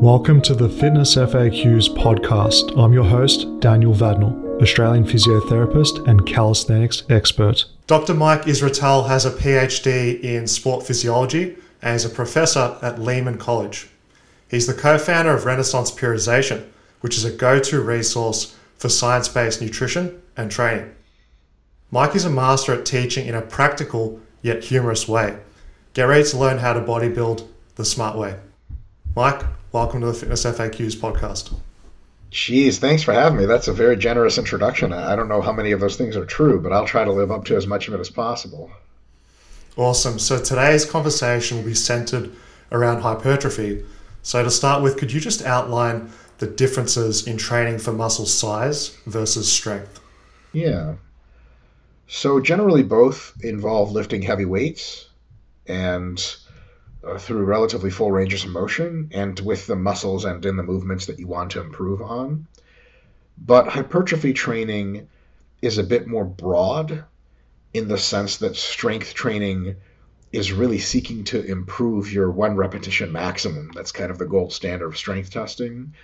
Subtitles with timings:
[0.00, 2.78] Welcome to the Fitness FAQs podcast.
[2.78, 7.64] I'm your host, Daniel Vadnal, Australian physiotherapist and calisthenics expert.
[7.88, 8.14] Dr.
[8.14, 13.88] Mike Israetel has a PhD in sport physiology and is a professor at Lehman College.
[14.48, 16.68] He's the co founder of Renaissance Periodization,
[17.00, 20.94] which is a go to resource for science based nutrition and training.
[21.90, 25.40] Mike is a master at teaching in a practical yet humorous way.
[25.92, 28.36] Get ready to learn how to bodybuild the smart way.
[29.16, 29.42] Mike,
[29.72, 31.54] welcome to the Fitness FAQs podcast.
[32.30, 33.46] Jeez, thanks for having me.
[33.46, 34.92] That's a very generous introduction.
[34.92, 37.30] I don't know how many of those things are true, but I'll try to live
[37.30, 38.70] up to as much of it as possible.
[39.76, 40.18] Awesome.
[40.18, 42.30] So today's conversation will be centered
[42.72, 43.84] around hypertrophy.
[44.22, 48.96] So to start with, could you just outline the differences in training for muscle size
[49.06, 50.00] versus strength?
[50.52, 50.94] Yeah.
[52.08, 55.08] So generally both involve lifting heavy weights
[55.66, 56.18] and
[57.08, 61.06] Uh, through relatively full ranges of motion and with the muscles and in the movements
[61.06, 62.46] that you want to improve on.
[63.38, 65.08] But hypertrophy training
[65.62, 67.04] is a bit more broad
[67.72, 69.76] in the sense that strength training
[70.32, 73.70] is really seeking to improve your one repetition maximum.
[73.74, 75.94] That's kind of the gold standard of strength testing.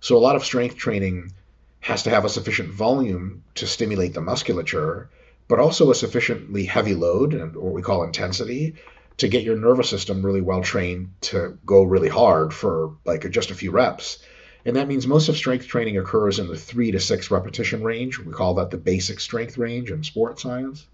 [0.00, 1.32] So a lot of strength training
[1.80, 5.08] has to have a sufficient volume to stimulate the musculature,
[5.48, 8.74] but also a sufficiently heavy load and what we call intensity
[9.20, 13.50] to get your nervous system really well trained to go really hard for like just
[13.50, 14.18] a few reps.
[14.64, 18.18] And that means most of strength training occurs in the three to six repetition range.
[18.18, 20.86] We call that the basic strength range in sports science.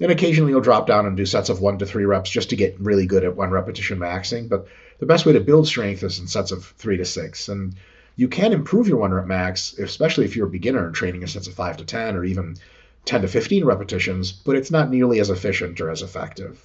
[0.00, 2.56] And occasionally you'll drop down and do sets of one to three reps just to
[2.56, 4.48] get really good at one repetition maxing.
[4.48, 4.68] But
[5.00, 7.48] the best way to build strength is in sets of three to six.
[7.48, 7.74] And
[8.14, 11.28] you can improve your one rep max, especially if you're a beginner and training in
[11.28, 12.56] sets of five to 10 or even
[13.04, 16.64] 10 to 15 repetitions, but it's not nearly as efficient or as effective.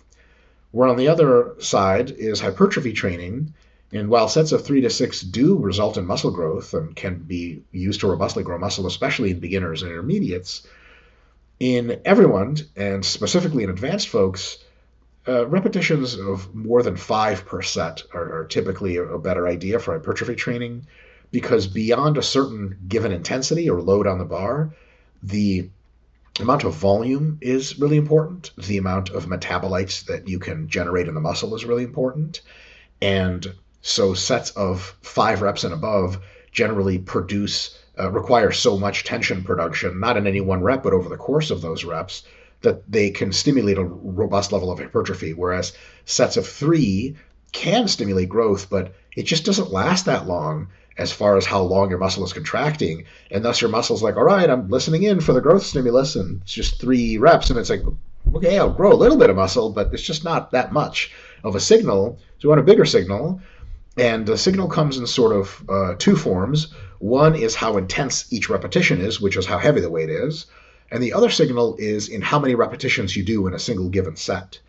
[0.72, 3.53] Where on the other side is hypertrophy training.
[3.92, 7.64] And while sets of three to six do result in muscle growth and can be
[7.72, 10.67] used to robustly grow muscle, especially in beginners and intermediates,
[11.59, 14.59] in everyone, and specifically in advanced folks,
[15.28, 19.79] uh, repetitions of more than five per set are, are typically a, a better idea
[19.79, 20.85] for hypertrophy training
[21.31, 24.72] because beyond a certain given intensity or load on the bar,
[25.22, 25.69] the
[26.39, 28.51] amount of volume is really important.
[28.57, 32.41] The amount of metabolites that you can generate in the muscle is really important.
[33.01, 36.19] And so sets of five reps and above
[36.51, 41.09] generally produce, uh, require so much tension production, not in any one rep, but over
[41.09, 42.23] the course of those reps,
[42.61, 45.33] that they can stimulate a robust level of hypertrophy.
[45.33, 45.73] Whereas
[46.05, 47.16] sets of three
[47.51, 50.67] can stimulate growth, but it just doesn't last that long
[50.99, 53.05] as far as how long your muscle is contracting.
[53.31, 56.41] And thus your muscle's like, all right, I'm listening in for the growth stimulus, and
[56.41, 57.83] it's just three reps, and it's like,
[58.35, 61.11] okay, I'll grow a little bit of muscle, but it's just not that much
[61.43, 62.19] of a signal.
[62.19, 63.41] So you want a bigger signal.
[63.97, 66.73] And the signal comes in sort of uh, two forms.
[66.99, 70.45] One is how intense each repetition is, which is how heavy the weight is.
[70.91, 74.16] And the other signal is in how many repetitions you do in a single given
[74.16, 74.59] set.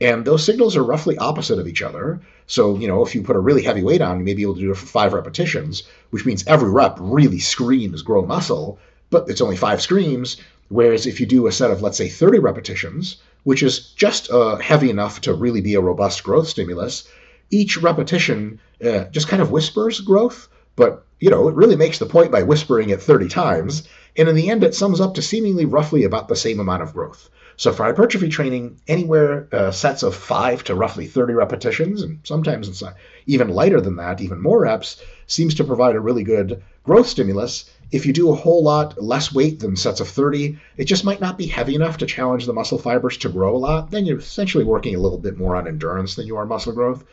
[0.00, 2.20] And those signals are roughly opposite of each other.
[2.46, 4.54] So, you know, if you put a really heavy weight on, you may be able
[4.54, 8.78] to do it for five repetitions, which means every rep really screams grow muscle,
[9.10, 10.36] but it's only five screams.
[10.68, 14.56] Whereas if you do a set of, let's say, 30 repetitions, which is just uh,
[14.56, 17.08] heavy enough to really be a robust growth stimulus,
[17.50, 22.06] each repetition uh, just kind of whispers growth, but, you know, it really makes the
[22.06, 23.88] point by whispering it 30 times.
[24.16, 26.92] And in the end, it sums up to seemingly roughly about the same amount of
[26.92, 27.30] growth.
[27.58, 32.68] So for hypertrophy training, anywhere uh, sets of five to roughly 30 repetitions, and sometimes
[32.68, 32.92] it's uh,
[33.26, 37.64] even lighter than that, even more reps, seems to provide a really good growth stimulus.
[37.90, 41.20] If you do a whole lot less weight than sets of 30, it just might
[41.20, 43.90] not be heavy enough to challenge the muscle fibers to grow a lot.
[43.90, 47.04] Then you're essentially working a little bit more on endurance than you are muscle growth.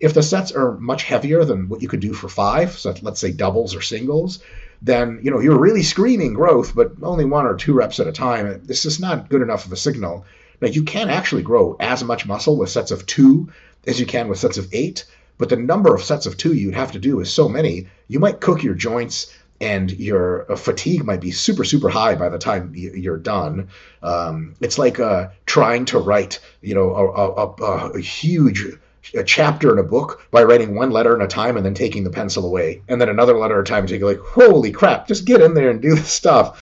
[0.00, 3.20] If the sets are much heavier than what you could do for five, so let's
[3.20, 4.40] say doubles or singles,
[4.82, 8.12] then you know you're really screaming growth, but only one or two reps at a
[8.12, 8.60] time.
[8.64, 10.24] This is not good enough of a signal.
[10.60, 13.48] Now you can actually grow as much muscle with sets of two
[13.86, 15.04] as you can with sets of eight,
[15.38, 18.20] but the number of sets of two you'd have to do is so many, you
[18.20, 22.38] might cook your joints and your uh, fatigue might be super super high by the
[22.38, 23.68] time you're done.
[24.02, 28.66] Um, it's like uh, trying to write, you know, a, a, a, huge
[29.14, 32.04] a chapter in a book by writing one letter at a time and then taking
[32.04, 35.08] the pencil away, and then another letter at a time and taking like, holy crap,
[35.08, 36.60] just get in there and do the stuff.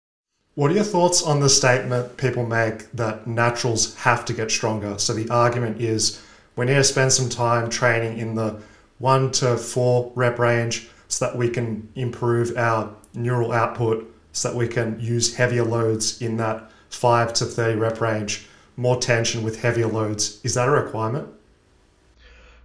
[0.55, 4.99] What are your thoughts on the statement people make that naturals have to get stronger?
[4.99, 6.21] So the argument is
[6.57, 8.61] we need to spend some time training in the
[8.99, 14.57] one to four rep range so that we can improve our neural output, so that
[14.57, 18.47] we can use heavier loads in that five to 30 rep range,
[18.77, 20.41] more tension with heavier loads.
[20.45, 21.29] Is that a requirement?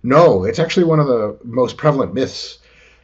[0.05, 2.59] No, it's actually one of the most prevalent myths.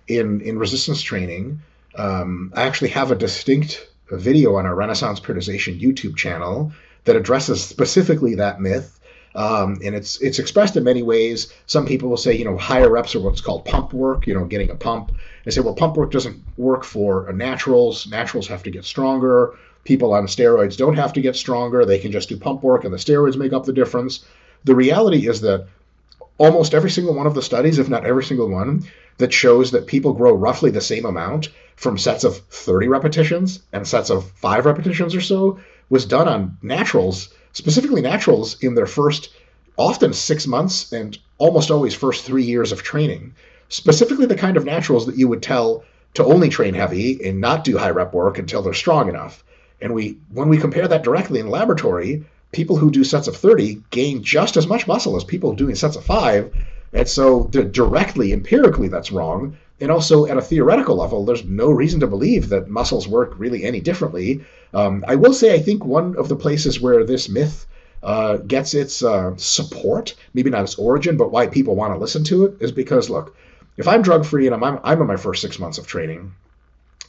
[0.07, 1.61] in in resistance training.
[1.95, 6.71] Um, I actually have a distinct video on our Renaissance periodization YouTube channel
[7.05, 8.99] that addresses specifically that myth.
[9.33, 11.51] Um, and it's it's expressed in many ways.
[11.65, 14.45] Some people will say, you know, higher reps are what's called pump work, you know,
[14.45, 15.11] getting a pump.
[15.45, 18.07] They say, well, pump work doesn't work for naturals.
[18.07, 19.55] Naturals have to get stronger.
[19.85, 21.85] People on steroids don't have to get stronger.
[21.85, 24.25] They can just do pump work, and the steroids make up the difference.
[24.65, 25.67] The reality is that
[26.41, 28.83] almost every single one of the studies, if not every single one,
[29.19, 33.87] that shows that people grow roughly the same amount from sets of 30 repetitions and
[33.87, 35.59] sets of five repetitions or so
[35.91, 39.29] was done on naturals, specifically naturals in their first
[39.77, 43.35] often six months and almost always first three years of training.
[43.69, 45.83] Specifically, the kind of naturals that you would tell
[46.15, 49.43] to only train heavy and not do high rep work until they're strong enough.
[49.79, 53.81] And we, when we compare that directly in laboratory, people who do sets of 30
[53.89, 56.53] gain just as much muscle as people doing sets of five.
[56.93, 59.57] And so, directly, empirically, that's wrong.
[59.79, 63.63] And also, at a theoretical level, there's no reason to believe that muscles work really
[63.63, 64.41] any differently.
[64.73, 67.65] Um, I will say, I think one of the places where this myth
[68.03, 72.23] uh, gets its uh, support, maybe not its origin, but why people want to listen
[72.25, 73.35] to it, is because, look,
[73.77, 76.33] if I'm drug free and I'm, I'm, I'm in my first six months of training,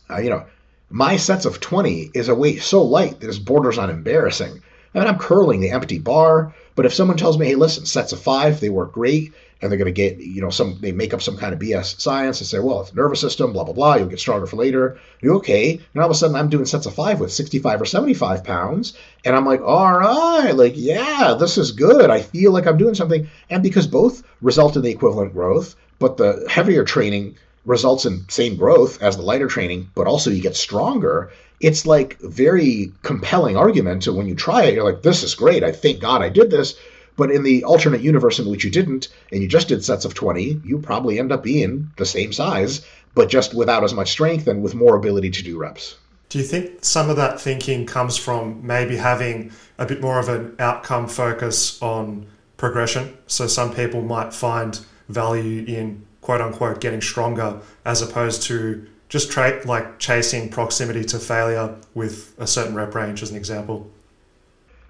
[0.09, 0.47] uh, you know,
[0.91, 4.63] my sets of 20 is a weight so light that it borders on embarrassing.
[4.95, 8.13] I mean, I'm curling the empty bar, but if someone tells me, hey, listen, sets
[8.13, 11.15] of five, they work great, and they're going to get, you know, some, they make
[11.15, 13.95] up some kind of BS science and say, well, it's nervous system, blah, blah, blah,
[13.95, 14.99] you'll get stronger for later.
[15.21, 15.81] You're okay.
[15.95, 18.95] And all of a sudden, I'm doing sets of five with 65 or 75 pounds.
[19.25, 22.11] And I'm like, all right, like, yeah, this is good.
[22.11, 23.29] I feel like I'm doing something.
[23.51, 28.57] And because both result in the equivalent growth, but the heavier training results in same
[28.57, 31.31] growth as the lighter training, but also you get stronger.
[31.61, 34.05] It's like very compelling argument.
[34.05, 35.63] So when you try it, you're like, this is great.
[35.63, 36.75] I thank God I did this.
[37.17, 40.15] But in the alternate universe in which you didn't, and you just did sets of
[40.15, 44.47] 20, you probably end up being the same size, but just without as much strength
[44.49, 45.97] and with more ability to do reps.
[46.31, 50.31] Do you think some of that thinking comes from maybe having a bit more of
[50.31, 52.27] an outcome focus on
[52.57, 53.17] progression?
[53.27, 54.81] So some people might find
[55.11, 61.19] value in quote unquote getting stronger as opposed to just tra- like chasing proximity to
[61.19, 63.91] failure with a certain rep range as an example.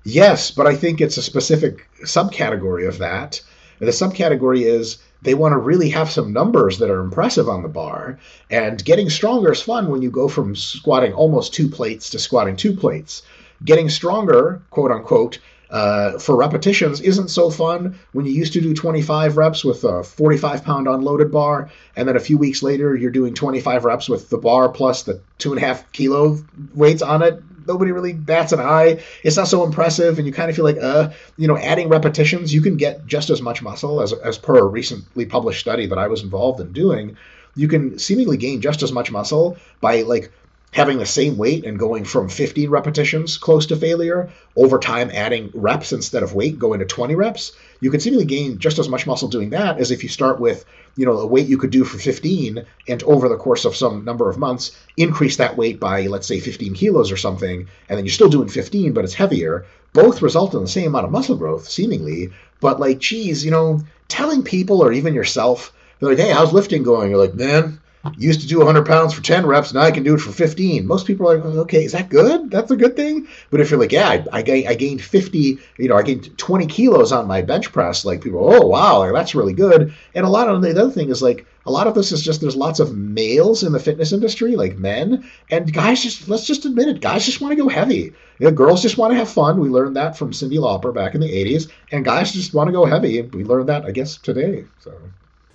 [0.04, 3.40] Yes but i think it's a specific subcategory of that.
[3.80, 7.62] And the subcategory is they want to really have some numbers that are impressive on
[7.62, 8.18] the bar
[8.50, 12.56] and getting stronger is fun when you go from squatting almost two plates to squatting
[12.56, 13.22] two plates.
[13.64, 15.38] Getting stronger quote unquote
[15.72, 20.04] uh, for repetitions isn't so fun when you used to do 25 reps with a
[20.04, 24.28] 45 pound unloaded bar, and then a few weeks later you're doing 25 reps with
[24.28, 26.38] the bar plus the two and a half kilo
[26.74, 27.42] weights on it.
[27.66, 29.02] Nobody really bats an eye.
[29.24, 32.52] It's not so impressive, and you kind of feel like, uh, you know, adding repetitions,
[32.52, 35.98] you can get just as much muscle as, as per a recently published study that
[35.98, 37.16] I was involved in doing.
[37.54, 40.32] You can seemingly gain just as much muscle by like
[40.72, 45.50] having the same weight and going from 15 repetitions close to failure, over time adding
[45.54, 49.06] reps instead of weight, going to 20 reps, you could seemingly gain just as much
[49.06, 50.64] muscle doing that as if you start with,
[50.96, 54.04] you know, a weight you could do for 15 and over the course of some
[54.04, 58.06] number of months, increase that weight by, let's say, 15 kilos or something, and then
[58.06, 59.66] you're still doing 15, but it's heavier.
[59.92, 62.30] Both result in the same amount of muscle growth, seemingly,
[62.60, 66.82] but like, geez, you know, telling people or even yourself, they're like, hey, how's lifting
[66.82, 67.10] going?
[67.10, 67.78] You're like, man,
[68.16, 70.86] used to do 100 pounds for 10 reps, now I can do it for 15.
[70.86, 72.50] Most people are like, okay, is that good?
[72.50, 73.28] That's a good thing.
[73.50, 76.66] But if you're like, yeah, I, I, I gained 50, you know, I gained 20
[76.66, 79.94] kilos on my bench press, like people, oh, wow, that's really good.
[80.14, 82.40] And a lot of the other thing is like, a lot of this is just
[82.40, 86.64] there's lots of males in the fitness industry, like men, and guys just, let's just
[86.64, 88.12] admit it, guys just want to go heavy.
[88.40, 89.60] You know, girls just want to have fun.
[89.60, 92.72] We learned that from Cyndi Lauper back in the 80s, and guys just want to
[92.72, 93.22] go heavy.
[93.22, 94.64] We learned that, I guess, today.
[94.80, 94.92] So.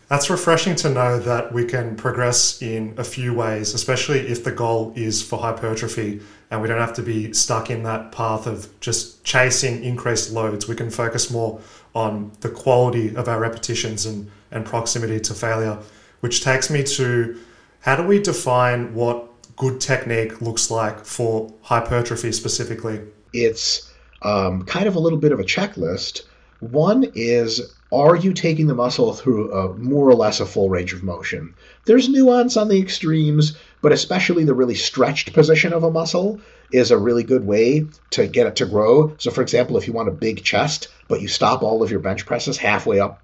[0.07, 4.53] That's refreshing to know that we can progress in a few ways, especially if the
[4.53, 8.79] goal is for hypertrophy and we don't have to be stuck in that path of
[8.79, 10.65] just chasing increased loads.
[10.65, 11.59] We can focus more
[11.93, 15.77] on the quality of our repetitions and, and proximity to failure,
[16.21, 17.37] which takes me to
[17.81, 23.01] how do we define what good technique looks like for hypertrophy specifically?
[23.33, 26.21] It's um, kind of a little bit of a checklist.
[26.59, 30.91] One is are you taking the muscle through a more or less a full range
[30.91, 31.53] of motion?
[31.85, 36.91] There's nuance on the extremes, but especially the really stretched position of a muscle is
[36.91, 39.13] a really good way to get it to grow.
[39.19, 42.01] So, for example, if you want a big chest, but you stop all of your
[42.01, 43.21] bench presses halfway up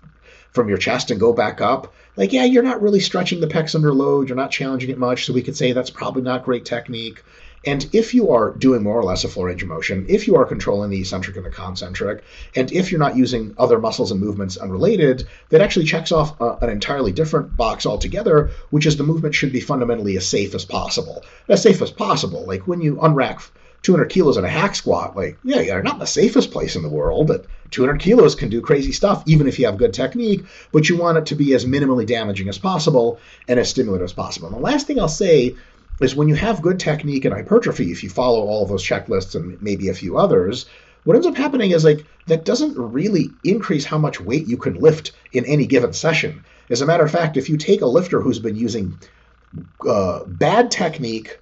[0.51, 3.75] from your chest and go back up, like, yeah, you're not really stretching the pecs
[3.75, 4.29] under load.
[4.29, 5.25] You're not challenging it much.
[5.25, 7.23] So we could say that's probably not great technique.
[7.65, 10.35] And if you are doing more or less a full range of motion, if you
[10.35, 12.23] are controlling the eccentric and the concentric,
[12.55, 16.57] and if you're not using other muscles and movements unrelated, that actually checks off a,
[16.61, 20.65] an entirely different box altogether, which is the movement should be fundamentally as safe as
[20.65, 21.23] possible.
[21.47, 22.45] As safe as possible.
[22.45, 23.49] Like when you unrack
[23.83, 26.83] 200 kilos in a hack squat, like, yeah, you're not in the safest place in
[26.83, 27.29] the world.
[27.31, 30.97] At 200 kilos can do crazy stuff, even if you have good technique, but you
[30.97, 34.47] want it to be as minimally damaging as possible and as stimulative as possible.
[34.47, 35.55] And the last thing I'll say
[36.03, 39.35] is when you have good technique and hypertrophy, if you follow all of those checklists
[39.35, 40.65] and maybe a few others,
[41.03, 44.75] what ends up happening is like that doesn't really increase how much weight you can
[44.75, 46.43] lift in any given session.
[46.69, 48.99] As a matter of fact, if you take a lifter who's been using
[49.87, 51.41] uh, bad technique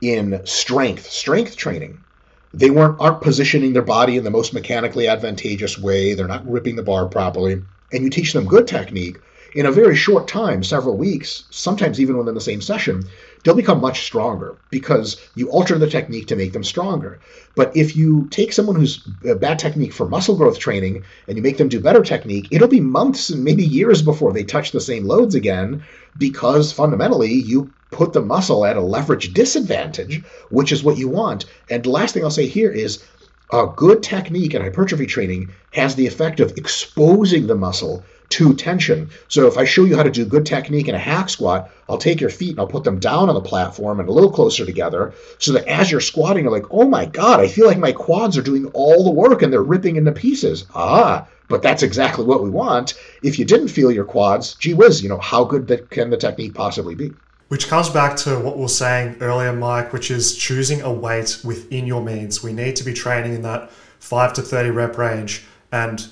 [0.00, 2.04] in strength, strength training,
[2.52, 6.14] they weren't aren't positioning their body in the most mechanically advantageous way.
[6.14, 7.62] They're not gripping the bar properly,
[7.92, 9.18] and you teach them good technique
[9.54, 13.02] in a very short time, several weeks, sometimes even within the same session,
[13.48, 17.18] they'll become much stronger because you alter the technique to make them stronger.
[17.54, 21.56] But if you take someone who's bad technique for muscle growth training and you make
[21.56, 25.06] them do better technique, it'll be months and maybe years before they touch the same
[25.06, 25.82] loads again
[26.18, 31.46] because fundamentally you put the muscle at a leverage disadvantage, which is what you want.
[31.70, 33.02] And the last thing I'll say here is
[33.50, 39.10] a good technique in hypertrophy training has the effect of exposing the muscle to tension.
[39.28, 41.98] So if I show you how to do good technique in a hack squat, I'll
[41.98, 44.66] take your feet and I'll put them down on the platform and a little closer
[44.66, 47.92] together so that as you're squatting, you're like, oh my God, I feel like my
[47.92, 50.66] quads are doing all the work and they're ripping into pieces.
[50.74, 52.94] Ah, but that's exactly what we want.
[53.22, 56.54] If you didn't feel your quads, gee whiz, you know, how good can the technique
[56.54, 57.12] possibly be?
[57.48, 61.40] Which comes back to what we were saying earlier, Mike, which is choosing a weight
[61.42, 62.42] within your means.
[62.42, 63.70] We need to be training in that
[64.00, 65.44] 5 to 30 rep range.
[65.72, 66.06] And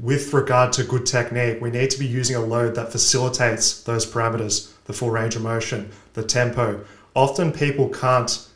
[0.00, 4.04] with regard to good technique, we need to be using a load that facilitates those
[4.04, 6.84] parameters the full range of motion, the tempo.
[7.14, 8.46] Often people can't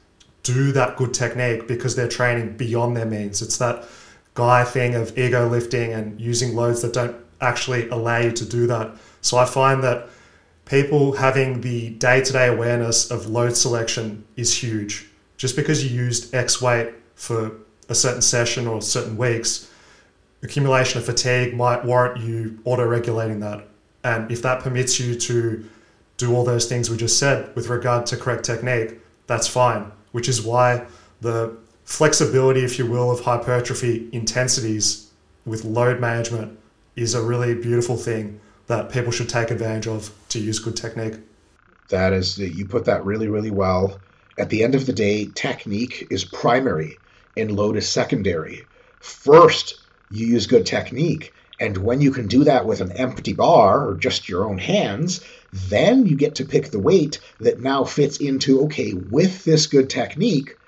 [0.42, 3.42] do that good technique because they're training beyond their means.
[3.42, 3.84] It's that
[4.34, 8.66] guy thing of ego lifting and using loads that don't actually allow you to do
[8.66, 8.96] that.
[9.22, 10.08] So I find that
[10.66, 15.08] people having the day to day awareness of load selection is huge.
[15.36, 17.52] Just because you used X weight for
[17.88, 19.69] a certain session or certain weeks,
[20.42, 23.66] accumulation of fatigue might warrant you auto regulating that.
[24.04, 25.64] And if that permits you to
[26.16, 30.28] do all those things we just said with regard to correct technique, that's fine, which
[30.28, 30.86] is why
[31.20, 35.10] the flexibility, if you will, of hypertrophy intensities
[35.44, 36.58] with load management
[36.96, 41.14] is a really beautiful thing that people should take advantage of to use good technique.
[41.88, 44.00] That is, you put that really, really well.
[44.38, 46.96] At the end of the day, technique is primary
[47.36, 48.64] and load is secondary.
[49.00, 49.80] First,
[50.10, 51.34] you use good technique.
[51.58, 55.20] And when you can do that with an empty bar or just your own hands,
[55.52, 59.88] then you get to pick the weight that now fits into okay, with this good
[59.88, 60.58] technique,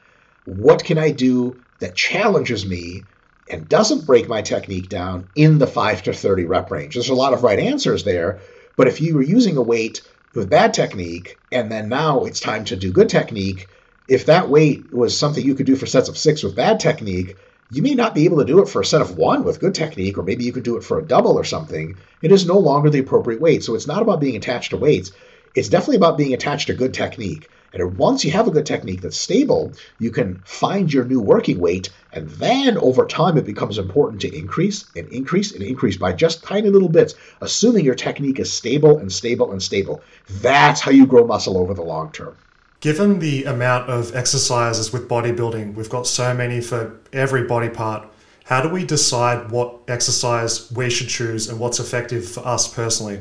[0.45, 3.07] what can I do that challenges me
[3.49, 6.95] and doesn't break my technique down in the 5 to 30 rep range.
[6.95, 8.41] There's a lot of right answers there,
[8.77, 10.03] but if you were using a weight
[10.35, 13.69] with bad technique and then now it's time to do good technique,
[14.07, 17.37] if that weight was something you could do for sets of six with bad technique,
[17.73, 19.75] you may not be able to do it for a set of one with good
[19.75, 21.97] technique, or maybe you could do it for a double or something.
[22.21, 23.65] It is no longer the appropriate weight.
[23.65, 25.11] So it's not about being attached to weights.
[25.55, 27.49] It's definitely about being attached to good technique.
[27.73, 31.59] And once you have a good technique that's stable, you can find your new working
[31.59, 36.13] weight, and then over time it becomes important to increase and increase and increase by
[36.13, 40.03] just tiny little bits, assuming your technique is stable and stable and stable.
[40.43, 42.37] That's how you grow muscle over the long term.
[42.83, 48.07] Given the amount of exercises with bodybuilding, we've got so many for every body part.
[48.45, 53.21] How do we decide what exercise we should choose and what's effective for us personally?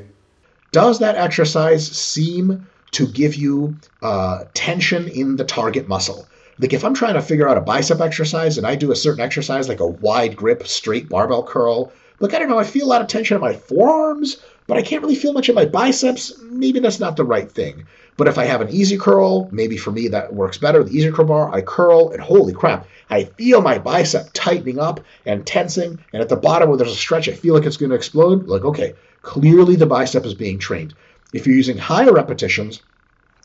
[0.71, 6.27] Does that exercise seem to give you uh, tension in the target muscle.
[6.59, 9.23] Like if I'm trying to figure out a bicep exercise and I do a certain
[9.23, 12.89] exercise like a wide grip straight barbell curl, look, I don't know, I feel a
[12.89, 14.37] lot of tension in my forearms,
[14.67, 16.33] but I can't really feel much in my biceps.
[16.43, 17.87] Maybe that's not the right thing.
[18.17, 20.83] But if I have an EZ curl, maybe for me that works better.
[20.83, 24.99] The EZ curl bar, I curl, and holy crap, I feel my bicep tightening up
[25.25, 25.99] and tensing.
[26.13, 28.47] And at the bottom where there's a stretch, I feel like it's going to explode.
[28.47, 30.93] Like, okay, clearly the bicep is being trained.
[31.33, 32.81] If you're using higher repetitions,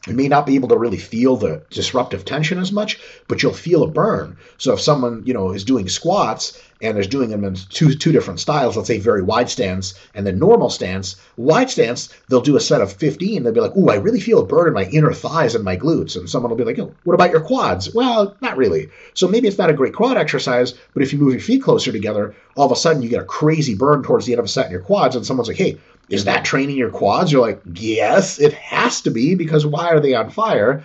[0.06, 2.98] you may not be able to really feel the disruptive tension as much,
[3.28, 4.36] but you'll feel a burn.
[4.58, 8.12] So if someone, you know, is doing squats and is doing them in two two
[8.12, 12.56] different styles, let's say very wide stance and then normal stance, wide stance, they'll do
[12.56, 13.42] a set of 15.
[13.42, 15.76] They'll be like, "Ooh, I really feel a burn in my inner thighs and my
[15.76, 18.90] glutes." And someone will be like, oh, "What about your quads?" Well, not really.
[19.14, 21.92] So maybe it's not a great quad exercise, but if you move your feet closer
[21.92, 24.48] together, all of a sudden you get a crazy burn towards the end of a
[24.48, 27.32] set in your quads, and someone's like, "Hey, is that training your quads?
[27.32, 30.84] You're like, yes, it has to be because why are they on fire?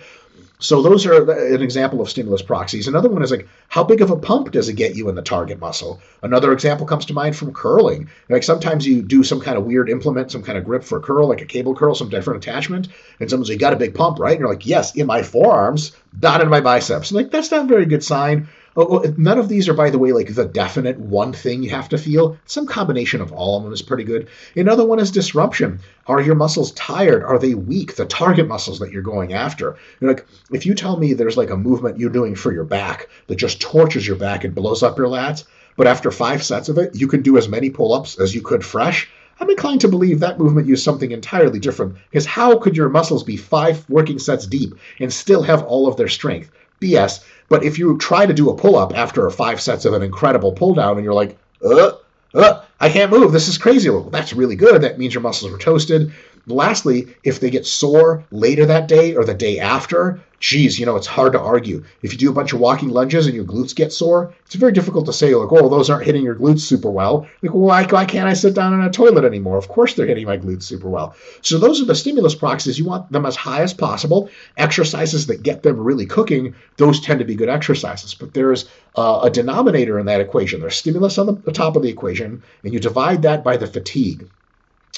[0.58, 2.86] So those are an example of stimulus proxies.
[2.86, 5.22] Another one is like, how big of a pump does it get you in the
[5.22, 6.00] target muscle?
[6.22, 8.08] Another example comes to mind from curling.
[8.28, 11.28] Like sometimes you do some kind of weird implement, some kind of grip for curl,
[11.28, 12.88] like a cable curl, some different attachment,
[13.18, 14.32] and someone's like, you got a big pump, right?
[14.32, 17.10] And you're like, yes, in my forearms, not in my biceps.
[17.10, 18.48] And like, that's not a very good sign.
[18.74, 21.70] Oh, oh, none of these are, by the way, like the definite one thing you
[21.70, 22.38] have to feel.
[22.46, 24.28] Some combination of all of them is pretty good.
[24.56, 25.80] Another one is disruption.
[26.06, 27.22] Are your muscles tired?
[27.22, 27.96] Are they weak?
[27.96, 29.76] The target muscles that you're going after.
[30.00, 33.08] You're like, if you tell me there's like a movement you're doing for your back
[33.26, 35.44] that just tortures your back and blows up your lats,
[35.76, 38.40] but after five sets of it, you can do as many pull ups as you
[38.40, 39.06] could fresh.
[39.38, 43.24] I'm inclined to believe that movement used something entirely different, because how could your muscles
[43.24, 46.50] be five working sets deep and still have all of their strength?
[46.82, 47.24] BS.
[47.48, 50.52] But if you try to do a pull up after five sets of an incredible
[50.52, 51.92] pull down and you're like, uh,
[52.34, 53.90] uh, I can't move, this is crazy.
[53.90, 54.82] Well, that's really good.
[54.82, 56.12] That means your muscles are toasted.
[56.46, 60.96] Lastly, if they get sore later that day or the day after, geez, you know,
[60.96, 61.84] it's hard to argue.
[62.02, 64.72] If you do a bunch of walking lunges and your glutes get sore, it's very
[64.72, 67.28] difficult to say, like, oh, those aren't hitting your glutes super well.
[67.42, 69.56] Like, why, why can't I sit down in a toilet anymore?
[69.56, 71.14] Of course they're hitting my glutes super well.
[71.42, 72.76] So those are the stimulus proxies.
[72.76, 74.28] You want them as high as possible.
[74.56, 78.14] Exercises that get them really cooking, those tend to be good exercises.
[78.14, 80.60] But there's uh, a denominator in that equation.
[80.60, 83.68] There's stimulus on the, the top of the equation, and you divide that by the
[83.68, 84.28] fatigue.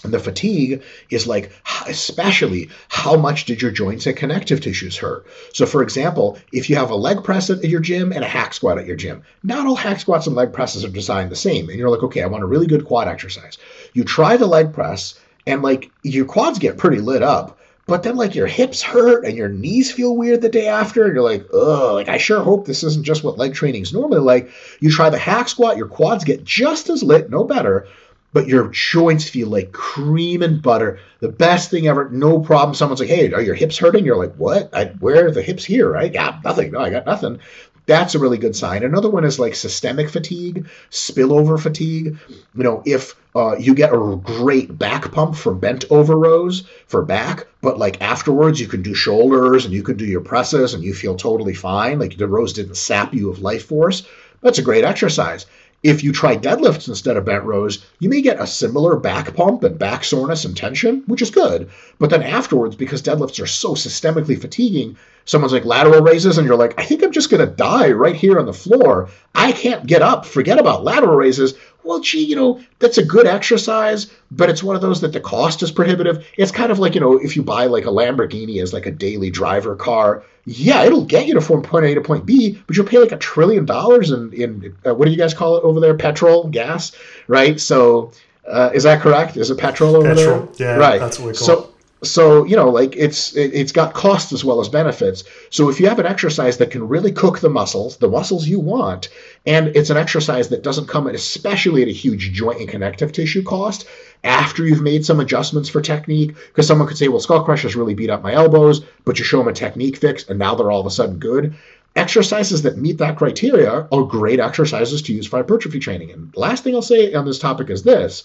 [0.03, 1.51] And the fatigue is like,
[1.87, 5.27] especially how much did your joints and connective tissues hurt?
[5.55, 8.53] So, for example, if you have a leg press at your gym and a hack
[8.53, 11.71] squat at your gym, not all hack squats and leg presses are designed the same.
[11.71, 13.57] And you're like, okay, I want a really good quad exercise.
[13.95, 17.59] You try the leg press, and like your quads get pretty lit up.
[17.87, 21.05] But then, like, your hips hurt and your knees feel weird the day after.
[21.05, 23.93] And you're like, oh, like, I sure hope this isn't just what leg training is
[23.93, 24.51] normally like.
[24.81, 27.87] You try the hack squat, your quads get just as lit, no better
[28.35, 30.99] but your joints feel like cream and butter.
[31.21, 32.11] The best thing ever.
[32.11, 32.75] No problem.
[32.75, 34.69] Someone's like, "Hey, are your hips hurting?" You're like, "What?
[34.75, 36.13] I, where are the hips here?" Right?
[36.13, 36.73] Yeah, nothing.
[36.73, 37.39] No, I got nothing.
[37.87, 38.83] That's a really good sign.
[38.83, 42.19] Another one is like systemic fatigue, spillover fatigue.
[42.55, 47.03] You know, if uh, you get a great back pump for bent over rows for
[47.05, 50.83] back, but like afterwards you can do shoulders and you can do your presses and
[50.83, 51.99] you feel totally fine.
[51.99, 54.03] Like the rows didn't sap you of life force.
[54.41, 55.47] That's a great exercise.
[55.85, 59.65] If you try deadlifts instead of bent rows, you may get a similar back pump
[59.65, 61.71] and back soreness and tension, which is good.
[61.99, 66.57] But then afterwards, because deadlifts are so systemically fatiguing, someone's like lateral raises, and you're
[66.57, 69.11] like, I think I'm just going to die right here on the floor.
[69.35, 70.25] I can't get up.
[70.25, 71.53] Forget about lateral raises
[71.85, 75.21] well, gee, you know, that's a good exercise, but it's one of those that the
[75.21, 76.27] cost is prohibitive.
[76.37, 78.91] It's kind of like, you know, if you buy like a Lamborghini as like a
[78.91, 82.77] daily driver car, yeah, it'll get you to from point A to point B, but
[82.77, 85.65] you'll pay like a trillion dollars in, in uh, what do you guys call it
[85.65, 85.95] over there?
[85.97, 86.93] Petrol, gas,
[87.29, 87.61] right?
[87.61, 88.13] So,
[88.47, 89.37] uh, is that correct?
[89.37, 90.47] Is it petrol over petrol.
[90.57, 90.69] there?
[90.69, 91.01] Yeah, right.
[91.01, 91.74] That's what we call so, it
[92.05, 95.25] so you know like it's it, has got costs as well as benefits.
[95.51, 98.61] So if you have an exercise that can really cook the muscles the muscles you
[98.61, 99.09] want
[99.47, 103.43] and it's an exercise that doesn't come especially at a huge joint and connective tissue
[103.43, 103.87] cost
[104.23, 107.95] after you've made some adjustments for technique because someone could say well skull crushers really
[107.95, 110.81] beat up my elbows but you show them a technique fix and now they're all
[110.81, 111.55] of a sudden good.
[111.97, 116.11] Exercises that meet that criteria are great exercises to use for hypertrophy training.
[116.11, 118.25] And last thing i'll say on this topic is this.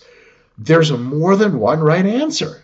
[0.57, 2.63] There's more than one right answer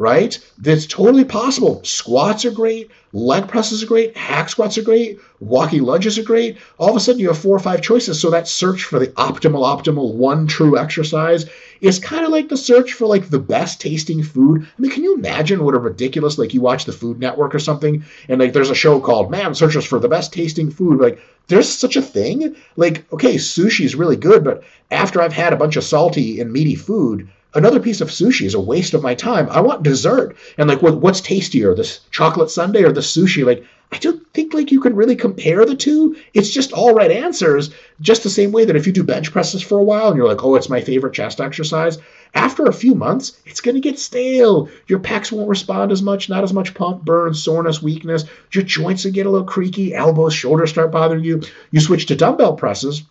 [0.00, 0.38] right?
[0.56, 1.82] That's totally possible.
[1.84, 6.56] Squats are great, leg presses are great, hack squats are great, walking lunges are great.
[6.78, 8.18] All of a sudden, you have four or five choices.
[8.18, 11.44] So that search for the optimal, optimal one true exercise
[11.82, 14.62] is kind of like the search for like the best tasting food.
[14.62, 17.58] I mean, can you imagine what a ridiculous like you watch the Food Network or
[17.58, 20.98] something, and like there's a show called Man Searches for the Best Tasting Food.
[20.98, 22.56] Like, there's such a thing.
[22.76, 26.50] Like, okay, sushi is really good, but after I've had a bunch of salty and
[26.50, 29.48] meaty food another piece of sushi is a waste of my time.
[29.50, 30.36] I want dessert.
[30.58, 33.44] And like, what, what's tastier, this chocolate sundae or the sushi?
[33.44, 36.16] Like, I don't think like you can really compare the two.
[36.32, 37.70] It's just all right answers.
[38.00, 40.28] Just the same way that if you do bench presses for a while and you're
[40.28, 41.98] like, oh, it's my favorite chest exercise.
[42.32, 44.68] After a few months, it's going to get stale.
[44.86, 48.24] Your pecs won't respond as much, not as much pump, burn, soreness, weakness.
[48.52, 51.42] Your joints will get a little creaky, elbows, shoulders start bothering you.
[51.72, 53.02] You switch to dumbbell presses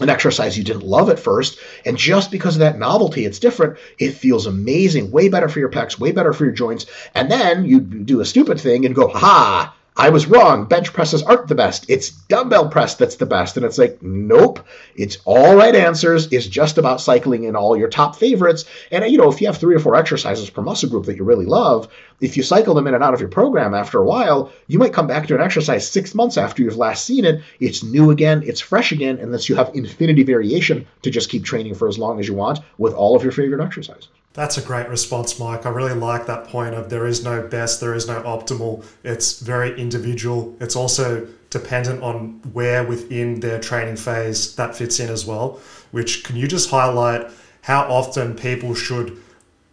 [0.00, 1.58] an exercise you didn't love at first.
[1.84, 3.78] And just because of that novelty, it's different.
[3.98, 6.86] It feels amazing, way better for your pecs, way better for your joints.
[7.14, 10.66] And then you do a stupid thing and go, ha, I was wrong.
[10.66, 11.90] Bench presses aren't the best.
[11.90, 13.56] It's dumbbell press that's the best.
[13.56, 14.64] And it's like, nope.
[14.94, 16.28] It's all right answers.
[16.28, 18.64] is just about cycling in all your top favorites.
[18.92, 21.24] And, you know, if you have three or four exercises per muscle group that you
[21.24, 21.88] really love,
[22.20, 24.92] if you cycle them in and out of your program after a while, you might
[24.92, 27.42] come back to an exercise six months after you've last seen it.
[27.58, 31.44] It's new again, it's fresh again, and thus you have infinity variation to just keep
[31.44, 34.08] training for as long as you want with all of your favorite exercises.
[34.38, 35.66] That's a great response, Mike.
[35.66, 38.84] I really like that point of there is no best, there is no optimal.
[39.02, 40.54] It's very individual.
[40.60, 45.58] It's also dependent on where within their training phase that fits in as well.
[45.90, 49.20] Which can you just highlight how often people should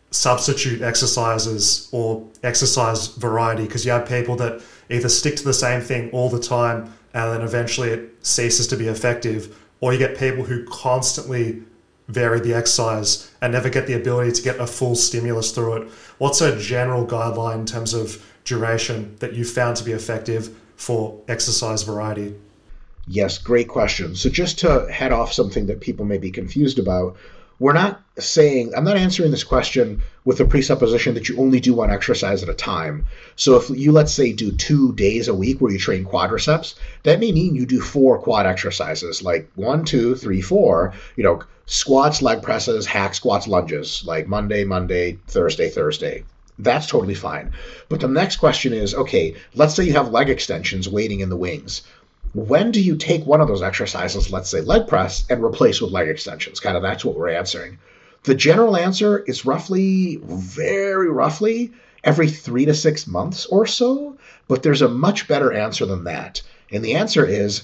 [0.09, 3.65] substitute exercises or exercise variety?
[3.65, 7.31] Because you have people that either stick to the same thing all the time and
[7.31, 11.61] then eventually it ceases to be effective, or you get people who constantly
[12.07, 15.89] vary the exercise and never get the ability to get a full stimulus through it.
[16.17, 21.21] What's a general guideline in terms of duration that you found to be effective for
[21.27, 22.35] exercise variety?
[23.07, 24.15] Yes, great question.
[24.15, 27.17] So, just to head off something that people may be confused about,
[27.59, 31.73] we're not saying, I'm not answering this question with the presupposition that you only do
[31.73, 33.05] one exercise at a time.
[33.35, 37.19] So if you, let's say, do two days a week where you train quadriceps, that
[37.19, 42.21] may mean you do four quad exercises, like one, two, three, four, you know, squats,
[42.21, 46.23] leg presses, hack squats, lunges, like Monday, Monday, Thursday, Thursday.
[46.57, 47.51] That's totally fine.
[47.89, 51.35] But the next question is okay, let's say you have leg extensions waiting in the
[51.35, 51.81] wings
[52.35, 55.91] when do you take one of those exercises, let's say leg press, and replace with
[55.91, 56.59] leg extensions?
[56.59, 57.77] Kind of that's what we're answering.
[58.23, 61.71] The general answer is roughly, very roughly,
[62.03, 64.17] every three to six months or so,
[64.49, 66.41] but there's a much better answer than that.
[66.71, 67.63] And the answer is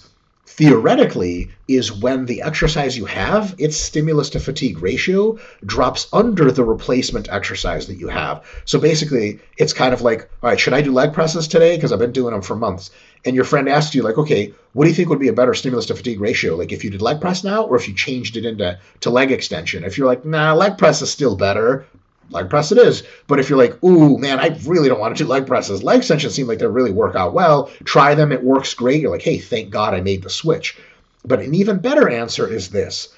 [0.52, 6.64] theoretically is when the exercise you have, its stimulus to fatigue ratio drops under the
[6.64, 8.44] replacement exercise that you have.
[8.66, 11.78] So basically, it's kind of like, all right, should I do leg presses today?
[11.78, 12.92] Because I've been doing them for months.
[13.24, 15.54] And your friend asks you, like, okay, what do you think would be a better
[15.54, 16.56] stimulus to fatigue ratio?
[16.56, 19.32] Like if you did leg press now, or if you changed it into to leg
[19.32, 19.84] extension?
[19.86, 21.86] If you're like, nah, leg press is still better,
[22.32, 23.04] leg press it is.
[23.28, 26.00] But if you're like, ooh, man, I really don't want to do leg presses, leg
[26.00, 27.70] extensions seem like they really work out well.
[27.84, 29.02] Try them, it works great.
[29.02, 30.78] You're like, hey, thank God I made the switch.
[31.24, 33.10] But an even better answer is this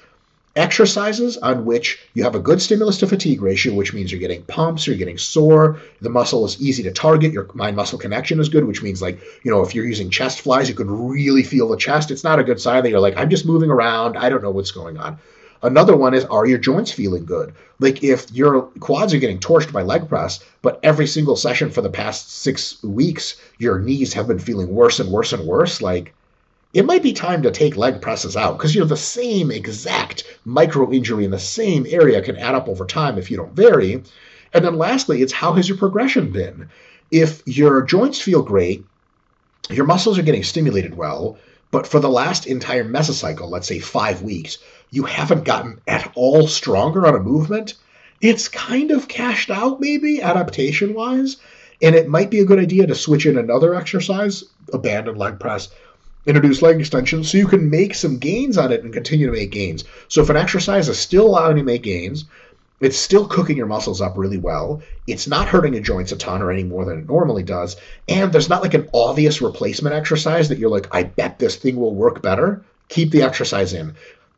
[0.56, 4.42] exercises on which you have a good stimulus to fatigue ratio, which means you're getting
[4.44, 8.48] pumps, you're getting sore, the muscle is easy to target, your mind muscle connection is
[8.48, 11.68] good, which means like, you know, if you're using chest flies, you could really feel
[11.68, 12.10] the chest.
[12.10, 14.50] It's not a good sign that you're like, I'm just moving around, I don't know
[14.50, 15.18] what's going on.
[15.64, 17.54] Another one is are your joints feeling good?
[17.80, 21.80] Like if your quads are getting torched by leg press, but every single session for
[21.80, 26.12] the past six weeks, your knees have been feeling worse and worse and worse, like
[26.74, 30.24] it might be time to take leg presses out because you know the same exact
[30.44, 34.02] micro injury in the same area can add up over time if you don't vary.
[34.52, 36.68] And then lastly, it's how has your progression been?
[37.10, 38.84] If your joints feel great,
[39.70, 41.38] your muscles are getting stimulated well,
[41.74, 44.58] but for the last entire mesocycle, let's say five weeks,
[44.92, 47.74] you haven't gotten at all stronger on a movement,
[48.20, 51.36] it's kind of cashed out, maybe adaptation wise.
[51.82, 55.68] And it might be a good idea to switch in another exercise, abandon leg press,
[56.26, 59.50] introduce leg extension, so you can make some gains on it and continue to make
[59.50, 59.82] gains.
[60.06, 62.24] So if an exercise is still allowing you to make gains,
[62.84, 64.82] it's still cooking your muscles up really well.
[65.06, 67.76] It's not hurting your joints a ton or any more than it normally does.
[68.08, 71.76] And there's not like an obvious replacement exercise that you're like, I bet this thing
[71.76, 72.62] will work better.
[72.88, 73.94] Keep the exercise in.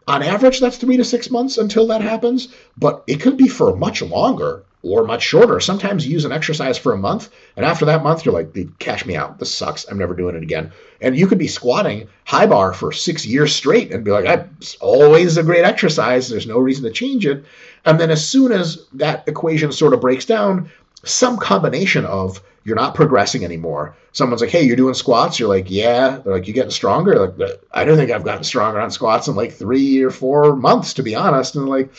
[0.06, 3.74] On average, that's three to six months until that happens, but it could be for
[3.74, 5.58] much longer or much shorter.
[5.58, 9.04] Sometimes you use an exercise for a month, and after that month, you're like, cash
[9.04, 9.38] me out.
[9.38, 9.86] This sucks.
[9.88, 10.72] I'm never doing it again.
[11.00, 14.24] And you could be squatting high bar for six years straight and be like,
[14.60, 16.28] it's always a great exercise.
[16.28, 17.44] There's no reason to change it.
[17.84, 20.70] And then as soon as that equation sort of breaks down,
[21.06, 23.94] some combination of you're not progressing anymore.
[24.10, 25.38] Someone's like, hey, you're doing squats.
[25.38, 26.18] You're like, yeah.
[26.18, 27.28] They're like, "You're getting stronger?
[27.28, 30.94] Like, I don't think I've gotten stronger on squats in like three or four months,
[30.94, 31.54] to be honest.
[31.54, 31.94] And like,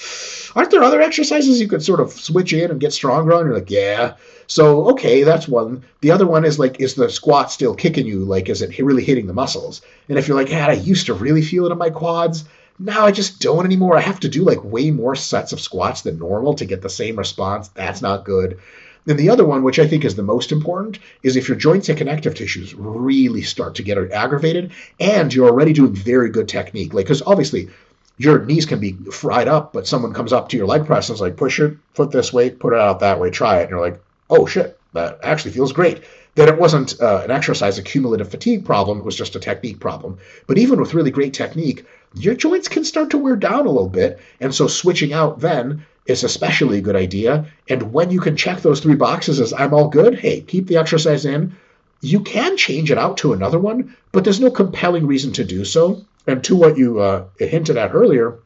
[0.55, 3.45] aren't there other exercises you could sort of switch in and get stronger on?
[3.45, 4.15] You're like, yeah.
[4.47, 5.85] So, okay, that's one.
[6.01, 8.25] The other one is like, is the squat still kicking you?
[8.25, 9.81] Like, is it really hitting the muscles?
[10.09, 12.43] And if you're like, yeah, I used to really feel it in my quads.
[12.79, 13.97] Now I just don't anymore.
[13.97, 16.89] I have to do like way more sets of squats than normal to get the
[16.89, 17.69] same response.
[17.69, 18.59] That's not good.
[19.07, 21.87] And the other one, which I think is the most important, is if your joints
[21.87, 26.93] and connective tissues really start to get aggravated and you're already doing very good technique.
[26.93, 27.69] Like, because obviously
[28.17, 31.15] your knees can be fried up, but someone comes up to your leg press and
[31.15, 33.63] is like, push your foot this way, put it out that way, try it.
[33.63, 36.03] And you're like, oh shit, that actually feels great.
[36.35, 40.17] That it wasn't uh, an exercise accumulative fatigue problem, it was just a technique problem.
[40.47, 43.89] But even with really great technique, your joints can start to wear down a little
[43.89, 44.19] bit.
[44.39, 47.45] And so switching out then is especially a good idea.
[47.69, 50.77] And when you can check those three boxes as I'm all good, hey, keep the
[50.77, 51.55] exercise in.
[52.01, 55.65] You can change it out to another one, but there's no compelling reason to do
[55.65, 56.05] so.
[56.25, 58.37] And to what you uh, hinted at earlier,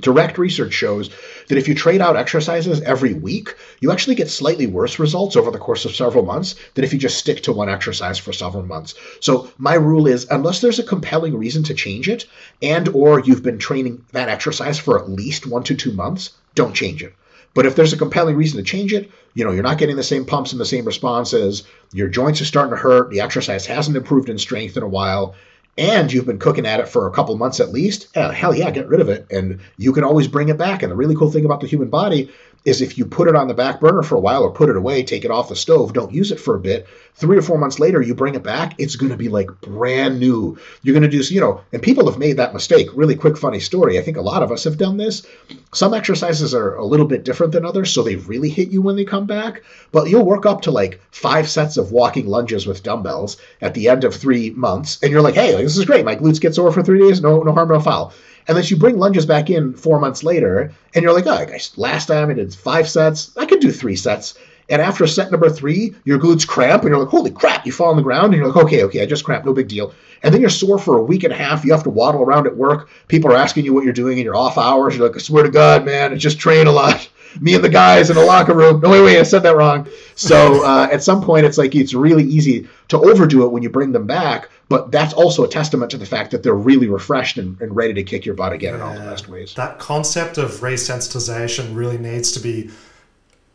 [0.00, 1.10] Direct research shows
[1.48, 5.50] that if you trade out exercises every week, you actually get slightly worse results over
[5.50, 8.64] the course of several months than if you just stick to one exercise for several
[8.64, 8.94] months.
[9.20, 12.26] So my rule is unless there's a compelling reason to change it
[12.60, 16.74] and or you've been training that exercise for at least 1 to 2 months, don't
[16.74, 17.14] change it.
[17.54, 20.02] But if there's a compelling reason to change it, you know, you're not getting the
[20.02, 23.96] same pumps and the same responses, your joints are starting to hurt, the exercise hasn't
[23.96, 25.34] improved in strength in a while,
[25.78, 28.70] and you've been cooking at it for a couple months at least, eh, hell yeah,
[28.70, 29.26] get rid of it.
[29.30, 30.82] And you can always bring it back.
[30.82, 32.30] And the really cool thing about the human body
[32.66, 34.76] is if you put it on the back burner for a while or put it
[34.76, 37.56] away, take it off the stove, don't use it for a bit, three or four
[37.58, 40.58] months later, you bring it back, it's going to be like brand new.
[40.82, 42.88] You're going to do, you know, and people have made that mistake.
[42.92, 43.98] Really quick, funny story.
[43.98, 45.24] I think a lot of us have done this.
[45.72, 48.96] Some exercises are a little bit different than others, so they really hit you when
[48.96, 49.62] they come back.
[49.92, 53.88] But you'll work up to like five sets of walking lunges with dumbbells at the
[53.88, 56.04] end of three months, and you're like, hey, this is great.
[56.04, 58.12] My glutes get sore for three days, no, no harm, no foul.
[58.48, 61.72] And then you bring lunges back in four months later, and you're like, oh, guys,
[61.76, 63.36] last time I did five sets.
[63.36, 64.34] I could do three sets.
[64.68, 67.90] And after set number three, your glutes cramp, and you're like, holy crap, you fall
[67.90, 69.94] on the ground, and you're like, okay, okay, I just cramped, no big deal.
[70.22, 71.64] And then you're sore for a week and a half.
[71.64, 72.88] You have to waddle around at work.
[73.08, 74.96] People are asking you what you're doing in your off hours.
[74.96, 77.08] You're like, I swear to God, man, I just train a lot.
[77.40, 78.80] Me and the guys in the locker room.
[78.80, 79.86] No, wait, wait, I said that wrong.
[80.14, 83.68] So uh, at some point, it's like it's really easy to overdo it when you
[83.68, 84.48] bring them back.
[84.68, 87.94] But that's also a testament to the fact that they're really refreshed and, and ready
[87.94, 88.76] to kick your butt again yeah.
[88.76, 89.54] in all the best ways.
[89.54, 92.70] That concept of resensitization really needs to be,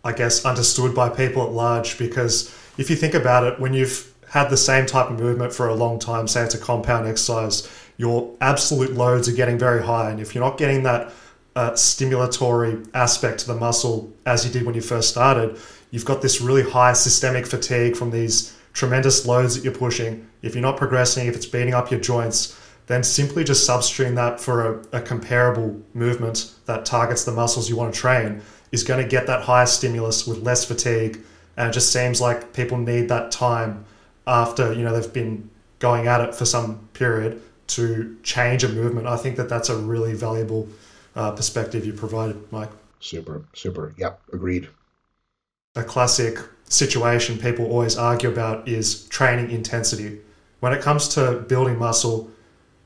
[0.03, 4.11] I guess, understood by people at large because if you think about it, when you've
[4.29, 7.69] had the same type of movement for a long time, say it's a compound exercise,
[7.97, 10.09] your absolute loads are getting very high.
[10.09, 11.11] And if you're not getting that
[11.55, 15.59] uh, stimulatory aspect to the muscle as you did when you first started,
[15.91, 20.27] you've got this really high systemic fatigue from these tremendous loads that you're pushing.
[20.41, 24.39] If you're not progressing, if it's beating up your joints, then simply just substituting that
[24.39, 29.01] for a, a comparable movement that targets the muscles you want to train is going
[29.01, 31.19] to get that higher stimulus with less fatigue.
[31.57, 33.85] And it just seems like people need that time
[34.27, 39.07] after you know they've been going at it for some period to change a movement.
[39.07, 40.67] I think that that's a really valuable
[41.15, 42.69] uh, perspective you provided, Mike.
[42.99, 43.93] Super, super.
[43.97, 44.69] Yep, agreed.
[45.75, 50.19] A classic situation people always argue about is training intensity.
[50.59, 52.29] When it comes to building muscle,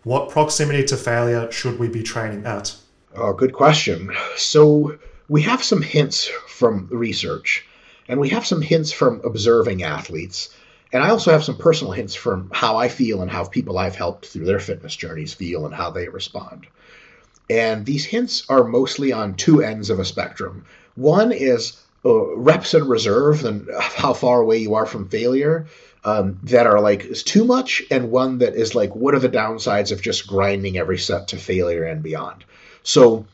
[0.04, 2.76] what proximity to failure should we be training at?
[3.15, 4.12] Oh, good question.
[4.38, 7.66] So, we have some hints from research,
[8.08, 10.50] and we have some hints from observing athletes.
[10.94, 13.96] And I also have some personal hints from how I feel and how people I've
[13.96, 16.68] helped through their fitness journeys feel and how they respond.
[17.50, 20.66] And these hints are mostly on two ends of a spectrum.
[20.96, 21.74] One is
[22.06, 25.68] uh, reps in reserve and how far away you are from failure
[26.06, 29.28] um, that are like is too much, and one that is like what are the
[29.28, 32.46] downsides of just grinding every set to failure and beyond.
[32.84, 33.26] So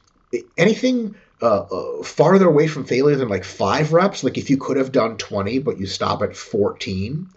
[0.58, 4.92] anything uh, farther away from failure than like five reps, like if you could have
[4.92, 7.28] done 20 but you stop at 14,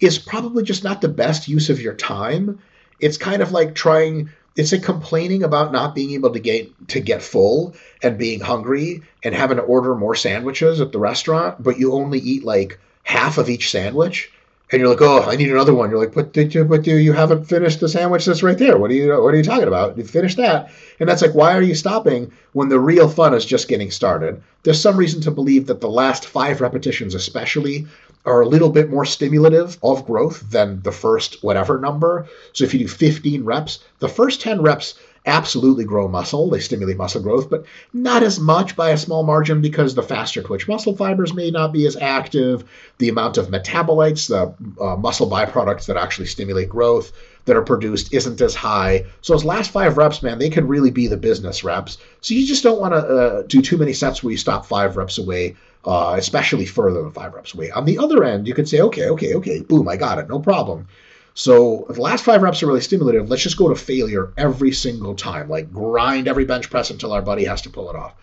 [0.00, 2.58] is probably just not the best use of your time.
[3.00, 7.00] It's kind of like trying it's a complaining about not being able to get to
[7.00, 11.78] get full and being hungry and having to order more sandwiches at the restaurant, but
[11.78, 14.32] you only eat like half of each sandwich.
[14.72, 15.90] And you're like, oh, I need another one.
[15.90, 18.76] You're like, but did you, but do you haven't finished the sandwich that's right there?
[18.78, 19.96] What are you, what are you talking about?
[19.96, 23.46] You finished that, and that's like, why are you stopping when the real fun is
[23.46, 24.42] just getting started?
[24.64, 27.86] There's some reason to believe that the last five repetitions, especially,
[28.24, 32.26] are a little bit more stimulative of growth than the first whatever number.
[32.52, 34.94] So if you do 15 reps, the first 10 reps
[35.26, 36.48] absolutely grow muscle.
[36.48, 40.42] They stimulate muscle growth, but not as much by a small margin because the faster
[40.42, 42.64] twitch muscle fibers may not be as active.
[42.98, 47.12] The amount of metabolites, the uh, muscle byproducts that actually stimulate growth
[47.44, 49.04] that are produced isn't as high.
[49.20, 51.98] So those last five reps, man, they could really be the business reps.
[52.20, 54.96] So you just don't want to uh, do too many sets where you stop five
[54.96, 57.70] reps away uh, especially further than five reps away.
[57.70, 60.40] On the other end, you could say, okay, okay, okay, boom, I got it, no
[60.40, 60.88] problem.
[61.38, 63.28] So the last five reps are really stimulative.
[63.28, 67.20] Let's just go to failure every single time, like grind every bench press until our
[67.20, 68.14] buddy has to pull it off.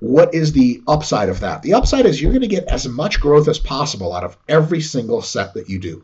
[0.00, 1.60] What is the upside of that?
[1.60, 4.80] The upside is you're going to get as much growth as possible out of every
[4.80, 6.02] single set that you do,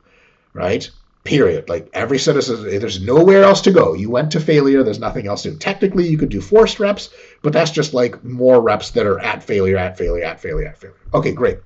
[0.53, 0.89] right?
[1.25, 1.71] Period.
[1.71, 3.95] Like every set is there's nowhere else to go.
[3.95, 4.83] You went to failure.
[4.83, 5.57] There's nothing else to do.
[5.57, 7.09] Technically, you could do forced reps,
[7.41, 10.79] but that's just like more reps that are at failure, at failure, at failure, at
[10.79, 10.97] failure.
[11.15, 11.61] Okay, great.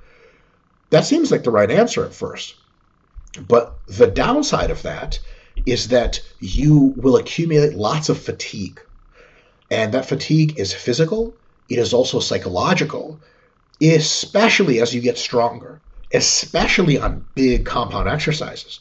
[0.91, 2.55] That seems like the right answer at first.
[3.41, 5.19] But the downside of that
[5.67, 8.81] is that you will accumulate lots of fatigue.
[9.71, 11.35] And that fatigue is physical,
[11.69, 13.21] it is also psychological,
[13.81, 15.81] especially as you get stronger,
[16.13, 18.81] especially on big compound exercises.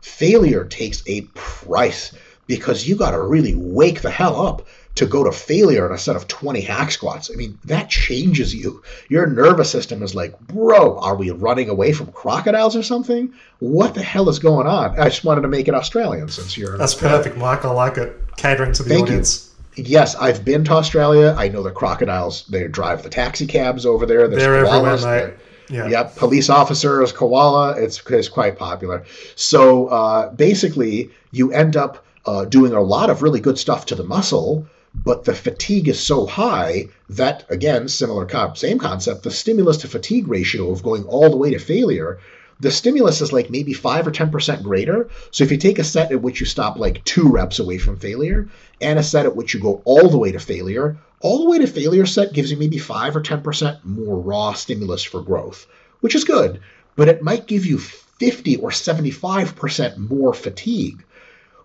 [0.00, 2.12] Failure takes a price
[2.46, 5.98] because you got to really wake the hell up to go to failure in a
[5.98, 7.30] set of 20 hack squats.
[7.32, 8.82] I mean, that changes you.
[9.08, 13.32] Your nervous system is like, bro, are we running away from crocodiles or something?
[13.58, 14.98] What the hell is going on?
[14.98, 16.78] I just wanted to make it Australian since you're.
[16.78, 17.64] That's perfect, Mike.
[17.64, 18.16] I like it.
[18.36, 19.52] Catering to the Thank audience.
[19.74, 19.84] You.
[19.84, 21.34] Yes, I've been to Australia.
[21.36, 22.46] I know the crocodiles.
[22.46, 24.28] They drive the taxi cabs over there.
[24.28, 24.98] There's They're koalas.
[24.98, 25.34] everywhere, mate.
[25.70, 25.88] Yeah.
[25.88, 26.16] Yep.
[26.16, 27.72] Police officers, koala.
[27.72, 29.04] It's, it's quite popular.
[29.34, 33.94] So uh, basically, you end up uh, doing a lot of really good stuff to
[33.94, 39.78] the muscle, but the fatigue is so high that, again, similar, same concept, the stimulus
[39.78, 42.18] to fatigue ratio of going all the way to failure
[42.60, 45.08] the stimulus is like maybe 5 or 10% greater.
[45.30, 47.98] So if you take a set at which you stop like two reps away from
[47.98, 48.48] failure
[48.80, 51.58] and a set at which you go all the way to failure, all the way
[51.58, 55.66] to failure set gives you maybe 5 or 10% more raw stimulus for growth,
[56.00, 56.60] which is good,
[56.96, 61.04] but it might give you 50 or 75% more fatigue,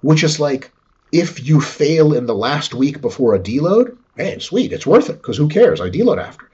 [0.01, 0.71] which is like
[1.11, 5.21] if you fail in the last week before a deload, hey, sweet, it's worth it
[5.21, 5.81] because who cares?
[5.81, 6.49] I deload after.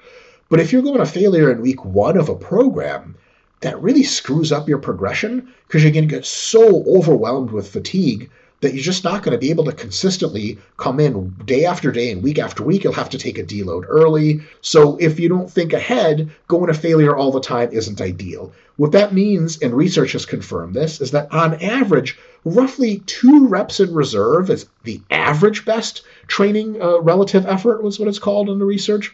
[0.50, 3.16] But if you're going to failure in week one of a program,
[3.62, 8.30] that really screws up your progression because you're going to get so overwhelmed with fatigue
[8.62, 12.12] that you're just not going to be able to consistently come in day after day
[12.12, 12.84] and week after week.
[12.84, 14.42] You'll have to take a deload early.
[14.62, 18.54] So if you don't think ahead, going to failure all the time isn't ideal.
[18.78, 23.80] What that means, and research has confirmed this, is that on average, roughly two reps
[23.80, 28.60] in reserve is the average best training uh, relative effort, was what it's called in
[28.60, 29.14] the research.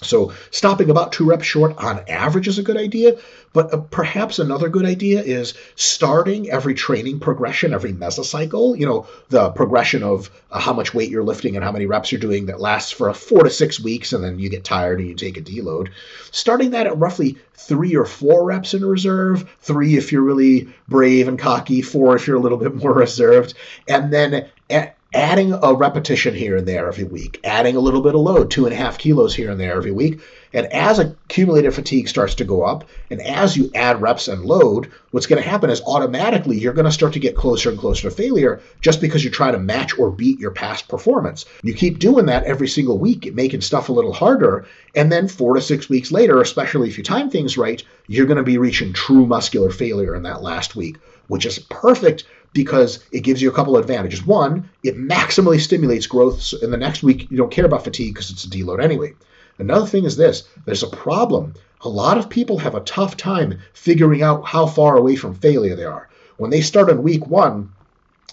[0.00, 3.16] So stopping about two reps short on average is a good idea,
[3.52, 9.06] but uh, perhaps another good idea is starting every training progression, every mesocycle, you know,
[9.30, 12.46] the progression of uh, how much weight you're lifting and how many reps you're doing
[12.46, 15.14] that lasts for a four to six weeks and then you get tired and you
[15.14, 15.88] take a deload.
[16.30, 21.26] Starting that at roughly three or four reps in reserve, three if you're really brave
[21.26, 23.54] and cocky, four if you're a little bit more reserved,
[23.88, 28.14] and then at adding a repetition here and there every week, adding a little bit
[28.14, 30.20] of load, two and a half kilos here and there every week.
[30.52, 34.90] And as accumulated fatigue starts to go up, and as you add reps and load,
[35.10, 38.08] what's going to happen is automatically you're going to start to get closer and closer
[38.08, 41.44] to failure just because you try to match or beat your past performance.
[41.62, 44.66] You keep doing that every single week, making stuff a little harder.
[44.94, 48.38] And then four to six weeks later, especially if you time things right, you're going
[48.38, 50.96] to be reaching true muscular failure in that last week,
[51.28, 52.24] which is perfect
[52.64, 54.26] because it gives you a couple advantages.
[54.26, 56.42] One, it maximally stimulates growth.
[56.42, 59.14] So in the next week, you don't care about fatigue because it's a deload anyway.
[59.58, 61.54] Another thing is this there's a problem.
[61.82, 65.76] A lot of people have a tough time figuring out how far away from failure
[65.76, 66.08] they are.
[66.36, 67.72] When they start on week one,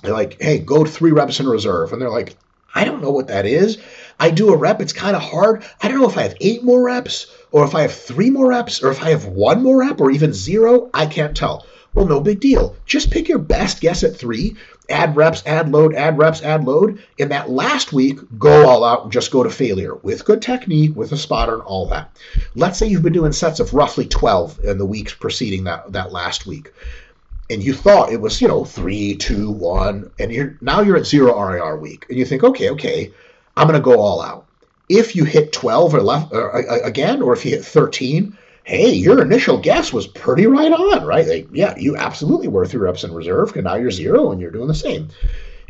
[0.02, 1.94] they're like, hey, go three reps in reserve.
[1.94, 2.36] And they're like,
[2.74, 3.78] I don't know what that is.
[4.20, 5.64] I do a rep, it's kind of hard.
[5.82, 8.50] I don't know if I have eight more reps, or if I have three more
[8.50, 10.90] reps, or if I have one more rep, or even zero.
[10.94, 11.66] I can't tell.
[11.96, 12.76] Well, no big deal.
[12.86, 14.58] Just pick your best guess at three,
[14.90, 17.02] add reps, add load, add reps, add load.
[17.18, 20.94] In that last week, go all out and just go to failure with good technique,
[20.94, 22.12] with a spotter, and all that.
[22.54, 26.12] Let's say you've been doing sets of roughly 12 in the weeks preceding that, that
[26.12, 26.74] last week.
[27.50, 31.06] And you thought it was, you know, three, two, one, and you're now you're at
[31.06, 32.08] zero RIR week.
[32.10, 33.14] And you think, okay, okay,
[33.56, 34.46] I'm gonna go all out.
[34.90, 38.92] If you hit 12 or left or, uh, again, or if you hit 13, hey,
[38.92, 41.28] your initial guess was pretty right on, right?
[41.28, 44.52] Like, yeah, you absolutely were three reps in reserve, and now you're zero and you're
[44.52, 45.10] doing the same.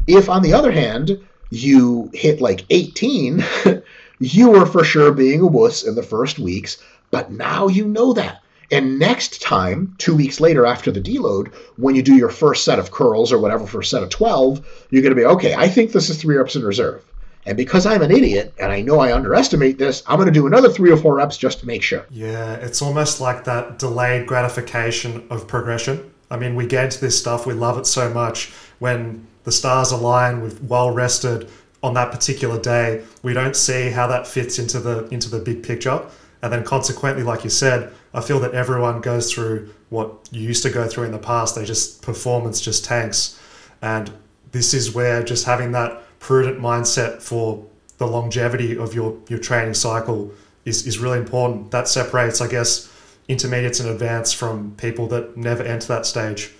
[0.07, 3.43] If, on the other hand, you hit like 18,
[4.19, 6.77] you were for sure being a wuss in the first weeks,
[7.11, 8.41] but now you know that.
[8.71, 12.79] And next time, two weeks later after the deload, when you do your first set
[12.79, 15.67] of curls or whatever for a set of 12, you're going to be, okay, I
[15.67, 17.03] think this is three reps in reserve.
[17.45, 20.47] And because I'm an idiot and I know I underestimate this, I'm going to do
[20.47, 22.05] another three or four reps just to make sure.
[22.09, 26.11] Yeah, it's almost like that delayed gratification of progression.
[26.31, 28.51] I mean, we get into this stuff, we love it so much.
[28.79, 31.49] When the stars align, we've well rested
[31.83, 35.61] on that particular day, we don't see how that fits into the into the big
[35.61, 36.01] picture.
[36.41, 40.63] And then consequently, like you said, I feel that everyone goes through what you used
[40.63, 41.55] to go through in the past.
[41.55, 43.39] They just performance just tanks.
[43.81, 44.11] And
[44.51, 47.63] this is where just having that prudent mindset for
[47.99, 50.31] the longevity of your, your training cycle
[50.65, 51.69] is, is really important.
[51.69, 52.91] That separates, I guess,
[53.27, 56.51] intermediates and advanced from people that never enter that stage.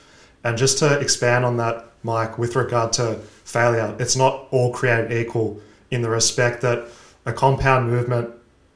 [0.44, 5.12] And just to expand on that, Mike, with regard to failure, it's not all created
[5.12, 6.86] equal in the respect that
[7.26, 8.30] a compound movement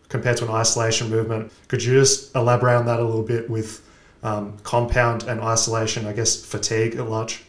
[0.10, 1.52] compared to an isolation movement.
[1.68, 3.88] Could you just elaborate on that a little bit with
[4.24, 7.44] um, compound and isolation, I guess, fatigue at large?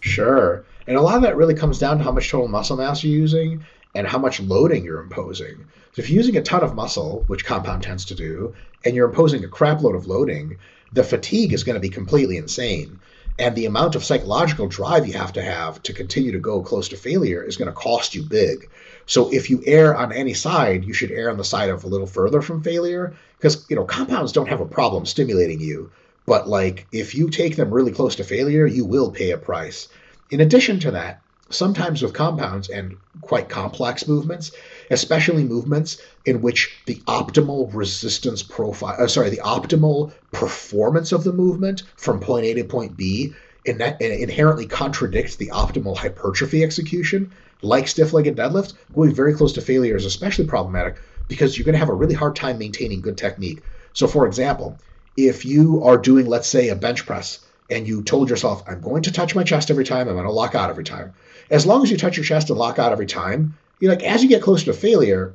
[0.00, 0.64] Sure.
[0.86, 3.18] And a lot of that really comes down to how much total muscle mass you're
[3.18, 5.66] using and how much loading you're imposing.
[5.92, 8.54] So if you're using a ton of muscle, which compound tends to do,
[8.84, 10.58] and you're imposing a crap load of loading,
[10.92, 13.00] the fatigue is going to be completely insane.
[13.38, 16.88] And the amount of psychological drive you have to have to continue to go close
[16.90, 18.68] to failure is going to cost you big.
[19.06, 21.88] So if you err on any side, you should err on the side of a
[21.88, 25.90] little further from failure because you know compounds don't have a problem stimulating you,
[26.26, 29.88] but like if you take them really close to failure, you will pay a price.
[30.30, 31.20] In addition to that,
[31.50, 34.52] sometimes with compounds and quite complex movements,
[34.90, 41.32] especially movements in which the optimal resistance profile, uh, sorry, the optimal performance of the
[41.32, 47.30] movement from point A to point B in that, inherently contradicts the optimal hypertrophy execution,
[47.62, 50.96] like stiff legged deadlift, going very close to failure is especially problematic
[51.28, 53.62] because you're going to have a really hard time maintaining good technique.
[53.94, 54.78] So, for example,
[55.16, 57.38] if you are doing, let's say, a bench press
[57.70, 60.32] and you told yourself, I'm going to touch my chest every time, I'm going to
[60.32, 61.14] lock out every time.
[61.50, 64.22] As long as you touch your chest and lock out every time, you're like, as
[64.22, 65.34] you get closer to failure,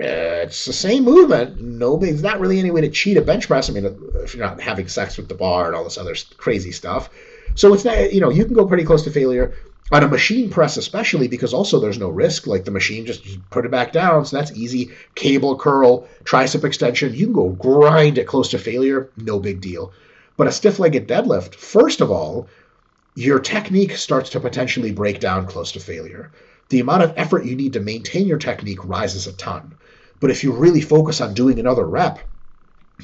[0.00, 1.60] uh, it's the same movement.
[1.60, 3.68] No, there's not really any way to cheat a bench press.
[3.68, 3.84] I mean,
[4.14, 7.10] if you're not having sex with the bar and all this other crazy stuff.
[7.54, 9.54] So it's not, you know, you can go pretty close to failure
[9.92, 12.46] on a machine press, especially because also there's no risk.
[12.46, 14.90] Like the machine just, just put it back down, so that's easy.
[15.16, 19.92] Cable curl, tricep extension, you can go grind it close to failure, no big deal.
[20.40, 22.48] But a stiff legged deadlift, first of all,
[23.14, 26.32] your technique starts to potentially break down close to failure.
[26.70, 29.74] The amount of effort you need to maintain your technique rises a ton.
[30.18, 32.20] But if you really focus on doing another rep,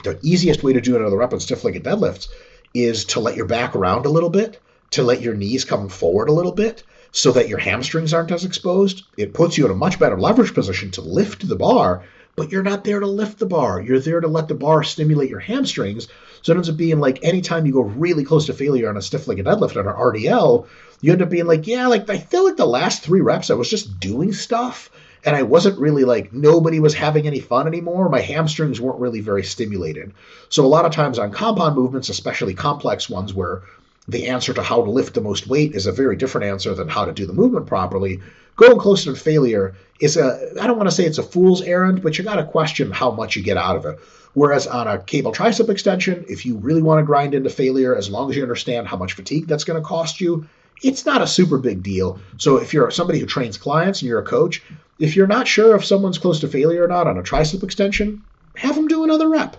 [0.02, 2.28] the easiest way to do another rep on stiff legged deadlifts
[2.72, 4.58] is to let your back around a little bit
[4.92, 8.46] to let your knees come forward a little bit so that your hamstrings aren't as
[8.46, 9.04] exposed.
[9.18, 12.02] It puts you in a much better leverage position to lift the bar,
[12.36, 13.80] but you're not there to lift the bar.
[13.80, 16.06] You're there to let the bar stimulate your hamstrings.
[16.42, 19.02] So it ends up being like anytime you go really close to failure on a
[19.02, 20.66] stiff legged deadlift on an RDL,
[21.00, 23.54] you end up being like, yeah, like I feel like the last three reps I
[23.54, 24.90] was just doing stuff
[25.24, 28.08] and I wasn't really like nobody was having any fun anymore.
[28.08, 30.12] My hamstrings weren't really very stimulated.
[30.50, 33.62] So a lot of times on compound movements, especially complex ones where
[34.08, 36.88] the answer to how to lift the most weight is a very different answer than
[36.88, 38.20] how to do the movement properly.
[38.56, 42.02] Going closer to failure is a, I don't want to say it's a fool's errand,
[42.02, 43.98] but you got to question how much you get out of it.
[44.34, 48.10] Whereas on a cable tricep extension, if you really want to grind into failure, as
[48.10, 50.46] long as you understand how much fatigue that's going to cost you,
[50.82, 52.20] it's not a super big deal.
[52.36, 54.62] So if you're somebody who trains clients and you're a coach,
[54.98, 58.22] if you're not sure if someone's close to failure or not on a tricep extension,
[58.56, 59.56] have them do another rep.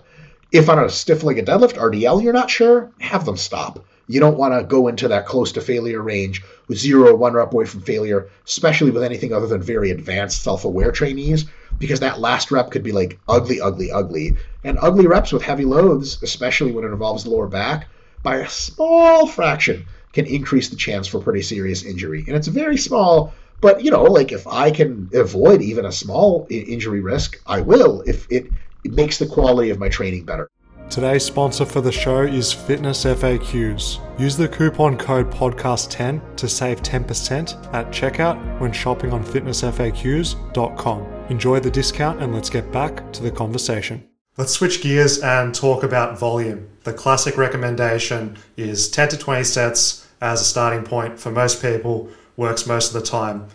[0.50, 3.84] If on a stiff legged deadlift, RDL, you're not sure, have them stop.
[4.08, 7.52] You don't want to go into that close to failure range with zero one rep
[7.52, 11.44] away from failure, especially with anything other than very advanced self aware trainees,
[11.78, 14.36] because that last rep could be like ugly, ugly, ugly.
[14.64, 17.88] And ugly reps with heavy loads, especially when it involves the lower back,
[18.22, 22.24] by a small fraction can increase the chance for pretty serious injury.
[22.26, 26.46] And it's very small, but you know, like if I can avoid even a small
[26.50, 28.52] injury risk, I will if it,
[28.82, 30.48] it makes the quality of my training better.
[30.90, 34.00] Today's sponsor for the show is Fitness FAQs.
[34.18, 41.02] Use the coupon code podcast10 to save 10% at checkout when shopping on fitnessfaqs.com.
[41.28, 44.02] Enjoy the discount and let's get back to the conversation.
[44.38, 46.70] Let's switch gears and talk about volume.
[46.84, 52.08] The classic recommendation is 10 to 20 sets as a starting point for most people,
[52.38, 53.48] works most of the time.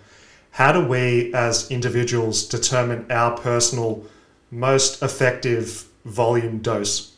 [0.51, 4.05] How do we as individuals determine our personal
[4.51, 7.12] most effective volume dose?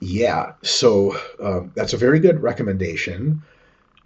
[0.00, 3.42] Yeah, so um, that's a very good recommendation.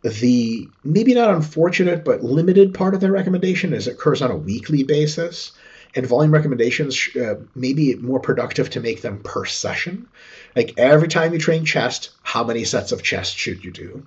[0.03, 4.36] The maybe not unfortunate but limited part of the recommendation is it occurs on a
[4.36, 5.53] weekly basis,
[5.95, 10.09] and volume recommendations uh, may be more productive to make them per session.
[10.57, 14.05] Like every time you train chest, how many sets of chest should you do?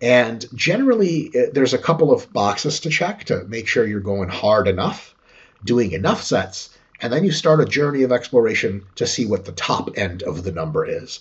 [0.00, 4.28] And generally, uh, there's a couple of boxes to check to make sure you're going
[4.28, 5.14] hard enough,
[5.64, 9.52] doing enough sets, and then you start a journey of exploration to see what the
[9.52, 11.20] top end of the number is.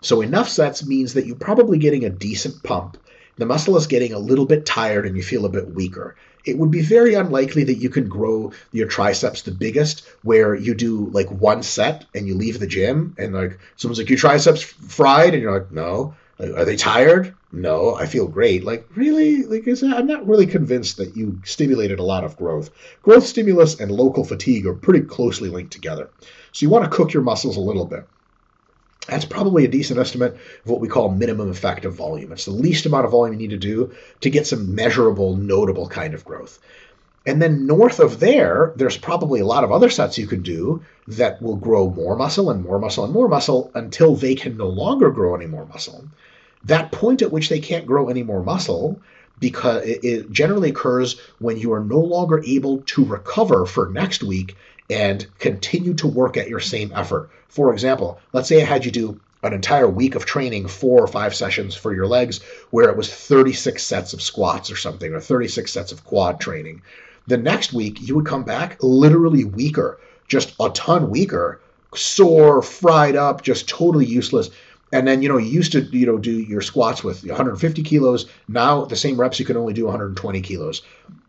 [0.00, 2.96] So enough sets means that you're probably getting a decent pump.
[3.36, 6.16] The muscle is getting a little bit tired and you feel a bit weaker.
[6.44, 10.74] It would be very unlikely that you can grow your triceps the biggest where you
[10.74, 14.62] do like one set and you leave the gym and like someone's like your triceps
[14.62, 17.34] fried and you're like no are they tired?
[17.54, 18.64] No, I feel great.
[18.64, 19.42] Like, really?
[19.44, 22.70] Like, is that, I'm not really convinced that you stimulated a lot of growth.
[23.02, 26.08] Growth stimulus and local fatigue are pretty closely linked together.
[26.52, 28.08] So you want to cook your muscles a little bit.
[29.06, 32.32] That's probably a decent estimate of what we call minimum effective volume.
[32.32, 35.88] It's the least amount of volume you need to do to get some measurable, notable
[35.88, 36.58] kind of growth.
[37.26, 40.82] And then north of there, there's probably a lot of other sets you can do
[41.06, 44.68] that will grow more muscle and more muscle and more muscle until they can no
[44.68, 46.04] longer grow any more muscle.
[46.64, 49.00] That point at which they can't grow any more muscle
[49.40, 54.56] because it, generally occurs when you are no longer able to recover for next week
[54.88, 57.30] and continue to work at your same effort.
[57.48, 61.08] For example, let's say I had you do an entire week of training, four or
[61.08, 62.40] five sessions for your legs,
[62.70, 66.82] where it was 36 sets of squats or something, or 36 sets of quad training.
[67.26, 69.98] The next week, you would come back literally weaker,
[70.28, 71.60] just a ton weaker,
[71.94, 74.50] sore, fried up, just totally useless.
[74.92, 78.26] And then, you know, you used to, you know, do your squats with 150 kilos.
[78.46, 80.82] Now, the same reps, you can only do 120 kilos.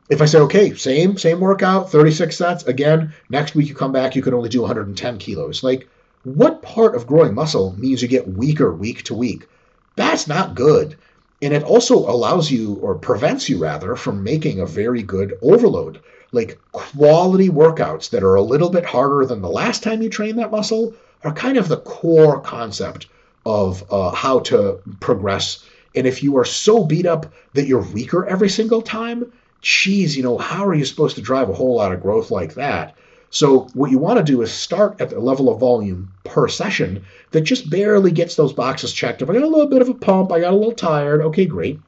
[0.10, 4.18] If I say, okay, same, same workout, 36 sets, again, next week you come back,
[4.18, 5.64] you can only do 110 kilos.
[5.64, 5.88] Like,
[6.26, 9.48] what part of growing muscle means you get weaker week to week?
[9.96, 10.98] That's not good.
[11.42, 16.02] And it also allows you, or prevents you rather, from making a very good overload.
[16.34, 20.40] Like quality workouts that are a little bit harder than the last time you trained
[20.40, 20.94] that muscle
[21.24, 23.08] are kind of the core concept
[23.46, 25.66] of uh, how to progress.
[25.96, 29.32] And if you are so beat up that you're weaker every single time,
[29.62, 32.56] geez, you know, how are you supposed to drive a whole lot of growth like
[32.56, 32.96] that?
[33.30, 37.04] So what you want to do is start at the level of volume per session
[37.32, 39.22] that just barely gets those boxes checked.
[39.22, 41.46] If I got a little bit of a pump, I got a little tired, okay,
[41.46, 41.80] great.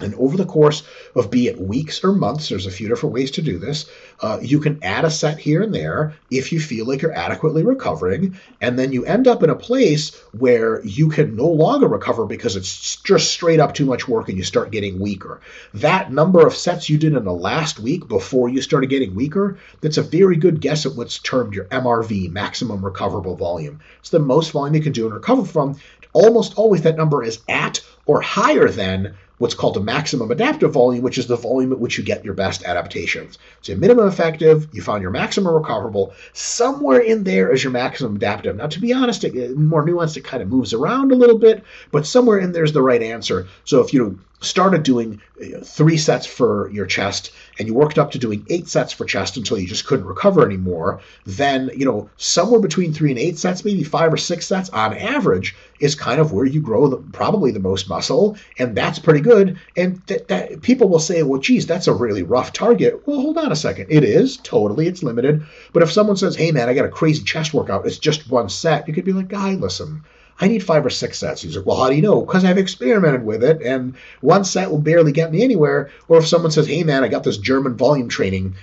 [0.00, 0.84] And over the course
[1.16, 3.86] of be it weeks or months, there's a few different ways to do this.
[4.20, 7.64] Uh, you can add a set here and there if you feel like you're adequately
[7.64, 12.26] recovering, and then you end up in a place where you can no longer recover
[12.26, 15.40] because it's just straight up too much work and you start getting weaker.
[15.74, 19.58] That number of sets you did in the last week before you started getting weaker,
[19.80, 23.80] that's a very good guess at what's termed your MRV, maximum recoverable volume.
[23.98, 25.80] It's the most volume you can do and recover from.
[26.12, 31.02] Almost always that number is at or higher than what's called a maximum adaptive volume,
[31.02, 33.38] which is the volume at which you get your best adaptations.
[33.62, 36.12] So minimum effective, you found your maximum recoverable.
[36.32, 38.56] Somewhere in there is your maximum adaptive.
[38.56, 41.64] Now, to be honest, it, more nuanced, it kind of moves around a little bit,
[41.90, 43.48] but somewhere in there's the right answer.
[43.64, 45.20] So if you started doing
[45.64, 49.36] three sets for your chest and you worked up to doing eight sets for chest
[49.36, 53.64] until you just couldn't recover anymore, then, you know, somewhere between three and eight sets,
[53.64, 57.50] maybe five or six sets on average is kind of where you grow the, probably
[57.50, 58.36] the most muscle.
[58.58, 59.58] And that's pretty good.
[59.76, 63.06] And that, that people will say, well, geez, that's a really rough target.
[63.06, 63.86] Well, hold on a second.
[63.90, 65.44] It is totally, it's limited.
[65.72, 68.48] But if someone says, hey, man, I got a crazy chest workout, it's just one
[68.48, 70.04] set, you could be like, guy, listen,
[70.40, 71.42] I need five or six sets.
[71.42, 72.20] He's like, well, how do you know?
[72.20, 75.90] Because I've experimented with it, and one set will barely get me anywhere.
[76.08, 78.54] Or if someone says, hey, man, I got this German volume training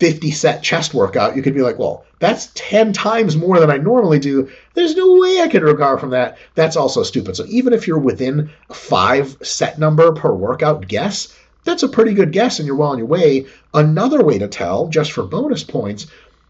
[0.00, 3.76] 50 set chest workout, you could be like, well, that's 10 times more than I
[3.76, 4.50] normally do.
[4.74, 6.38] There's no way I could recover from that.
[6.54, 7.36] That's also stupid.
[7.36, 11.34] So even if you're within a five set number per workout guess,
[11.64, 13.46] that's a pretty good guess and you're well on your way.
[13.74, 16.06] Another way to tell, just for bonus points,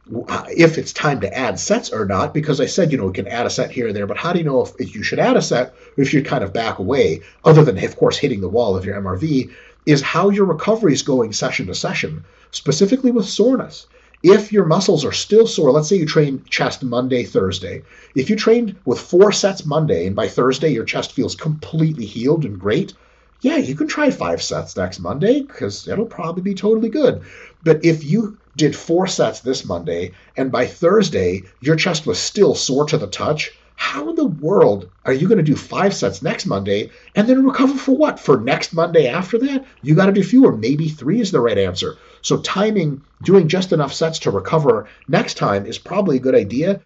[0.08, 3.26] if it's time to add sets or not, because I said, you know, we can
[3.26, 5.18] add a set here and there, but how do you know if, if you should
[5.18, 8.40] add a set or if you kind of back away, other than, of course, hitting
[8.40, 9.50] the wall of your MRV,
[9.84, 13.86] is how your recovery is going session to session, specifically with soreness.
[14.22, 17.82] If your muscles are still sore, let's say you train chest Monday, Thursday.
[18.14, 22.44] If you trained with four sets Monday and by Thursday your chest feels completely healed
[22.44, 22.94] and great,
[23.42, 27.22] yeah, you can try five sets next Monday because it'll probably be totally good.
[27.62, 32.54] But if you did four sets this Monday, and by Thursday, your chest was still
[32.54, 36.22] sore to the touch, how in the world are you going to do five sets
[36.22, 38.18] next Monday and then recover for what?
[38.18, 39.64] For next Monday after that?
[39.82, 40.56] You got to do fewer.
[40.56, 41.96] Maybe three is the right answer.
[42.22, 46.80] So, timing, doing just enough sets to recover next time is probably a good idea.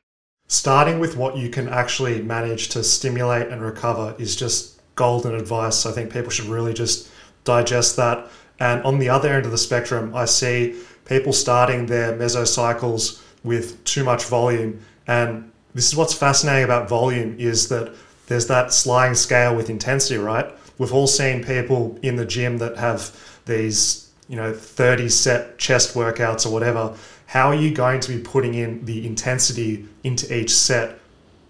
[0.49, 5.87] Starting with what you can actually manage to stimulate and recover is just golden advice.
[5.87, 7.09] I think people should really just
[7.45, 8.29] digest that.
[8.59, 10.75] And on the other end of the spectrum, I see
[11.11, 14.81] people starting their mesocycles with too much volume.
[15.09, 17.93] And this is what's fascinating about volume is that
[18.29, 20.47] there's that sliding scale with intensity, right?
[20.79, 23.11] We've all seen people in the gym that have
[23.45, 26.97] these, you know, 30 set chest workouts or whatever.
[27.27, 31.01] How are you going to be putting in the intensity into each set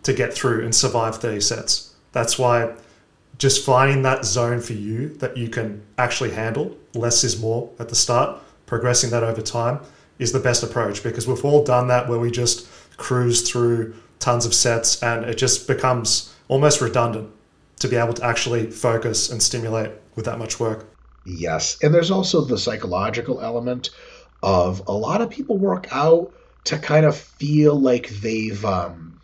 [0.05, 1.95] to get through and survive 30 sets?
[2.13, 2.73] That's why
[3.37, 7.91] just finding that zone for you that you can actually handle, less is more at
[7.91, 8.39] the start,
[8.71, 9.81] progressing that over time
[10.21, 14.47] is the best approach because we've all done that where we just cruise through tons
[14.47, 17.29] of sets and it just becomes almost redundant
[17.81, 20.87] to be able to actually focus and stimulate with that much work.
[21.27, 21.79] Yes.
[21.83, 23.91] And there's also the psychological element
[24.43, 26.33] of a lot of people work out
[26.65, 29.20] to kind of feel like they've um,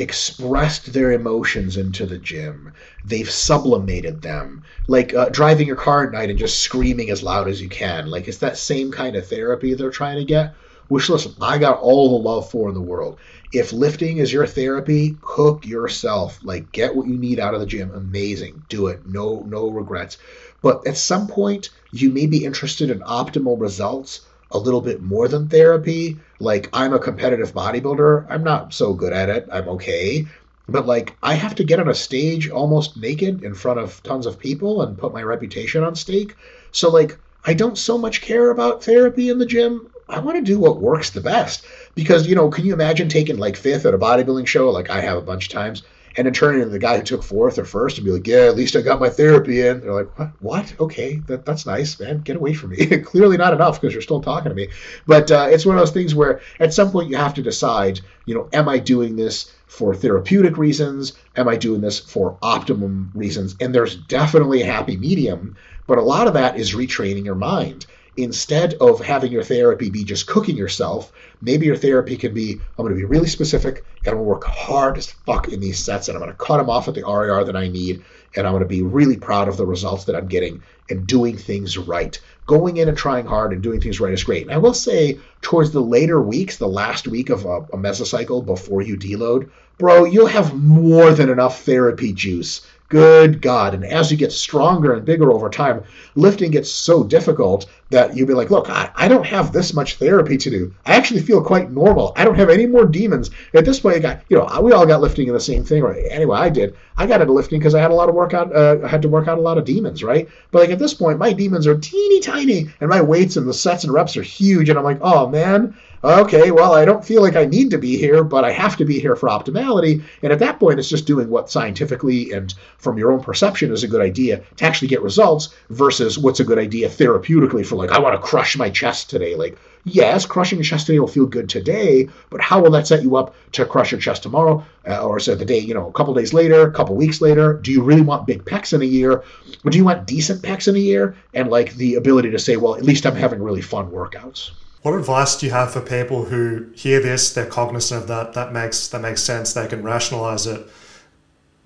[0.00, 2.72] expressed their emotions into the gym.
[3.04, 7.48] They've sublimated them, like uh, driving your car at night and just screaming as loud
[7.48, 8.10] as you can.
[8.10, 10.54] Like it's that same kind of therapy they're trying to get.
[10.88, 13.18] Which listen, I got all the love for in the world.
[13.52, 16.40] If lifting is your therapy, cook yourself.
[16.42, 17.92] Like get what you need out of the gym.
[17.94, 18.64] Amazing.
[18.68, 19.06] Do it.
[19.06, 20.18] No no regrets.
[20.62, 25.28] But at some point, you may be interested in optimal results a little bit more
[25.28, 26.18] than therapy.
[26.40, 28.26] Like, I'm a competitive bodybuilder.
[28.28, 29.46] I'm not so good at it.
[29.52, 30.26] I'm okay.
[30.68, 34.26] But, like, I have to get on a stage almost naked in front of tons
[34.26, 36.34] of people and put my reputation on stake.
[36.72, 39.86] So, like, I don't so much care about therapy in the gym.
[40.08, 41.64] I want to do what works the best.
[41.94, 45.00] Because, you know, can you imagine taking like fifth at a bodybuilding show, like I
[45.00, 45.82] have a bunch of times,
[46.16, 48.46] and then turning to the guy who took fourth or first and be like, "Yeah,
[48.46, 50.30] at least I got my therapy in." They're like, "What?
[50.40, 50.74] What?
[50.80, 52.20] Okay, that, that's nice, man.
[52.20, 54.68] Get away from me." Clearly not enough because you're still talking to me.
[55.06, 58.00] But uh, it's one of those things where at some point you have to decide,
[58.24, 61.12] you know, am I doing this for therapeutic reasons?
[61.36, 63.56] Am I doing this for optimum reasons?
[63.60, 65.56] And there's definitely a happy medium,
[65.86, 67.86] but a lot of that is retraining your mind
[68.16, 72.84] instead of having your therapy be just cooking yourself, maybe your therapy can be I'm
[72.84, 75.78] going to be really specific and I'm going to work hard as fuck in these
[75.78, 78.04] sets and I'm going to cut them off at the RIR that I need
[78.36, 81.36] and I'm going to be really proud of the results that I'm getting and doing
[81.36, 82.20] things right.
[82.46, 84.42] Going in and trying hard and doing things right is great.
[84.42, 88.44] And I will say, towards the later weeks, the last week of a, a mesocycle
[88.44, 93.72] before you deload, bro, you'll have more than enough therapy juice Good God.
[93.72, 95.84] And as you get stronger and bigger over time,
[96.16, 99.94] lifting gets so difficult that you'll be like, look, I, I don't have this much
[99.94, 100.74] therapy to do.
[100.84, 102.12] I actually feel quite normal.
[102.16, 103.30] I don't have any more demons.
[103.54, 105.84] At this point, I got, you know, we all got lifting in the same thing,
[105.84, 106.02] right?
[106.10, 106.76] Anyway, I did.
[106.96, 109.08] I got into lifting because I had a lot of workout, uh, I had to
[109.08, 110.28] work out a lot of demons, right?
[110.50, 113.54] But like at this point, my demons are teeny tiny and my weights and the
[113.54, 114.68] sets and reps are huge.
[114.68, 117.96] And I'm like, oh man, okay, well, I don't feel like I need to be
[117.96, 120.02] here, but I have to be here for optimality.
[120.22, 123.84] And at that point, it's just doing what scientifically and from your own perception is
[123.84, 127.90] a good idea to actually get results versus what's a good idea therapeutically for like,
[127.90, 129.34] I want to crush my chest today.
[129.34, 133.02] Like, yes, crushing your chest today will feel good today, but how will that set
[133.02, 134.64] you up to crush your chest tomorrow?
[134.88, 137.54] Uh, or say the day, you know, a couple days later, a couple weeks later?
[137.54, 139.22] Do you really want big pecs in a year?
[139.64, 141.16] Or do you want decent pecs in a year?
[141.34, 144.52] And like the ability to say, well, at least I'm having really fun workouts.
[144.82, 148.52] What advice do you have for people who hear this, they're cognizant of that, that
[148.52, 150.66] makes that makes sense, they can rationalize it.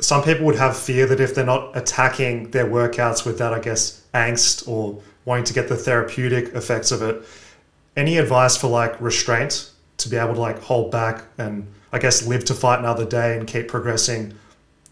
[0.00, 3.60] Some people would have fear that if they're not attacking their workouts with that, I
[3.60, 7.22] guess, angst or wanting to get the therapeutic effects of it.
[7.96, 12.26] Any advice for like restraint to be able to like hold back and I guess
[12.26, 14.34] live to fight another day and keep progressing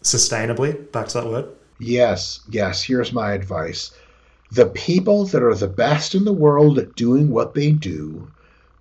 [0.01, 0.89] sustainably?
[0.93, 1.49] Back to that word.
[1.79, 2.81] Yes, yes.
[2.81, 3.91] Here's my advice
[4.53, 8.31] the people that are the best in the world at doing what they do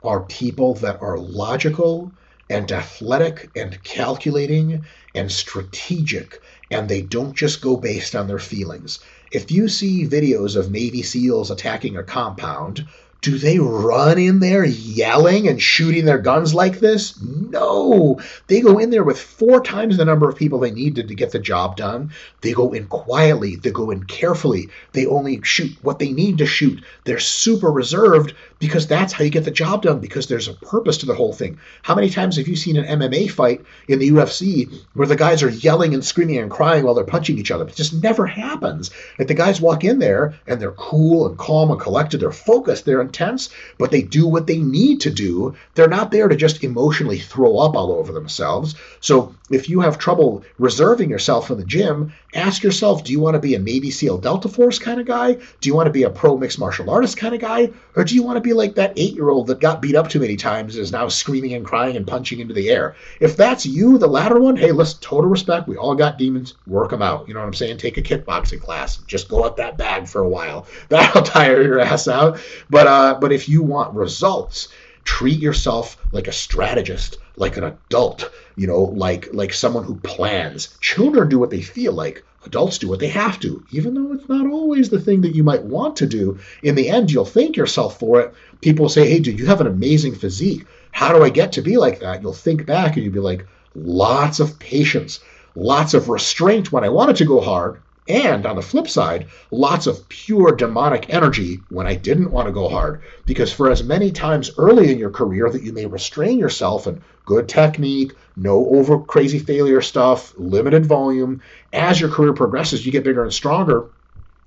[0.03, 2.13] are people that are logical
[2.51, 8.99] and athletic and calculating and strategic, and they don't just go based on their feelings.
[9.31, 12.87] If you see videos of Navy SEALs attacking a compound,
[13.23, 17.21] do they run in there yelling and shooting their guns like this?
[17.23, 18.21] No.
[18.49, 21.31] They go in there with four times the number of people they needed to get
[21.31, 22.11] the job done.
[22.41, 24.71] They go in quietly, they go in carefully.
[24.93, 26.83] They only shoot what they need to shoot.
[27.05, 30.99] They're super reserved because that's how you get the job done because there's a purpose
[30.99, 31.59] to the whole thing.
[31.83, 35.45] How many times have you seen an MMA fight in the UFC where the guys
[35.45, 37.69] are yelling and screaming and crying while they're punching each other?
[37.69, 38.91] It just never happens.
[39.19, 42.85] If the guys walk in there and they're cool and calm and collected, they're focused,
[42.85, 45.55] they're intense, but they do what they need to do.
[45.75, 48.75] They're not there to just emotionally throw up all over themselves.
[49.01, 53.35] So if you have trouble reserving yourself in the gym, ask yourself do you want
[53.35, 55.35] to be a Navy SEAL Delta Force kind of guy?
[55.35, 57.71] Do you want to be a pro mixed martial artist kind of guy?
[57.95, 60.09] Or do you want to be like that eight year old that got beat up
[60.09, 62.97] too many times and is now screaming and crying and punching into the air?
[63.21, 65.69] If that's you, the latter one, hey, listen, total respect.
[65.69, 66.55] We all got demons.
[66.67, 67.29] Work them out.
[67.29, 67.79] You know what I'm saying?
[67.79, 68.99] Take a kickboxing class.
[68.99, 70.67] Just go at that bag for a while.
[70.89, 72.41] That'll tire your ass out.
[72.71, 74.69] But uh, but if you want results,
[75.05, 80.77] treat yourself like a strategist like an adult you know like like someone who plans.
[80.81, 82.25] Children do what they feel like.
[82.45, 85.45] Adults do what they have to even though it's not always the thing that you
[85.45, 86.39] might want to do.
[86.63, 88.35] In the end you'll thank yourself for it.
[88.61, 90.67] People say hey dude you have an amazing physique.
[90.91, 92.23] How do i get to be like that?
[92.23, 95.21] You'll think back and you'll be like lots of patience
[95.55, 99.87] lots of restraint when i wanted to go hard and on the flip side, lots
[99.87, 103.03] of pure demonic energy when I didn't want to go hard.
[103.27, 107.01] Because for as many times early in your career that you may restrain yourself and
[107.25, 111.41] good technique, no over crazy failure stuff, limited volume,
[111.73, 113.87] as your career progresses, you get bigger and stronger.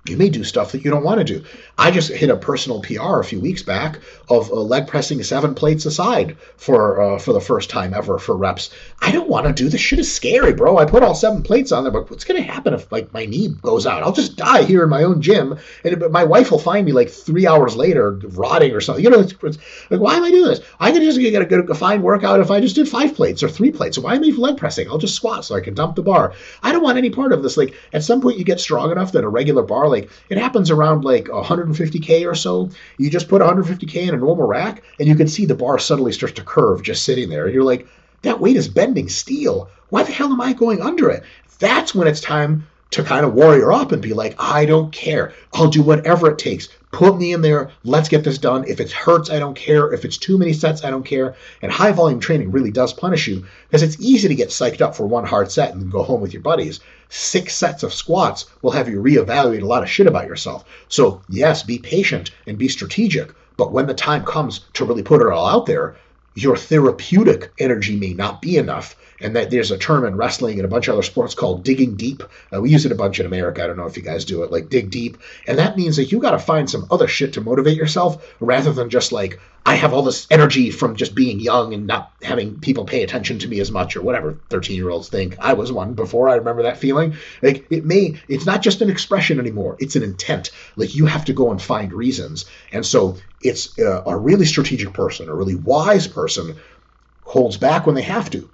[0.08, 1.44] You may do stuff that you don't want to do.
[1.78, 5.54] I just hit a personal PR a few weeks back of uh, leg pressing seven
[5.54, 8.70] plates aside for uh, for the first time ever for reps.
[9.00, 9.80] I don't want to do this.
[9.80, 10.78] Shit is scary, bro.
[10.78, 13.48] I put all seven plates on there, but what's gonna happen if like my knee
[13.62, 14.02] goes out?
[14.02, 17.10] I'll just die here in my own gym, and my wife will find me like
[17.10, 19.04] three hours later rotting or something.
[19.04, 19.58] You know, it's, it's
[19.90, 20.60] like why am I doing this?
[20.80, 23.42] I can just get a, good a fine workout if I just did five plates
[23.42, 23.96] or three plates.
[23.96, 24.88] So why am I leg pressing?
[24.88, 26.32] I'll just squat so I can dump the bar.
[26.62, 27.56] I don't want any part of this.
[27.56, 30.70] Like at some point you get strong enough that a regular bar like it happens
[30.70, 32.70] around like 150k or so.
[32.98, 36.12] You just put 150k in a normal rack, and you can see the bar suddenly
[36.12, 37.46] starts to curve just sitting there.
[37.46, 37.86] And you're like,
[38.22, 39.70] that weight is bending steel.
[39.88, 41.22] Why the hell am I going under it?
[41.58, 45.32] That's when it's time to kind of warrior up and be like, I don't care.
[45.52, 46.68] I'll do whatever it takes.
[46.96, 47.72] Put me in there.
[47.84, 48.64] Let's get this done.
[48.66, 49.92] If it hurts, I don't care.
[49.92, 51.34] If it's too many sets, I don't care.
[51.60, 54.96] And high volume training really does punish you because it's easy to get psyched up
[54.96, 56.80] for one hard set and go home with your buddies.
[57.10, 60.64] Six sets of squats will have you reevaluate a lot of shit about yourself.
[60.88, 63.30] So, yes, be patient and be strategic.
[63.58, 65.96] But when the time comes to really put it all out there,
[66.34, 70.64] your therapeutic energy may not be enough and that there's a term in wrestling and
[70.64, 72.22] a bunch of other sports called digging deep.
[72.54, 73.62] Uh, we use it a bunch in America.
[73.62, 75.18] I don't know if you guys do it, like dig deep.
[75.46, 78.72] And that means that you got to find some other shit to motivate yourself rather
[78.72, 82.60] than just like, I have all this energy from just being young and not having
[82.60, 85.36] people pay attention to me as much or whatever 13 year olds think.
[85.40, 86.28] I was one before.
[86.28, 87.16] I remember that feeling.
[87.42, 90.50] Like it may, it's not just an expression anymore, it's an intent.
[90.76, 92.44] Like you have to go and find reasons.
[92.70, 96.56] And so it's uh, a really strategic person, a really wise person
[97.24, 98.48] holds back when they have to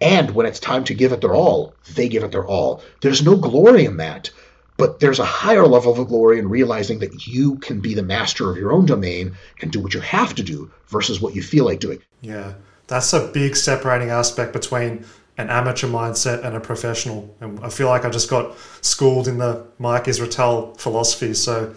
[0.00, 2.82] and when it's time to give it their all, they give it their all.
[3.00, 4.30] There's no glory in that,
[4.76, 8.50] but there's a higher level of glory in realizing that you can be the master
[8.50, 11.64] of your own domain and do what you have to do versus what you feel
[11.64, 12.00] like doing.
[12.20, 12.54] Yeah,
[12.86, 15.04] that's a big separating aspect between
[15.36, 17.34] an amateur mindset and a professional.
[17.40, 21.34] And I feel like I just got schooled in the Mike Israetel philosophy.
[21.34, 21.74] So,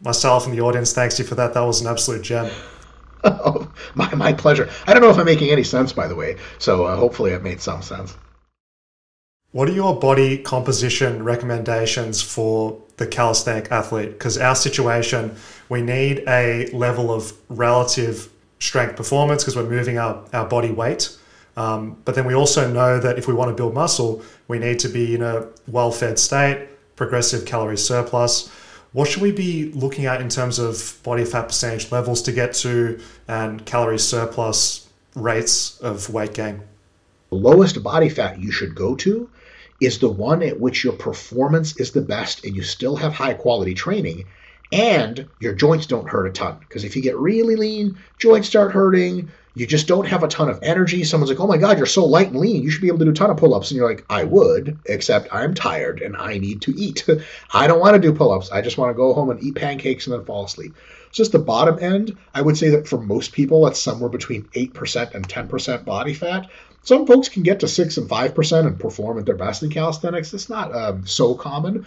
[0.00, 1.54] myself and the audience, thanks you for that.
[1.54, 2.50] That was an absolute gem.
[3.94, 4.68] my, my pleasure.
[4.86, 7.42] I don't know if I'm making any sense, by the way, so uh, hopefully it
[7.42, 8.16] made some sense.
[9.52, 14.10] What are your body composition recommendations for the calisthenic athlete?
[14.10, 15.36] Because our situation,
[15.70, 21.16] we need a level of relative strength performance because we're moving our, our body weight.
[21.56, 24.78] Um, but then we also know that if we want to build muscle, we need
[24.80, 28.50] to be in a well fed state, progressive calorie surplus
[28.92, 32.54] what should we be looking at in terms of body fat percentage levels to get
[32.54, 36.62] to and calorie surplus rates of weight gain?
[37.30, 39.28] The lowest body fat you should go to
[39.80, 43.34] is the one at which your performance is the best and you still have high
[43.34, 44.24] quality training
[44.72, 46.56] and your joints don't hurt a ton.
[46.60, 50.48] Because if you get really lean, joints start hurting, you just don't have a ton
[50.48, 51.02] of energy.
[51.02, 52.62] Someone's like, oh my God, you're so light and lean.
[52.62, 53.70] You should be able to do a ton of pull ups.
[53.70, 57.04] And you're like, I would, except I'm tired and I need to eat.
[57.52, 58.52] I don't want to do pull ups.
[58.52, 60.76] I just want to go home and eat pancakes and then fall asleep.
[61.10, 64.44] So just the bottom end, I would say that for most people, that's somewhere between
[64.54, 66.48] 8% and 10% body fat.
[66.88, 70.32] Some folks can get to 6 and 5% and perform at their best in calisthenics.
[70.32, 71.84] It's not um, so common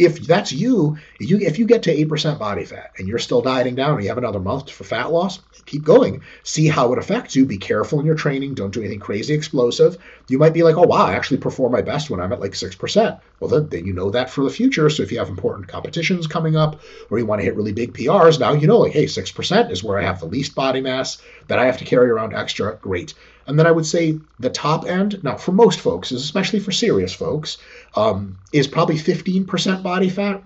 [0.00, 3.74] if that's you, you if you get to 8% body fat and you're still dieting
[3.74, 6.22] down and you have another month for fat loss, keep going.
[6.42, 7.44] See how it affects you.
[7.44, 8.54] Be careful in your training.
[8.54, 9.98] Don't do anything crazy explosive.
[10.28, 12.52] You might be like, oh, wow, I actually perform my best when I'm at like
[12.52, 13.20] 6%.
[13.40, 14.88] Well, then, then you know that for the future.
[14.88, 16.80] So if you have important competitions coming up
[17.10, 19.84] or you want to hit really big PRs, now you know, like, hey, 6% is
[19.84, 22.76] where I have the least body mass that I have to carry around extra.
[22.76, 23.12] Great.
[23.50, 27.12] And then I would say the top end, now for most folks, especially for serious
[27.12, 27.58] folks,
[27.96, 30.44] um, is probably 15% body fat.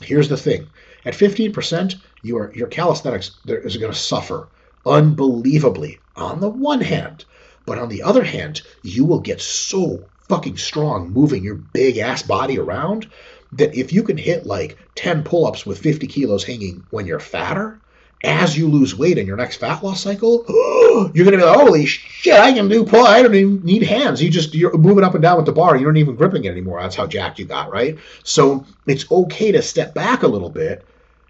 [0.00, 0.66] Here's the thing
[1.04, 4.48] at 15%, your, your calisthenics is going to suffer
[4.84, 7.24] unbelievably on the one hand.
[7.66, 12.24] But on the other hand, you will get so fucking strong moving your big ass
[12.24, 13.08] body around
[13.52, 17.20] that if you can hit like 10 pull ups with 50 kilos hanging when you're
[17.20, 17.80] fatter,
[18.24, 20.44] as you lose weight in your next fat loss cycle,
[21.14, 23.06] you're gonna be like, holy shit, I can do pull.
[23.06, 24.22] I don't even need hands.
[24.22, 25.76] You just you're moving up and down with the bar.
[25.76, 26.80] You aren't even gripping it anymore.
[26.80, 27.98] That's how jacked you got, right?
[28.22, 30.86] So it's okay to step back a little bit.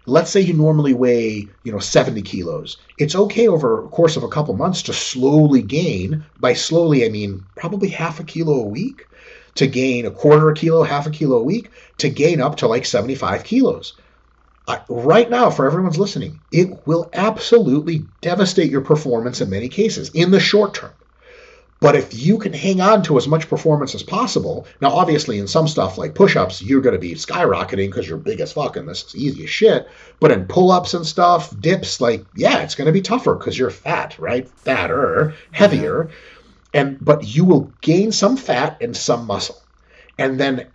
[0.07, 2.77] Let's say you normally weigh, you know, 70 kilos.
[2.99, 6.23] It's okay over a course of a couple months to slowly gain.
[6.39, 9.07] By slowly, I mean probably half a kilo a week.
[9.55, 12.67] To gain a quarter a kilo, half a kilo a week, to gain up to
[12.67, 13.93] like 75 kilos
[14.89, 20.31] right now, for everyone's listening, it will absolutely devastate your performance in many cases in
[20.31, 20.91] the short term.
[21.81, 25.47] But if you can hang on to as much performance as possible, now obviously in
[25.47, 28.87] some stuff like push-ups, you're going to be skyrocketing because you're big as fuck and
[28.87, 29.87] this is easy as shit.
[30.19, 33.69] But in pull-ups and stuff, dips, like yeah, it's going to be tougher because you're
[33.69, 34.47] fat, right?
[34.47, 36.09] Fatter, heavier,
[36.73, 39.61] and but you will gain some fat and some muscle,
[40.17, 40.71] and then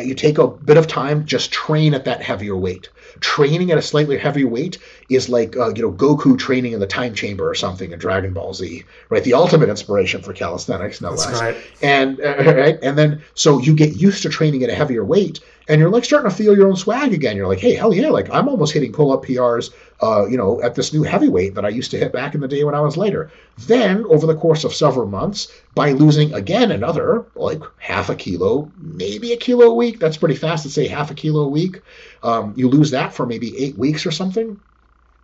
[0.00, 2.88] you take a bit of time, just train at that heavier weight.
[3.20, 4.78] Training at a slightly heavier weight
[5.08, 8.32] is like uh, you know Goku training in the time chamber or something in Dragon
[8.32, 9.22] Ball Z, right?
[9.22, 11.40] The ultimate inspiration for calisthenics, no That's less.
[11.40, 11.56] right.
[11.82, 15.40] And uh, right, and then so you get used to training at a heavier weight,
[15.68, 17.36] and you're like starting to feel your own swag again.
[17.36, 20.62] You're like, hey, hell yeah, like I'm almost hitting pull up PRs, uh, you know,
[20.62, 22.80] at this new heavyweight that I used to hit back in the day when I
[22.80, 23.30] was lighter.
[23.58, 28.70] Then over the course of several months, by losing again another like half a kilo,
[28.78, 29.98] maybe a kilo a week.
[29.98, 31.82] That's pretty fast to say half a kilo a week.
[32.22, 34.60] Um, you lose that for maybe eight weeks or something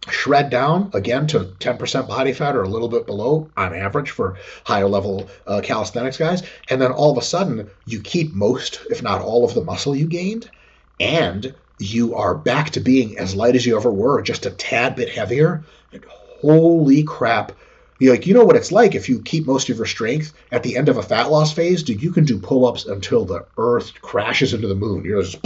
[0.08, 4.36] shred down again to 10% body fat or a little bit below on average for
[4.64, 6.42] higher level uh, calisthenics guys.
[6.70, 9.96] And then all of a sudden you keep most if not all of the muscle
[9.96, 10.50] you gained
[11.00, 14.96] and you are back to being as light as you ever were just a tad
[14.96, 15.64] bit heavier.
[15.92, 16.04] And
[16.40, 17.52] holy crap.
[17.98, 20.62] You like you know what it's like if you keep most of your strength at
[20.62, 23.92] the end of a fat loss phase dude you can do pull-ups until the earth
[24.02, 25.04] crashes into the moon.
[25.04, 25.44] You're just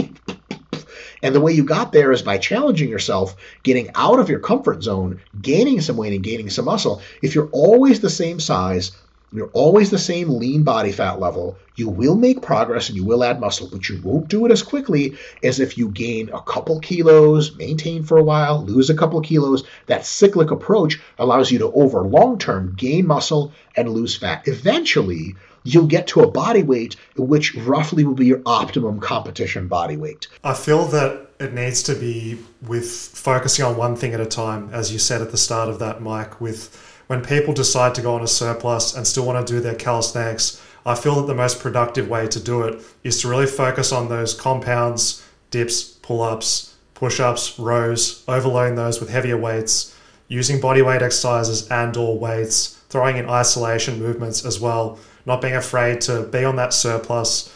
[1.23, 4.83] and the way you got there is by challenging yourself, getting out of your comfort
[4.83, 7.01] zone, gaining some weight and gaining some muscle.
[7.21, 8.91] If you're always the same size,
[9.31, 13.23] you're always the same lean body fat level, you will make progress and you will
[13.23, 16.79] add muscle, but you won't do it as quickly as if you gain a couple
[16.81, 19.63] kilos, maintain for a while, lose a couple kilos.
[19.87, 24.47] That cyclic approach allows you to, over long term, gain muscle and lose fat.
[24.47, 29.97] Eventually, you'll get to a body weight which roughly will be your optimum competition body
[29.97, 30.27] weight.
[30.43, 34.69] I feel that it needs to be with focusing on one thing at a time,
[34.71, 36.39] as you said at the start of that, Mike.
[36.39, 36.75] With
[37.07, 40.61] when people decide to go on a surplus and still want to do their calisthenics,
[40.85, 44.09] I feel that the most productive way to do it is to really focus on
[44.09, 49.95] those compounds, dips, pull ups, push ups, rows, overloading those with heavier weights,
[50.27, 55.55] using body weight exercises and or weights, throwing in isolation movements as well not being
[55.55, 57.53] afraid to be on that surplus.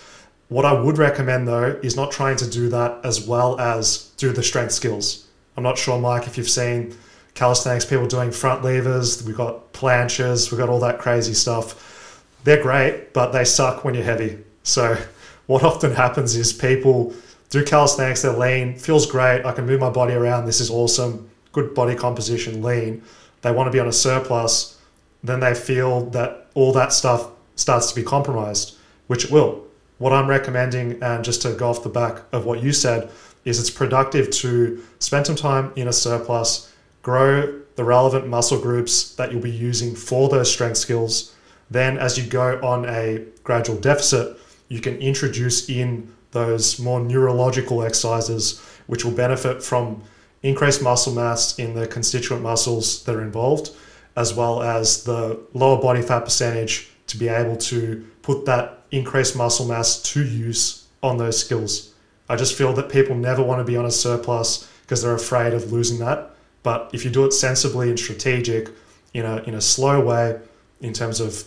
[0.49, 4.31] What I would recommend though is not trying to do that as well as do
[4.31, 5.27] the strength skills.
[5.55, 6.95] I'm not sure, Mike, if you've seen
[7.33, 12.23] calisthenics people doing front levers, we've got planches, we've got all that crazy stuff.
[12.43, 14.39] They're great, but they suck when you're heavy.
[14.63, 14.97] So,
[15.47, 17.13] what often happens is people
[17.49, 21.29] do calisthenics, they're lean, feels great, I can move my body around, this is awesome,
[21.53, 23.03] good body composition, lean.
[23.41, 24.79] They want to be on a surplus,
[25.23, 28.77] then they feel that all that stuff starts to be compromised,
[29.07, 29.65] which it will.
[29.97, 33.09] What I'm recommending, and just to go off the back of what you said,
[33.45, 39.15] is it's productive to spend some time in a surplus, grow the relevant muscle groups
[39.15, 41.35] that you'll be using for those strength skills.
[41.69, 44.37] Then, as you go on a gradual deficit,
[44.67, 50.03] you can introduce in those more neurological exercises, which will benefit from
[50.43, 53.71] increased muscle mass in the constituent muscles that are involved,
[54.15, 59.35] as well as the lower body fat percentage to be able to put that increased
[59.35, 61.93] muscle mass to use on those skills.
[62.29, 65.53] I just feel that people never want to be on a surplus because they're afraid
[65.53, 66.35] of losing that.
[66.63, 68.69] But if you do it sensibly and strategic,
[69.13, 70.39] in a in a slow way,
[70.81, 71.45] in terms of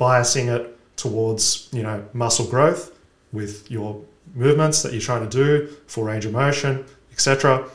[0.00, 2.92] biasing it towards you know muscle growth
[3.32, 4.02] with your
[4.34, 7.68] movements that you're trying to do, full range of motion, etc.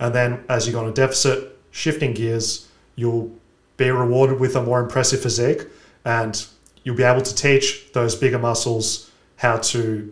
[0.00, 3.32] And then as you go on a deficit, shifting gears, you'll
[3.76, 5.62] be rewarded with a more impressive physique
[6.04, 6.46] and
[6.88, 10.10] you'll be able to teach those bigger muscles how to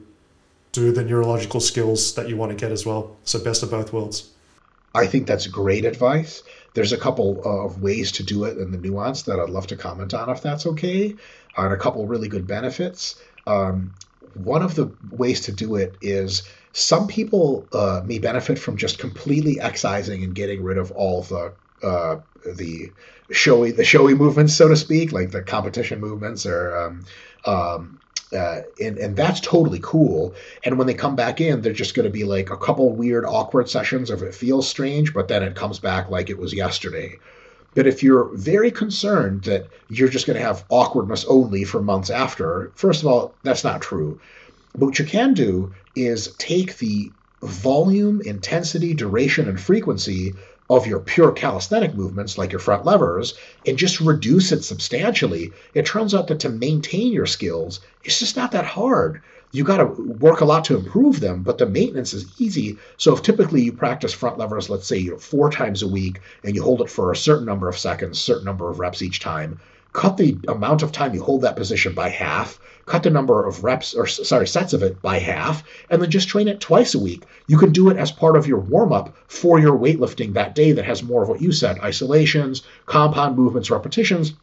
[0.73, 3.17] do the neurological skills that you want to get as well.
[3.25, 4.29] So, best of both worlds.
[4.95, 6.43] I think that's great advice.
[6.75, 9.77] There's a couple of ways to do it and the nuance that I'd love to
[9.77, 11.17] comment on if that's okay,
[11.57, 13.19] and a couple really good benefits.
[13.47, 13.95] Um,
[14.35, 16.43] one of the ways to do it is
[16.75, 21.55] some people uh, may benefit from just completely excising and getting rid of all the
[21.83, 22.17] uh,
[22.55, 22.93] the
[23.31, 27.05] showy the showy movements, so to speak, like the competition movements, or um,
[27.45, 27.99] um,
[28.33, 30.35] uh, and and that's totally cool.
[30.65, 33.25] And when they come back in, they're just going to be like a couple weird,
[33.25, 37.19] awkward sessions if it feels strange, but then it comes back like it was yesterday.
[37.75, 42.09] But if you're very concerned that you're just going to have awkwardness only for months
[42.09, 44.19] after, first of all, that's not true.
[44.75, 47.13] But what you can do is take the
[47.43, 50.35] volume, intensity, duration, and frequency
[50.69, 53.35] of your pure calisthenic movements, like your front levers,
[53.67, 58.37] and just reduce it substantially, it turns out that to maintain your skills, it's just
[58.37, 59.23] not that hard.
[59.53, 62.79] You got to work a lot to improve them, but the maintenance is easy.
[62.97, 66.21] So if typically you practice front levers, let's say you know, four times a week,
[66.43, 69.21] and you hold it for a certain number of seconds, certain number of reps each
[69.21, 69.61] time,
[69.97, 73.65] cut the amount of time you hold that position by half, cut the number of
[73.65, 76.99] reps or sorry, sets of it by half, and then just train it twice a
[76.99, 77.25] week.
[77.47, 80.73] You can do it as part of your warm up for your weightlifting that day
[80.73, 84.35] that has more of what you said isolations, compound movements, repetitions.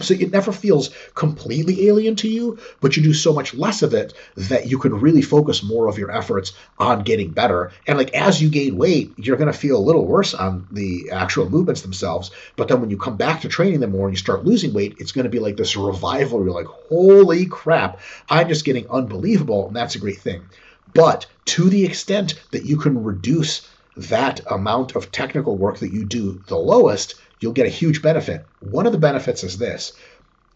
[0.00, 3.94] So it never feels completely alien to you, but you do so much less of
[3.94, 7.70] it that you can really focus more of your efforts on getting better.
[7.86, 11.10] And like as you gain weight, you're going to feel a little worse on the
[11.10, 12.30] actual movements themselves.
[12.56, 14.96] But then when you come back to training them more and you start losing weight,
[14.98, 16.44] it's going to be like this revival.
[16.44, 19.68] You're like, holy crap, I'm just getting unbelievable.
[19.68, 20.44] And that's a great thing.
[20.92, 26.04] But to the extent that you can reduce that amount of technical work that you
[26.04, 27.14] do the lowest,
[27.44, 28.46] you'll get a huge benefit.
[28.60, 29.92] One of the benefits is this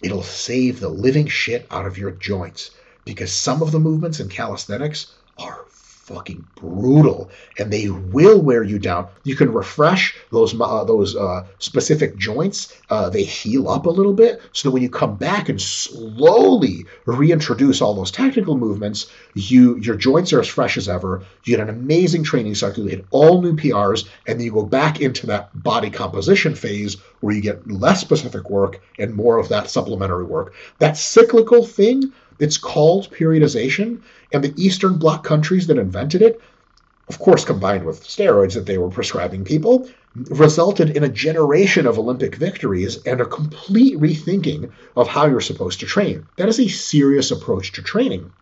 [0.02, 2.70] it'll save the living shit out of your joints
[3.04, 5.66] because some of the movements in calisthenics are
[6.08, 9.08] fucking brutal, and they will wear you down.
[9.24, 14.14] You can refresh those uh, those uh, specific joints; uh, they heal up a little
[14.14, 19.76] bit, so that when you come back and slowly reintroduce all those technical movements, you
[19.76, 21.22] your joints are as fresh as ever.
[21.44, 22.84] You get an amazing training cycle.
[22.84, 26.96] You hit all new PRs, and then you go back into that body composition phase
[27.20, 30.54] where you get less specific work and more of that supplementary work.
[30.78, 36.40] That cyclical thing it's called periodization, and the Eastern Bloc countries that invented it,
[37.08, 41.98] of course, combined with steroids that they were prescribing people, resulted in a generation of
[41.98, 46.26] Olympic victories and a complete rethinking of how you're supposed to train.
[46.36, 48.32] That is a serious approach to training.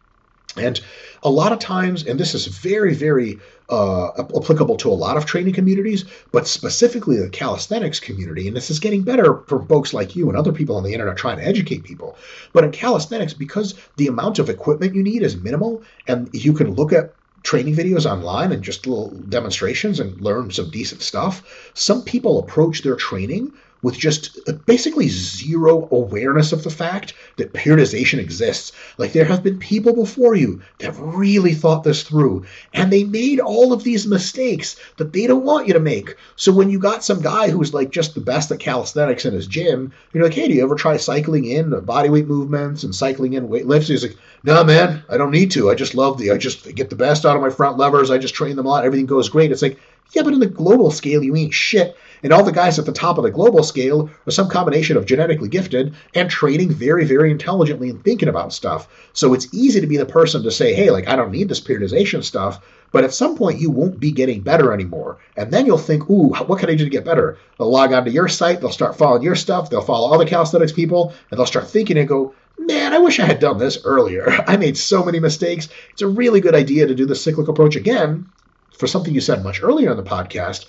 [0.58, 0.80] And
[1.22, 3.38] a lot of times, and this is very, very
[3.68, 8.70] uh, applicable to a lot of training communities, but specifically the calisthenics community, and this
[8.70, 11.46] is getting better for folks like you and other people on the internet trying to
[11.46, 12.16] educate people.
[12.52, 16.74] But in calisthenics, because the amount of equipment you need is minimal, and you can
[16.74, 22.02] look at training videos online and just little demonstrations and learn some decent stuff, some
[22.02, 23.52] people approach their training
[23.86, 28.72] with just uh, basically zero awareness of the fact that periodization exists.
[28.98, 33.38] Like there have been people before you that really thought this through, and they made
[33.38, 36.16] all of these mistakes that they don't want you to make.
[36.34, 39.46] So when you got some guy who's like just the best at calisthenics in his
[39.46, 43.34] gym, you're like, hey, do you ever try cycling in body weight movements and cycling
[43.34, 43.86] in weight lifts?
[43.86, 45.70] He's like, no, man, I don't need to.
[45.70, 48.10] I just love the, I just get the best out of my front levers.
[48.10, 48.84] I just train them a lot.
[48.84, 49.52] Everything goes great.
[49.52, 49.78] It's like,
[50.10, 51.96] yeah, but in the global scale, you ain't shit.
[52.22, 55.06] And all the guys at the top of the global scale are some combination of
[55.06, 58.88] genetically gifted and training very, very intelligently and thinking about stuff.
[59.12, 61.60] So it's easy to be the person to say, hey, like, I don't need this
[61.60, 62.60] periodization stuff.
[62.92, 65.18] But at some point, you won't be getting better anymore.
[65.36, 67.38] And then you'll think, ooh, what can I do to get better?
[67.58, 71.12] They'll log onto your site, they'll start following your stuff, they'll follow other calisthenics people,
[71.30, 74.30] and they'll start thinking and go, man, I wish I had done this earlier.
[74.46, 75.68] I made so many mistakes.
[75.92, 78.30] It's a really good idea to do the cyclic approach again
[78.78, 80.66] for something you said much earlier in the podcast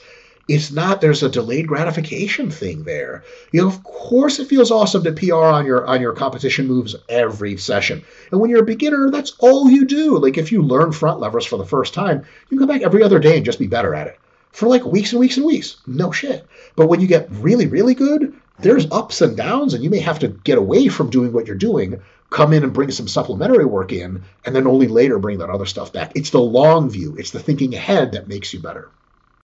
[0.48, 3.24] it's not there's a delayed gratification thing there.
[3.52, 6.96] You know, of course it feels awesome to PR on your on your competition moves
[7.10, 8.04] every session.
[8.32, 10.18] And when you're a beginner, that's all you do.
[10.18, 12.20] Like if you learn front levers for the first time,
[12.50, 14.20] you can come back every other day and just be better at it.
[14.52, 15.78] For like weeks and weeks and weeks.
[15.86, 16.48] No shit.
[16.76, 20.20] But when you get really, really good, there's ups and downs, and you may have
[20.20, 23.92] to get away from doing what you're doing, come in and bring some supplementary work
[23.94, 26.12] in, and then only later bring that other stuff back.
[26.16, 28.90] It's the long view, it's the thinking ahead that makes you better.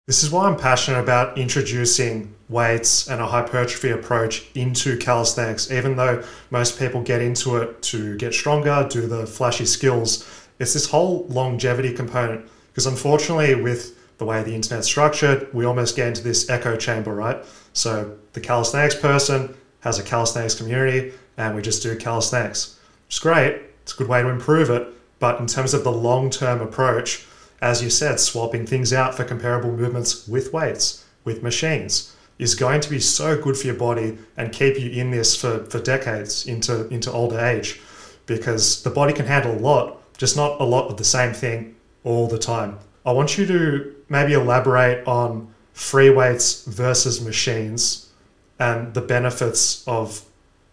[0.09, 5.71] This is why I'm passionate about introducing weights and a hypertrophy approach into calisthenics.
[5.71, 10.27] Even though most people get into it to get stronger, do the flashy skills,
[10.59, 12.49] it's this whole longevity component.
[12.69, 17.15] Because unfortunately, with the way the internet's structured, we almost get into this echo chamber,
[17.15, 17.45] right?
[17.75, 22.81] So the calisthenics person has a calisthenics community, and we just do calisthenics.
[23.09, 24.89] It's great, it's a good way to improve it.
[25.19, 27.27] But in terms of the long term approach,
[27.61, 32.81] as you said, swapping things out for comparable movements with weights, with machines, is going
[32.81, 36.47] to be so good for your body and keep you in this for, for decades
[36.47, 37.81] into, into older age
[38.27, 41.75] because the body can handle a lot, just not a lot of the same thing
[42.05, 42.79] all the time.
[43.05, 48.11] I want you to maybe elaborate on free weights versus machines
[48.59, 50.25] and the benefits of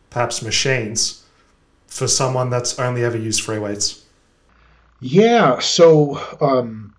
[0.10, 1.24] perhaps machines
[1.88, 4.05] for someone that's only ever used free weights.
[5.00, 6.96] Yeah, so um,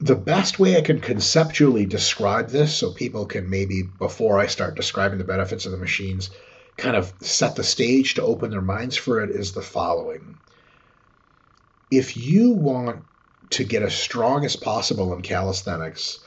[0.00, 4.74] the best way I can conceptually describe this, so people can maybe, before I start
[4.76, 6.30] describing the benefits of the machines,
[6.76, 10.40] kind of set the stage to open their minds for it, is the following.
[11.90, 13.04] If you want
[13.50, 16.20] to get as strong as possible in calisthenics,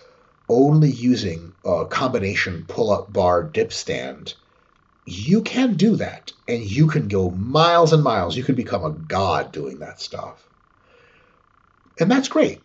[0.50, 4.34] only using a combination pull up bar dip stand,
[5.06, 6.32] you can do that.
[6.48, 8.38] And you can go miles and miles.
[8.38, 10.48] You can become a god doing that stuff.
[12.00, 12.64] And that's great.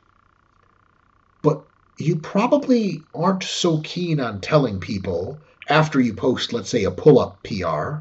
[1.42, 1.62] But
[1.98, 7.18] you probably aren't so keen on telling people after you post, let's say, a pull
[7.18, 7.98] up PR,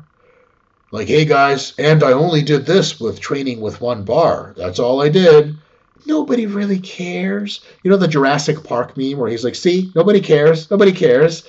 [0.91, 4.53] like, hey guys, and I only did this with training with one bar.
[4.55, 5.57] That's all I did.
[6.05, 7.61] Nobody really cares.
[7.83, 11.45] You know the Jurassic Park meme where he's like, see, nobody cares, nobody cares.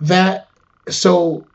[0.00, 0.48] That,
[0.88, 1.46] so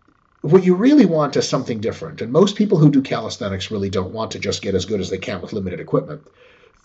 [0.42, 2.22] what you really want is something different.
[2.22, 5.10] And most people who do calisthenics really don't want to just get as good as
[5.10, 6.22] they can with limited equipment.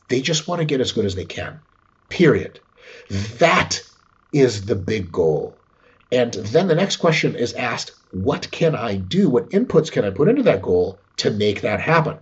[0.09, 1.61] They just want to get as good as they can.
[2.09, 2.61] Period.
[3.39, 3.83] That
[4.33, 5.57] is the big goal.
[6.13, 9.29] And then the next question is asked what can I do?
[9.29, 12.19] What inputs can I put into that goal to make that happen?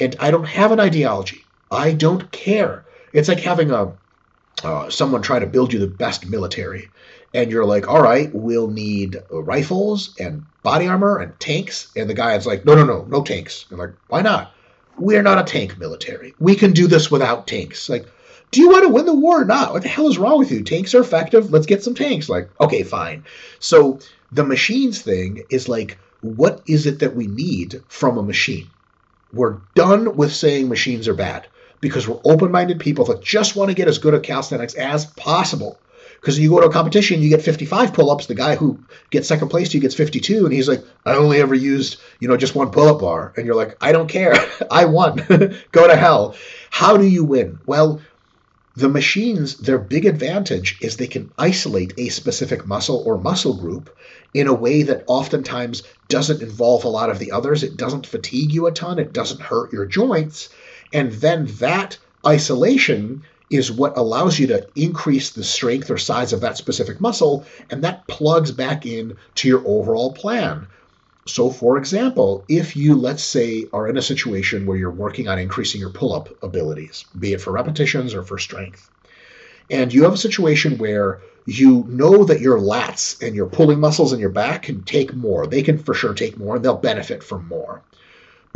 [0.00, 1.44] And I don't have an ideology.
[1.70, 2.84] I don't care.
[3.12, 3.92] It's like having a
[4.64, 6.88] uh, someone try to build you the best military,
[7.34, 11.92] and you're like, all right, we'll need rifles and body armor and tanks.
[11.94, 13.66] And the guy is like, no, no, no, no tanks.
[13.70, 14.52] I'm like, why not?
[14.98, 16.34] We're not a tank military.
[16.38, 17.88] We can do this without tanks.
[17.88, 18.06] Like,
[18.50, 19.72] do you want to win the war or not?
[19.72, 20.62] What the hell is wrong with you?
[20.62, 21.52] Tanks are effective.
[21.52, 22.28] Let's get some tanks.
[22.28, 23.24] Like, okay, fine.
[23.58, 23.98] So
[24.32, 28.70] the machines thing is like, what is it that we need from a machine?
[29.32, 31.46] We're done with saying machines are bad
[31.80, 35.04] because we're open minded people that just want to get as good at calisthenics as
[35.04, 35.78] possible.
[36.26, 38.26] Because you go to a competition, you get 55 pull ups.
[38.26, 41.54] The guy who gets second place you gets 52, and he's like, I only ever
[41.54, 43.32] used, you know, just one pull up bar.
[43.36, 44.34] And you're like, I don't care.
[44.72, 45.24] I won.
[45.70, 46.34] go to hell.
[46.70, 47.60] How do you win?
[47.64, 48.00] Well,
[48.74, 53.96] the machines, their big advantage is they can isolate a specific muscle or muscle group
[54.34, 57.62] in a way that oftentimes doesn't involve a lot of the others.
[57.62, 60.48] It doesn't fatigue you a ton, it doesn't hurt your joints.
[60.92, 66.40] And then that isolation is what allows you to increase the strength or size of
[66.40, 70.66] that specific muscle, and that plugs back in to your overall plan.
[71.28, 75.38] So, for example, if you, let's say, are in a situation where you're working on
[75.38, 78.90] increasing your pull up abilities, be it for repetitions or for strength,
[79.68, 84.12] and you have a situation where you know that your lats and your pulling muscles
[84.12, 87.22] in your back can take more, they can for sure take more, and they'll benefit
[87.22, 87.82] from more.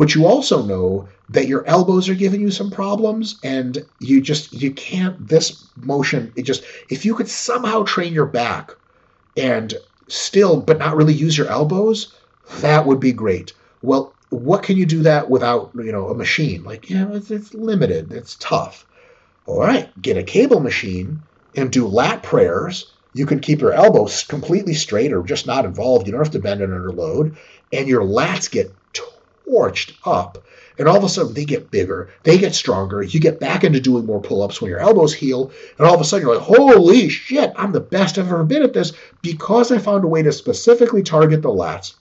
[0.01, 4.51] But you also know that your elbows are giving you some problems, and you just,
[4.51, 8.71] you can't, this motion, it just, if you could somehow train your back
[9.37, 9.75] and
[10.09, 12.15] still, but not really use your elbows,
[12.61, 13.53] that would be great.
[13.83, 16.65] Well, what can you do that without, you know, a machine?
[16.65, 18.11] Like, yeah, it's, it's limited.
[18.11, 18.87] It's tough.
[19.45, 21.21] All right, get a cable machine
[21.55, 22.91] and do lat prayers.
[23.13, 26.07] You can keep your elbows completely straight or just not involved.
[26.07, 27.37] You don't have to bend it under load.
[27.71, 28.73] And your lats get
[29.51, 30.45] torched up.
[30.79, 33.03] And all of a sudden, they get bigger, they get stronger.
[33.03, 35.51] You get back into doing more pull ups when your elbows heal.
[35.79, 38.63] And all of a sudden, you're like, holy shit, I'm the best I've ever been
[38.63, 41.95] at this because I found a way to specifically target the lats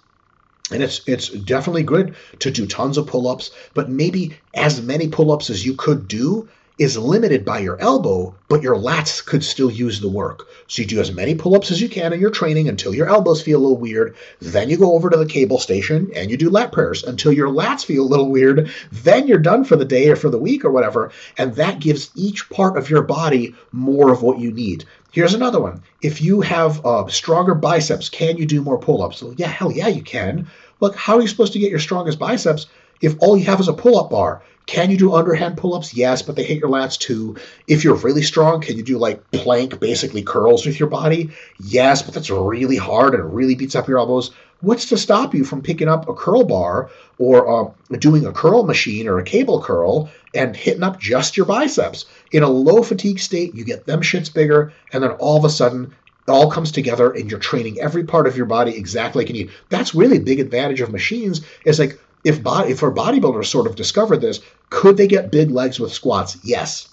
[0.72, 5.50] and it's it's definitely good to do tons of pull-ups, but maybe as many pull-ups
[5.50, 6.48] as you could do
[6.80, 10.48] is limited by your elbow, but your lats could still use the work.
[10.68, 13.42] So you do as many pull-ups as you can in your training until your elbows
[13.42, 14.16] feel a little weird.
[14.40, 17.50] Then you go over to the cable station and you do lat prayers until your
[17.50, 18.72] lats feel a little weird.
[18.94, 22.12] Then you're done for the day or for the week or whatever, and that gives
[22.16, 24.86] each part of your body more of what you need.
[25.12, 25.84] Here's another one.
[26.02, 29.22] If you have uh, stronger biceps, can you do more pull ups?
[29.22, 30.48] Well, yeah, hell yeah, you can.
[30.80, 32.68] Look, how are you supposed to get your strongest biceps
[33.02, 34.44] if all you have is a pull up bar?
[34.70, 35.96] Can you do underhand pull ups?
[35.96, 37.38] Yes, but they hit your lats too.
[37.66, 41.32] If you're really strong, can you do like plank, basically curls with your body?
[41.58, 44.30] Yes, but that's really hard and it really beats up your elbows.
[44.62, 48.62] What's to stop you from picking up a curl bar or uh, doing a curl
[48.62, 52.06] machine or a cable curl and hitting up just your biceps?
[52.32, 55.50] In a low fatigue state, you get them shits bigger, and then all of a
[55.50, 55.96] sudden,
[56.28, 59.46] it all comes together and you're training every part of your body exactly like you
[59.46, 59.52] need.
[59.70, 61.42] That's really big advantage of machines.
[61.66, 64.40] Is like if body if our bodybuilders sort of discovered this,
[64.70, 66.38] could they get big legs with squats?
[66.44, 66.88] Yes.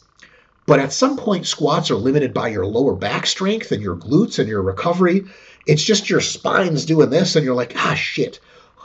[0.67, 4.39] But at some point, squats are limited by your lower back strength and your glutes
[4.39, 5.27] and your recovery.
[5.65, 8.41] It's just your spine's doing this, and you're like, ah, shit.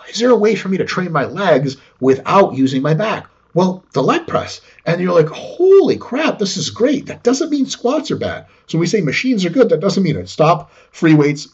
[0.09, 3.27] Is there a way for me to train my legs without using my back?
[3.53, 4.61] Well, the leg press.
[4.85, 7.07] And you're like, holy crap, this is great.
[7.07, 8.45] That doesn't mean squats are bad.
[8.67, 10.29] So we say machines are good, that doesn't mean it.
[10.29, 11.49] Stop free weights,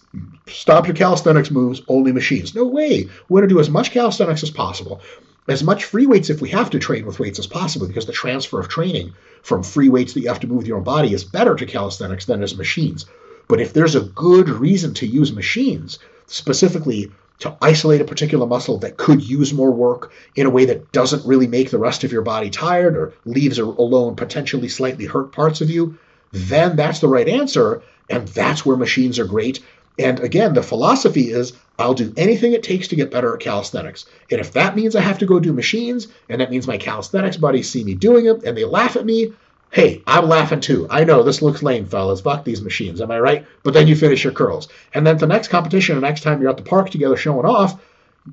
[0.48, 2.54] stop your calisthenics moves, only machines.
[2.54, 3.10] No way.
[3.28, 5.02] We're going to do as much calisthenics as possible,
[5.48, 8.14] as much free weights if we have to train with weights as possible, because the
[8.14, 11.14] transfer of training from free weights that you have to move with your own body
[11.14, 13.08] is better to calisthenics than as machines.
[13.48, 18.78] But if there's a good reason to use machines, specifically to isolate a particular muscle
[18.80, 22.12] that could use more work in a way that doesn't really make the rest of
[22.12, 25.98] your body tired or leaves alone potentially slightly hurt parts of you,
[26.32, 27.82] then that's the right answer.
[28.10, 29.60] And that's where machines are great.
[30.00, 34.06] And again, the philosophy is I'll do anything it takes to get better at calisthenics.
[34.32, 37.38] And if that means I have to go do machines, and that means my calisthenics
[37.38, 39.34] buddies see me doing it and they laugh at me,
[39.72, 40.88] Hey, I'm laughing too.
[40.90, 42.22] I know this looks lame, fellas.
[42.22, 43.02] Fuck these machines.
[43.02, 43.46] Am I right?
[43.64, 44.70] But then you finish your curls.
[44.94, 47.80] And then the next competition, the next time you're at the park together showing off,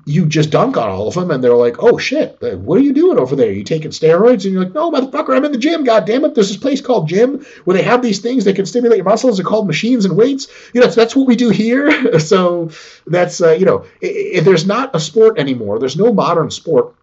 [0.05, 2.83] you just dunk on all of them, and they're like, "Oh shit, uh, what are
[2.83, 3.47] you doing over there?
[3.47, 5.83] Are you taking steroids?" And you're like, "No, motherfucker, I'm in the gym.
[5.83, 6.35] God damn it!
[6.35, 9.37] There's this place called gym where they have these things that can stimulate your muscles.
[9.37, 10.47] They're called machines and weights.
[10.73, 12.19] You know, so that's what we do here.
[12.19, 12.71] so
[13.07, 15.79] that's uh, you know, if there's not a sport anymore.
[15.79, 16.93] There's no modern sport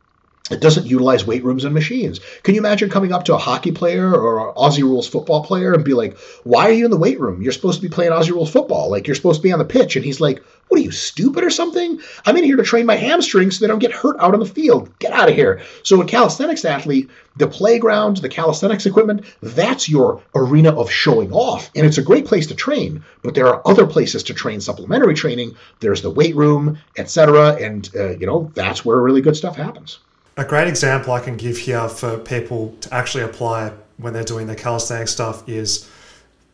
[0.51, 2.19] it doesn't utilize weight rooms and machines.
[2.43, 5.73] Can you imagine coming up to a hockey player or an Aussie rules football player
[5.73, 7.43] and be like, "Why are you in the weight room?
[7.43, 8.91] You're supposed to be playing Aussie rules football.
[8.91, 11.45] Like you're supposed to be on the pitch." And he's like, "What are you stupid
[11.45, 12.01] or something?
[12.27, 14.47] I'm in here to train my hamstrings so they don't get hurt out on the
[14.47, 14.91] field.
[14.99, 20.23] Get out of here." So a calisthenics athlete, the playground, the calisthenics equipment, that's your
[20.35, 23.05] arena of showing off, and it's a great place to train.
[23.23, 25.55] But there are other places to train supplementary training.
[25.79, 29.99] There's the weight room, etc., and uh, you know that's where really good stuff happens.
[30.39, 34.47] A great example I can give here for people to actually apply when they're doing
[34.47, 35.91] their calisthenics stuff is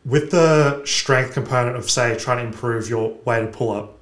[0.03, 3.97] with the strength component of, say, trying to improve your weighted pull up,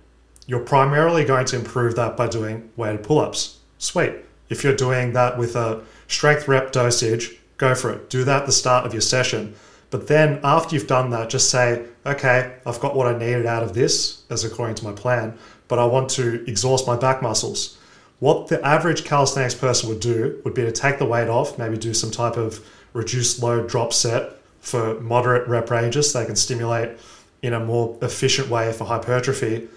[0.48, 3.60] you're primarily going to improve that by doing weighted pull ups.
[3.78, 4.16] Sweet.
[4.50, 8.10] If you're doing that with a strength rep dosage, go for it.
[8.10, 9.54] Do that at the start of your session.
[9.92, 13.62] But then after you've done that, just say, okay, I've got what I needed out
[13.62, 15.38] of this as according to my plan,
[15.68, 17.77] but I want to exhaust my back muscles.
[18.20, 21.78] What the average calisthenics person would do would be to take the weight off, maybe
[21.78, 26.36] do some type of reduced load drop set for moderate rep ranges so they can
[26.36, 26.98] stimulate
[27.44, 29.68] in a more efficient way for hypertrophy.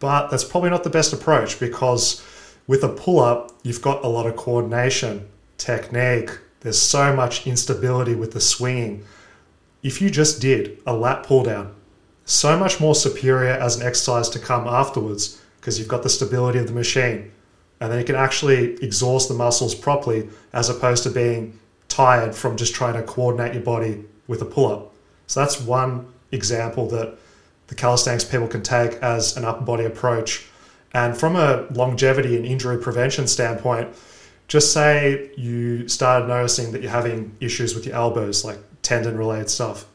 [0.00, 2.24] But that's probably not the best approach because
[2.66, 6.30] with a pull up, you've got a lot of coordination, technique,
[6.60, 9.04] there's so much instability with the swinging.
[9.82, 11.74] If you just did a lat pull down,
[12.24, 16.58] so much more superior as an exercise to come afterwards because you've got the stability
[16.58, 17.30] of the machine
[17.80, 21.58] and then you can actually exhaust the muscles properly as opposed to being
[21.88, 24.92] tired from just trying to coordinate your body with a pull up.
[25.26, 27.16] So that's one example that
[27.68, 30.46] the calisthenics people can take as an upper body approach.
[30.92, 33.94] And from a longevity and injury prevention standpoint,
[34.48, 39.48] just say you started noticing that you're having issues with your elbows, like tendon related
[39.48, 39.86] stuff,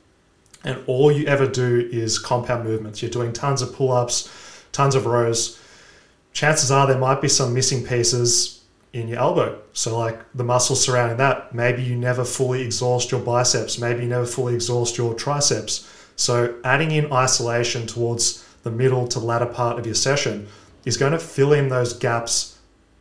[0.64, 3.02] and all you ever do is compound movements.
[3.02, 4.30] You're doing tons of pull ups,
[4.72, 5.60] tons of rows
[6.36, 8.62] chances are there might be some missing pieces
[8.94, 9.60] in your elbow.
[9.74, 14.10] So, like the muscles surrounding that, maybe you never fully exhaust your biceps, maybe you
[14.10, 15.90] never fully exhaust your triceps.
[16.16, 20.48] So, adding in isolation towards the middle to latter part of your session
[20.84, 22.60] is going to fill in those gaps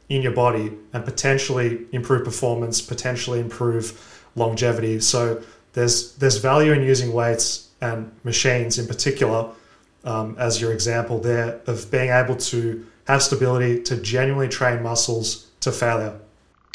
[0.09, 5.01] in your body and potentially improve performance, potentially improve longevity.
[5.01, 5.43] So,
[5.73, 9.51] there's there's value in using weights and machines in particular,
[10.05, 15.51] um, as your example there, of being able to have stability to genuinely train muscles
[15.60, 16.18] to failure.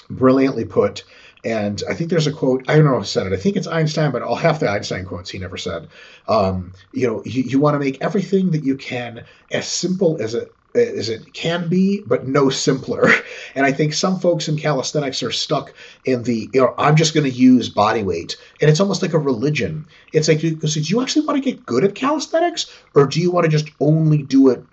[0.09, 1.03] Brilliantly put.
[1.43, 3.33] And I think there's a quote, I don't know who said it.
[3.33, 5.87] I think it's Einstein, but all half the Einstein quotes he never said.
[6.27, 10.33] Um, you know, you, you want to make everything that you can as simple as
[10.33, 13.09] it as it can be, but no simpler.
[13.55, 15.73] And I think some folks in calisthenics are stuck
[16.05, 18.37] in the, you know, I'm just going to use body weight.
[18.61, 19.87] And it's almost like a religion.
[20.13, 22.71] It's like, do you actually want to get good at calisthenics?
[22.93, 24.63] Or do you want to just only do it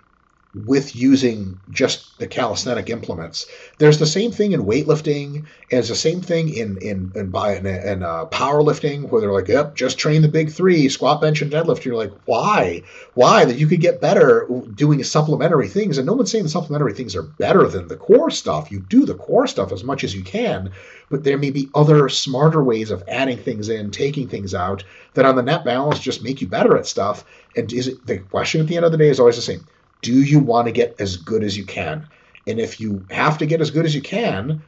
[0.65, 3.45] with using just the calisthenic implements.
[3.77, 8.03] There's the same thing in weightlifting, as the same thing in in in, in, in
[8.03, 11.85] uh, powerlifting, where they're like, "Yep, just train the big three: squat, bench, and deadlift."
[11.85, 12.83] You're like, "Why?
[13.13, 16.93] Why that you could get better doing supplementary things?" And no one's saying the supplementary
[16.93, 18.71] things are better than the core stuff.
[18.71, 20.71] You do the core stuff as much as you can,
[21.09, 25.25] but there may be other smarter ways of adding things in, taking things out that
[25.25, 27.25] on the net balance just make you better at stuff.
[27.55, 29.65] And is it the question at the end of the day is always the same
[30.01, 32.07] do you want to get as good as you can?
[32.45, 34.63] And if you have to get as good as you can,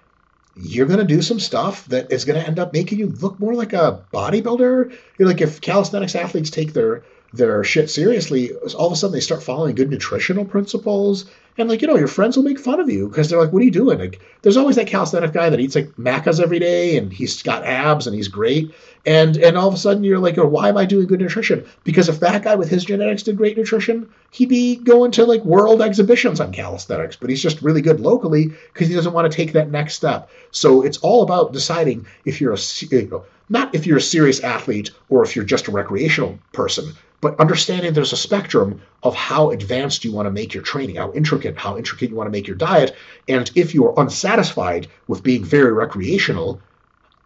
[0.55, 3.39] you're going to do some stuff that is going to end up making you look
[3.39, 4.95] more like a bodybuilder.
[5.17, 9.19] You're like if calisthenics athletes take their their shit seriously, all of a sudden they
[9.19, 11.29] start following good nutritional principles.
[11.59, 13.61] And like, you know, your friends will make fun of you because they're like, what
[13.61, 13.99] are you doing?
[13.99, 17.65] Like, there's always that calisthenic guy that eats like Maccas every day and he's got
[17.65, 18.73] abs and he's great
[19.05, 21.65] and and all of a sudden you're like, oh, why am I doing good nutrition?
[21.83, 25.43] Because if that guy with his genetics did great nutrition, he'd be going to like
[25.45, 27.15] world exhibitions on calisthenics.
[27.15, 30.29] But he's just really good locally because he doesn't want to take that next step.
[30.51, 32.59] So it's all about deciding if you're a
[32.89, 36.93] you know, not if you're a serious athlete or if you're just a recreational person,
[37.21, 41.11] but understanding there's a spectrum of how advanced you want to make your training, how
[41.11, 42.95] intricate, how intricate you want to make your diet.
[43.27, 46.61] And if you are unsatisfied with being very recreational,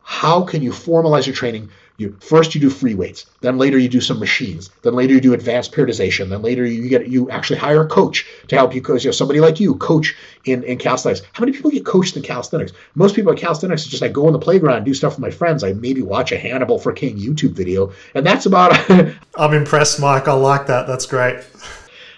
[0.02, 1.70] how can you formalize your training?
[2.04, 5.22] You first you do free weights, then later you do some machines, then later you
[5.22, 8.82] do advanced periodization, then later you get you actually hire a coach to help you
[8.82, 9.04] coach.
[9.04, 10.16] You know, somebody like you coach
[10.46, 11.22] in, in calisthenics.
[11.32, 12.74] How many people get coached in calisthenics?
[12.96, 15.20] Most people at calisthenics is just like go on the playground and do stuff with
[15.20, 15.64] my friends.
[15.64, 18.78] I maybe watch a Hannibal for King YouTube video, and that's about.
[19.36, 20.28] I'm impressed, Mike.
[20.28, 20.88] I like that.
[20.88, 21.44] That's great.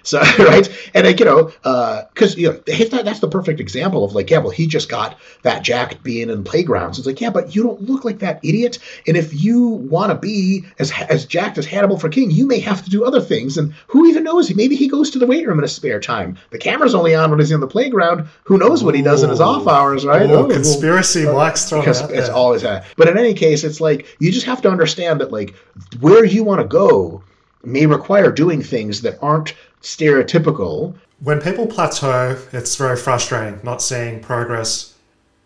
[0.06, 4.04] So right, and like, you know, because uh, you know that, that's the perfect example
[4.04, 7.00] of like, yeah, well, he just got that jacked being in playgrounds.
[7.00, 8.78] It's like, yeah, but you don't look like that idiot.
[9.08, 12.60] And if you want to be as as jacked as Hannibal for King, you may
[12.60, 13.58] have to do other things.
[13.58, 14.54] And who even knows?
[14.54, 16.38] Maybe he goes to the weight room in his spare time.
[16.52, 18.28] The camera's only on when he's in the playground.
[18.44, 20.30] Who knows what he does in his off hours, right?
[20.30, 22.86] Oh, conspiracy, well, Mike's throwing because it's always that.
[22.96, 25.56] But in any case, it's like you just have to understand that like
[26.00, 27.24] where you want to go
[27.66, 29.54] may require doing things that aren't
[29.86, 30.96] stereotypical.
[31.20, 34.96] When people plateau, it's very frustrating not seeing progress.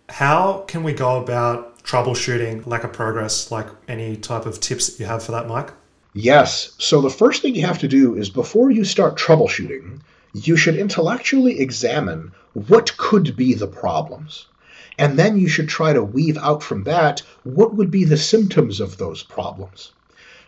[0.07, 3.51] How can we go about troubleshooting lack of progress?
[3.51, 5.73] Like any type of tips that you have for that, Mike?
[6.13, 6.71] Yes.
[6.77, 9.99] So the first thing you have to do is before you start troubleshooting,
[10.33, 14.47] you should intellectually examine what could be the problems.
[14.97, 18.79] And then you should try to weave out from that what would be the symptoms
[18.79, 19.91] of those problems.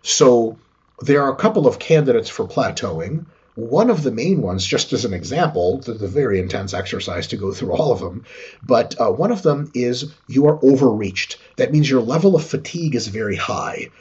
[0.01, 0.57] So
[1.01, 3.25] there are a couple of candidates for plateauing.
[3.55, 7.37] One of the main ones, just as an example, the, the very intense exercise to
[7.37, 8.23] go through all of them,
[8.63, 11.37] but uh, one of them is you are overreached.
[11.57, 13.91] That means your level of fatigue is very high.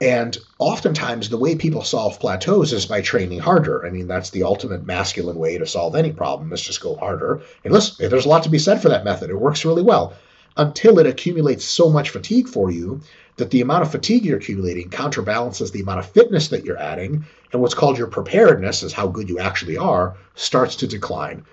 [0.00, 3.86] And oftentimes, the way people solve plateaus is by training harder.
[3.86, 7.42] I mean, that's the ultimate masculine way to solve any problem is just go harder.
[7.64, 9.30] And listen, there's a lot to be said for that method.
[9.30, 10.14] It works really well
[10.56, 13.00] until it accumulates so much fatigue for you
[13.36, 17.24] that the amount of fatigue you're accumulating counterbalances the amount of fitness that you're adding,
[17.52, 21.44] and what's called your preparedness, is how good you actually are, starts to decline.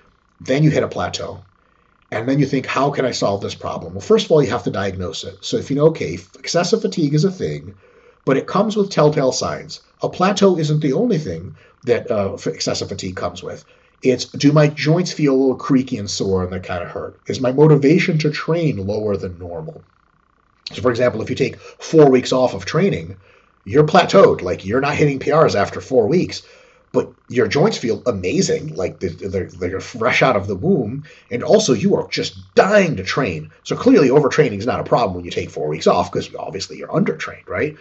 [0.42, 1.44] Then you hit a plateau.
[2.12, 3.94] And then you think, how can I solve this problem?
[3.94, 5.38] Well, first of all, you have to diagnose it.
[5.42, 7.76] So if you know, okay, excessive fatigue is a thing,
[8.26, 9.82] but it comes with telltale signs.
[10.02, 11.56] A plateau isn't the only thing
[11.86, 13.66] that uh, excessive fatigue comes with.
[14.02, 17.20] It's do my joints feel a little creaky and sore and they kind of hurt?
[17.26, 19.82] Is my motivation to train lower than normal?
[20.72, 23.18] So, for example, if you take four weeks off of training,
[23.66, 24.42] you're plateaued.
[24.42, 26.44] Like you're not hitting PRs after four weeks,
[26.92, 28.76] but your joints feel amazing.
[28.76, 31.04] Like they're, they're fresh out of the womb.
[31.32, 33.52] And also, you are just dying to train.
[33.64, 36.78] So, clearly, overtraining is not a problem when you take four weeks off because obviously
[36.78, 37.78] you're undertrained, right?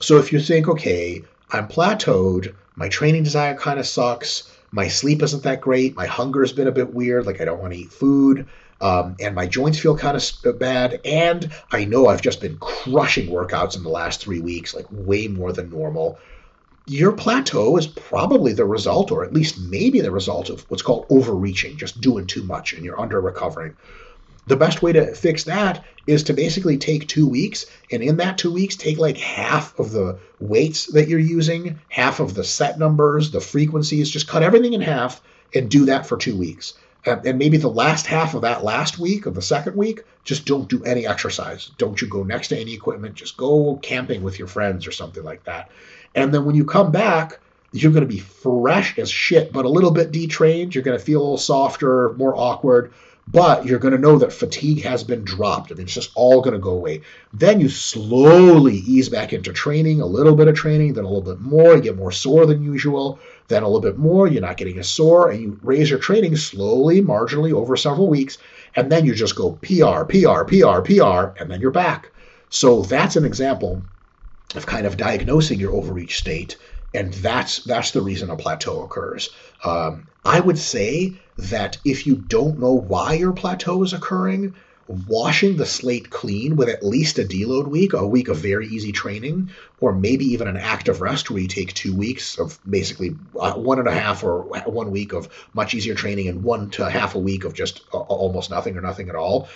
[0.00, 5.22] So, if you think, okay, I'm plateaued, my training desire kind of sucks, my sleep
[5.22, 7.92] isn't that great, my hunger's been a bit weird, like I don't want to eat
[7.92, 8.46] food
[8.80, 11.00] um, and my joints feel kind of bad.
[11.04, 15.28] And I know I've just been crushing workouts in the last three weeks, like way
[15.28, 16.18] more than normal.
[16.86, 21.06] Your plateau is probably the result, or at least maybe the result of what's called
[21.10, 23.76] overreaching, just doing too much and you're under recovering.
[24.46, 28.38] The best way to fix that is to basically take two weeks, and in that
[28.38, 32.78] two weeks, take like half of the weights that you're using, half of the set
[32.78, 35.22] numbers, the frequencies, just cut everything in half
[35.54, 36.74] and do that for two weeks
[37.06, 40.44] Uh, and maybe the last half of that last week of the second week, just
[40.44, 41.70] don't do any exercise.
[41.78, 43.14] Don't you go next to any equipment.
[43.14, 45.70] Just go camping with your friends or something like that.
[46.14, 47.38] And then when you come back,
[47.72, 50.74] you're going to be fresh as shit, but a little bit detrained.
[50.74, 52.92] You're going to feel a little softer, more awkward,
[53.28, 55.70] but you're going to know that fatigue has been dropped.
[55.70, 57.02] I mean, it's just all going to go away.
[57.32, 61.34] Then you slowly ease back into training, a little bit of training, then a little
[61.34, 61.76] bit more.
[61.76, 63.20] You get more sore than usual
[63.50, 66.36] then a little bit more, you're not getting a sore, and you raise your training
[66.36, 68.38] slowly, marginally over several weeks,
[68.74, 72.10] and then you just go PR, PR, PR, PR, and then you're back.
[72.48, 73.84] So that's an example
[74.54, 76.56] of kind of diagnosing your overreach state,
[76.94, 79.30] and that's that's the reason a plateau occurs.
[79.62, 84.54] Um, I would say that if you don't know why your plateau is occurring,
[85.06, 88.92] washing the slate clean with at least a deload week, a week of very easy
[88.92, 93.54] training, or maybe even an active rest where you take two weeks of basically uh,
[93.54, 97.14] one and a half or one week of much easier training and one to half
[97.14, 99.48] a week of just uh, almost nothing or nothing at all.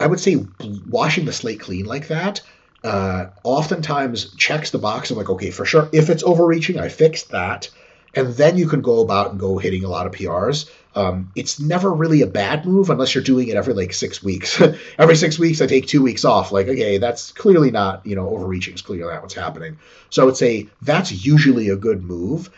[0.00, 2.40] I would say washing the slate clean like that
[2.84, 7.30] uh, oftentimes checks the box of like, okay, for sure, if it's overreaching, I fixed
[7.30, 7.70] that.
[8.12, 10.70] And then you can go about and go hitting a lot of PRs.
[10.94, 14.60] Um, it's never really a bad move unless you're doing it every like six weeks.
[14.98, 16.52] every six weeks, I take two weeks off.
[16.52, 18.74] Like, okay, that's clearly not, you know, overreaching.
[18.74, 19.78] It's clearly not what's happening.
[20.10, 22.50] So I would say that's usually a good move.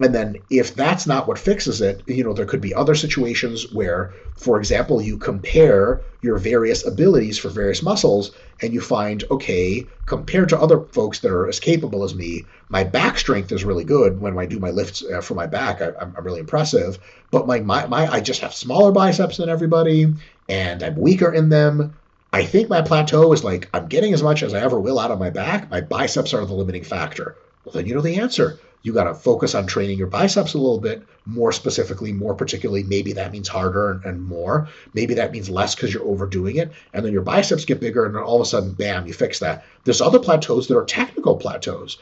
[0.00, 3.70] And then if that's not what fixes it, you know, there could be other situations
[3.72, 8.32] where, for example, you compare your various abilities for various muscles
[8.62, 12.84] and you find, okay, compared to other folks that are as capable as me, my
[12.84, 15.82] back strength is really good when I do my lifts uh, for my back.
[15.82, 16.98] I, am really impressive.
[17.30, 20.14] But my, my, my, I just have smaller biceps than everybody
[20.48, 21.94] and I'm weaker in them.
[22.32, 25.10] I think my plateau is like I'm getting as much as I ever will out
[25.10, 25.70] of my back.
[25.70, 27.36] My biceps are the limiting factor.
[27.64, 30.58] Well, then you know the answer you got to focus on training your biceps a
[30.58, 32.82] little bit more specifically, more particularly.
[32.82, 34.68] Maybe that means harder and, and more.
[34.92, 36.72] Maybe that means less because you're overdoing it.
[36.92, 39.38] And then your biceps get bigger, and then all of a sudden, bam, you fix
[39.38, 39.64] that.
[39.84, 41.98] There's other plateaus that are technical plateaus.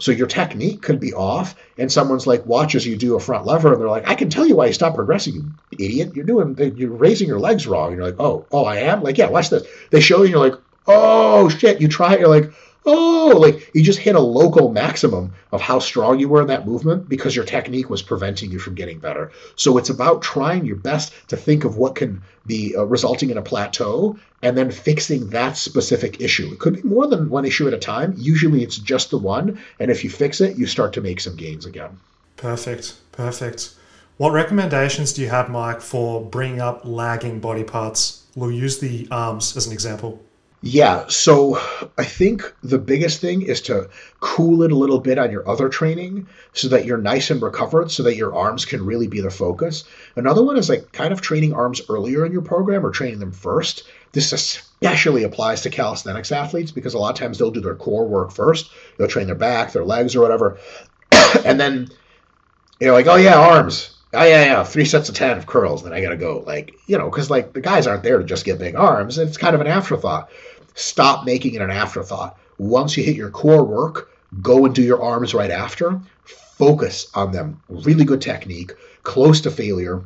[0.00, 3.72] So your technique could be off, and someone's like watches you do a front lever,
[3.72, 6.16] and they're like, "I can tell you why you stopped progressing, you idiot.
[6.16, 9.18] You're doing, you're raising your legs wrong." And you're like, "Oh, oh, I am." Like,
[9.18, 9.64] yeah, watch this.
[9.90, 12.52] They show you, and you're like, "Oh shit!" You try it, you're like,
[12.86, 16.66] oh, like you just hit a local maximum of how strong you were in that
[16.66, 19.32] movement because your technique was preventing you from getting better.
[19.56, 23.38] So it's about trying your best to think of what can be uh, resulting in
[23.38, 26.52] a plateau and then fixing that specific issue.
[26.52, 28.14] It could be more than one issue at a time.
[28.16, 29.58] Usually it's just the one.
[29.80, 31.98] And if you fix it, you start to make some gains again.
[32.36, 32.94] Perfect.
[33.12, 33.74] Perfect.
[34.16, 38.24] What recommendations do you have, Mike, for bringing up lagging body parts?
[38.36, 40.20] We'll use the arms as an example.
[40.66, 41.58] Yeah, so
[41.98, 45.68] I think the biggest thing is to cool it a little bit on your other
[45.68, 49.30] training so that you're nice and recovered so that your arms can really be the
[49.30, 49.84] focus.
[50.16, 53.30] Another one is like kind of training arms earlier in your program or training them
[53.32, 53.84] first.
[54.12, 58.06] This especially applies to calisthenics athletes because a lot of times they'll do their core
[58.06, 58.70] work first.
[58.96, 60.56] They'll train their back, their legs, or whatever.
[61.44, 61.88] and then
[62.80, 65.92] you're like, oh yeah, arms oh yeah, yeah, three sets of ten of curls, then
[65.92, 66.42] I gotta go.
[66.46, 69.18] Like, you know, because like the guys aren't there to just get big arms.
[69.18, 70.30] It's kind of an afterthought.
[70.74, 72.38] Stop making it an afterthought.
[72.58, 74.10] Once you hit your core work,
[74.42, 76.00] go and do your arms right after.
[76.24, 77.60] Focus on them.
[77.68, 78.72] Really good technique,
[79.02, 80.02] close to failure.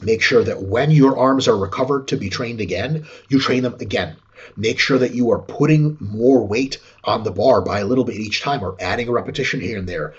[0.00, 3.76] Make sure that when your arms are recovered to be trained again, you train them
[3.80, 4.16] again.
[4.56, 8.16] Make sure that you are putting more weight on the bar by a little bit
[8.16, 10.14] each time or adding a repetition here and there.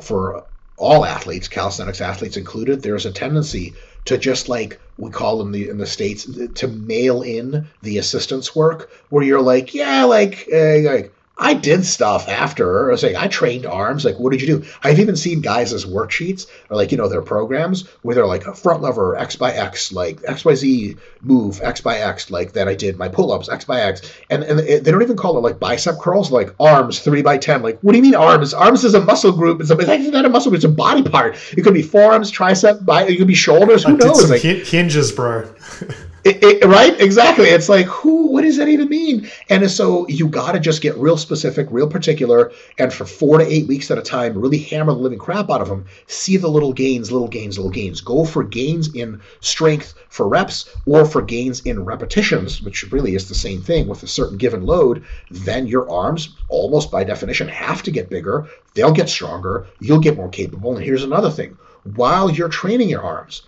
[0.00, 0.44] For
[0.76, 3.74] all athletes, calisthenics athletes included, there's a tendency
[4.06, 8.56] to just like we call them the in the states to mail in the assistance
[8.56, 12.88] work where you're like yeah like uh, like I did stuff after.
[12.88, 14.06] I was like, I trained arms.
[14.06, 14.66] Like, what did you do?
[14.82, 18.46] I've even seen guys as worksheets or like, you know, their programs where they're like
[18.46, 22.54] a front lever X by X, like X by Z move X by X, like
[22.54, 24.10] that I did my pull ups X by X.
[24.30, 27.60] And, and they don't even call it like bicep curls, like arms three by 10.
[27.60, 28.54] Like, what do you mean arms?
[28.54, 29.60] Arms is a muscle group.
[29.60, 30.58] It's, a, it's not a muscle group.
[30.58, 31.36] It's a body part.
[31.54, 33.84] It could be forearms, tricep, bi- it could be shoulders.
[33.84, 34.30] Who uh, I knows?
[34.30, 35.52] like, hinges, bro.
[36.26, 37.00] It, it, right?
[37.00, 37.46] Exactly.
[37.50, 39.30] It's like, who, what does that even mean?
[39.48, 43.46] And so you got to just get real specific, real particular, and for four to
[43.46, 45.86] eight weeks at a time, really hammer the living crap out of them.
[46.08, 48.00] See the little gains, little gains, little gains.
[48.00, 53.28] Go for gains in strength for reps or for gains in repetitions, which really is
[53.28, 55.04] the same thing with a certain given load.
[55.30, 58.48] Then your arms, almost by definition, have to get bigger.
[58.74, 59.68] They'll get stronger.
[59.78, 60.74] You'll get more capable.
[60.74, 61.56] And here's another thing
[61.94, 63.42] while you're training your arms,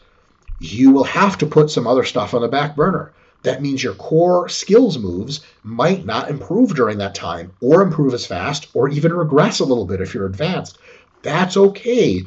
[0.60, 3.12] you will have to put some other stuff on the back burner.
[3.42, 8.26] That means your core skills moves might not improve during that time, or improve as
[8.26, 10.78] fast, or even regress a little bit if you're advanced.
[11.22, 12.24] That's okay.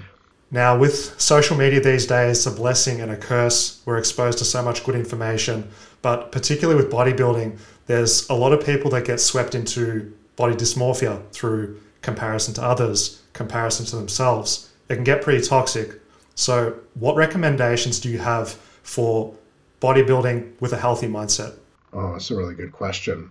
[0.51, 3.81] Now, with social media these days, it's a blessing and a curse.
[3.85, 5.69] We're exposed to so much good information,
[6.01, 11.21] but particularly with bodybuilding, there's a lot of people that get swept into body dysmorphia
[11.31, 14.69] through comparison to others, comparison to themselves.
[14.89, 16.00] It can get pretty toxic.
[16.41, 18.49] So, what recommendations do you have
[18.81, 19.35] for
[19.79, 21.53] bodybuilding with a healthy mindset?
[21.93, 23.29] Oh, that's a really good question.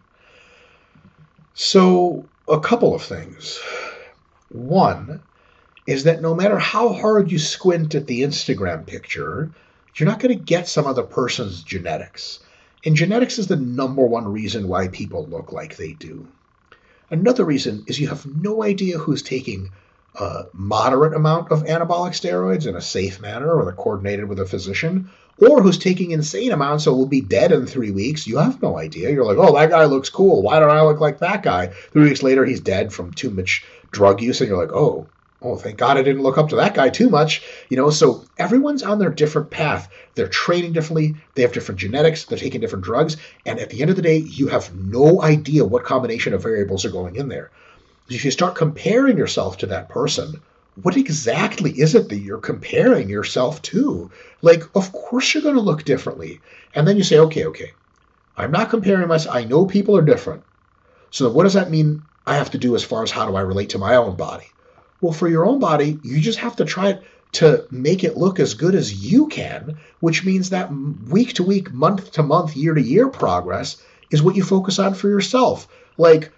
[1.53, 3.59] So, a couple of things.
[4.51, 5.21] One
[5.89, 9.51] is that no matter how hard you squint at the Instagram picture,
[9.97, 12.39] you're not going to get some other person's genetics.
[12.85, 16.29] And genetics is the number one reason why people look like they do.
[17.11, 19.73] Another reason is you have no idea who's taking
[20.15, 24.47] a moderate amount of anabolic steroids in a safe manner or they're coordinated with a
[24.47, 28.61] physician, or who's taking insane amounts so will be dead in three weeks, you have
[28.61, 29.11] no idea.
[29.11, 30.43] You're like, oh, that guy looks cool.
[30.43, 31.69] Why don't I look like that guy?
[31.69, 35.07] Three weeks later, he's dead from too much drug use, and you're like, oh,
[35.43, 37.43] oh, thank God I didn't look up to that guy too much.
[37.71, 39.89] You know, so everyone's on their different path.
[40.15, 43.17] They're training differently, they have different genetics, they're taking different drugs,
[43.47, 46.85] and at the end of the day, you have no idea what combination of variables
[46.85, 47.51] are going in there
[48.11, 50.43] if you start comparing yourself to that person,
[50.75, 54.11] what exactly is it that you're comparing yourself to?
[54.43, 56.41] Like, of course you're going to look differently.
[56.75, 57.73] And then you say, okay, okay,
[58.37, 59.35] I'm not comparing myself.
[59.35, 60.43] I know people are different.
[61.11, 63.41] So what does that mean I have to do as far as how do I
[63.43, 64.47] relate to my own body?
[65.01, 67.01] Well, for your own body, you just have to try
[67.33, 71.73] to make it look as good as you can, which means that week to week,
[71.73, 75.69] month to month, year to year progress is what you focus on for yourself.
[75.97, 76.33] Like,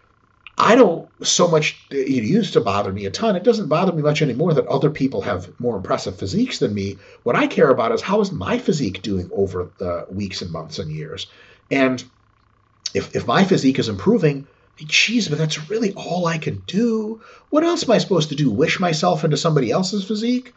[0.59, 3.37] I don't so much, it used to bother me a ton.
[3.37, 6.99] It doesn't bother me much anymore that other people have more impressive physiques than me.
[7.23, 10.79] What I care about is how is my physique doing over the weeks and months
[10.79, 11.27] and years.
[11.71, 12.05] And
[12.95, 14.47] if, if my physique is improving,
[14.77, 17.21] geez, but that's really all I can do.
[17.51, 18.51] What else am I supposed to do?
[18.51, 20.55] Wish myself into somebody else's physique?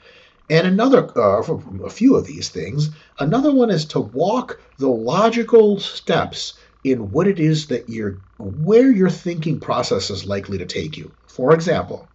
[0.49, 1.41] And another, uh,
[1.83, 6.53] a few of these things, another one is to walk the logical steps
[6.85, 11.11] in what it is that you're where your thinking process is likely to take you.
[11.27, 12.11] For example,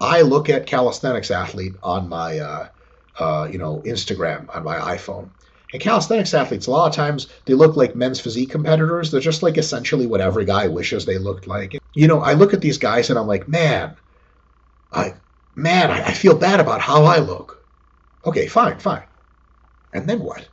[0.00, 2.68] I look at calisthenics athlete on my, uh,
[3.18, 5.30] uh, you know, Instagram on my iPhone.
[5.72, 9.10] And calisthenics athletes, a lot of times, they look like men's physique competitors.
[9.10, 11.76] They're just like essentially what every guy wishes they looked like.
[11.92, 13.96] You know, I look at these guys and I'm like, man,
[14.92, 15.14] I,
[15.56, 17.66] man, I, I feel bad about how I look.
[18.24, 19.02] Okay, fine, fine.
[19.92, 20.48] And then what?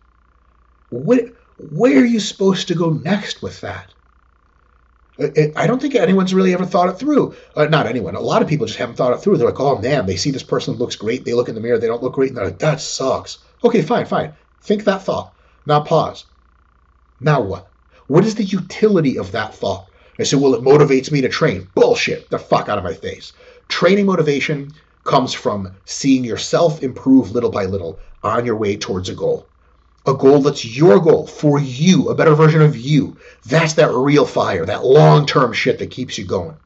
[0.89, 1.29] Where,
[1.69, 3.93] where are you supposed to go next with that?
[5.55, 7.35] I don't think anyone's really ever thought it through.
[7.55, 8.15] Uh, not anyone.
[8.15, 9.37] A lot of people just haven't thought it through.
[9.37, 11.25] They're like, oh man, they see this person looks great.
[11.25, 13.37] They look in the mirror, they don't look great, and they're like, that sucks.
[13.63, 14.33] Okay, fine, fine.
[14.61, 15.33] Think that thought.
[15.67, 16.25] Now pause.
[17.19, 17.67] Now what?
[18.07, 19.87] What is the utility of that thought?
[20.17, 21.67] I said, well, it motivates me to train.
[21.75, 22.29] Bullshit.
[22.29, 23.33] The fuck out of my face.
[23.67, 24.71] Training motivation
[25.03, 29.50] comes from seeing yourself improve little by little on your way towards a goal
[30.05, 33.17] a goal that's your goal for you, a better version of you.
[33.45, 36.57] That's that real fire, that long term shit that keeps you going.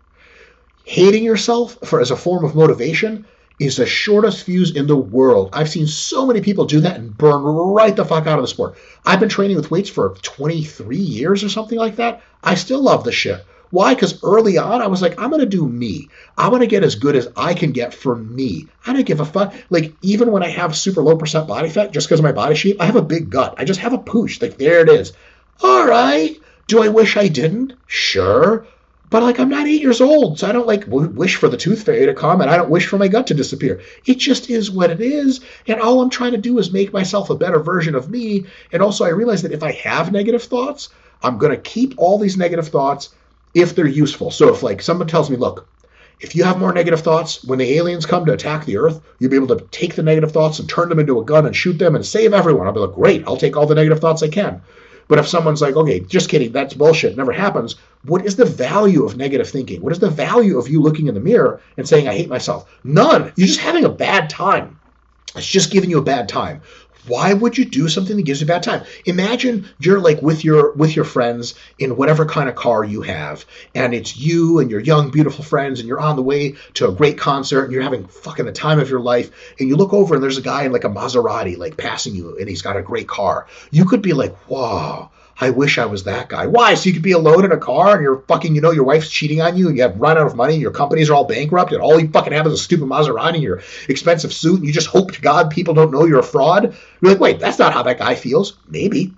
[0.83, 3.25] Hating yourself for as a form of motivation
[3.59, 5.49] is the shortest fuse in the world.
[5.53, 8.47] I've seen so many people do that and burn right the fuck out of the
[8.47, 8.77] sport.
[9.05, 12.21] I've been training with weights for 23 years or something like that.
[12.43, 13.45] I still love the shit.
[13.71, 13.93] Why?
[13.93, 16.09] Because early on, I was like, I'm going to do me.
[16.37, 18.67] I want to get as good as I can get for me.
[18.85, 19.53] I don't give a fuck.
[19.69, 22.55] Like, even when I have super low percent body fat, just because of my body
[22.55, 23.55] shape, I have a big gut.
[23.57, 24.41] I just have a pooch.
[24.41, 25.13] Like, there it is.
[25.61, 26.35] All right.
[26.67, 27.73] Do I wish I didn't?
[27.85, 28.65] Sure.
[29.09, 31.83] But like I'm not eight years old, so I don't like wish for the tooth
[31.83, 33.81] fairy to come, and I don't wish for my gut to disappear.
[34.05, 37.29] It just is what it is, and all I'm trying to do is make myself
[37.29, 38.45] a better version of me.
[38.71, 40.89] And also, I realize that if I have negative thoughts,
[41.21, 43.09] I'm gonna keep all these negative thoughts
[43.56, 44.30] if they're useful.
[44.30, 45.68] So if like someone tells me, look,
[46.19, 49.32] if you have more negative thoughts, when the aliens come to attack the Earth, you'll
[49.32, 51.80] be able to take the negative thoughts and turn them into a gun and shoot
[51.80, 52.68] them and save everyone.
[52.68, 54.61] I'll be like, great, I'll take all the negative thoughts I can.
[55.07, 59.06] But if someone's like, okay, just kidding, that's bullshit, never happens, what is the value
[59.06, 59.82] of negative thinking?
[59.82, 62.69] What is the value of you looking in the mirror and saying, I hate myself?
[62.84, 63.32] None.
[63.36, 64.80] You're just having a bad time.
[65.36, 66.61] It's just giving you a bad time
[67.07, 68.84] why would you do something that gives you a bad time?
[69.06, 73.45] Imagine you're like with your with your friends in whatever kind of car you have
[73.73, 76.91] and it's you and your young beautiful friends and you're on the way to a
[76.91, 80.15] great concert and you're having fucking the time of your life and you look over
[80.15, 82.82] and there's a guy in like a Maserati like passing you and he's got a
[82.82, 83.48] great car.
[83.72, 86.47] You could be like whoa I wish I was that guy.
[86.47, 86.75] Why?
[86.75, 89.09] So you could be alone in a car and you're fucking, you know, your wife's
[89.09, 91.73] cheating on you and you have run out of money, your companies are all bankrupt,
[91.73, 94.71] and all you fucking have is a stupid Maserati and your expensive suit, and you
[94.71, 96.75] just hope to God people don't know you're a fraud.
[97.01, 98.57] You're like, wait, that's not how that guy feels.
[98.67, 99.13] Maybe,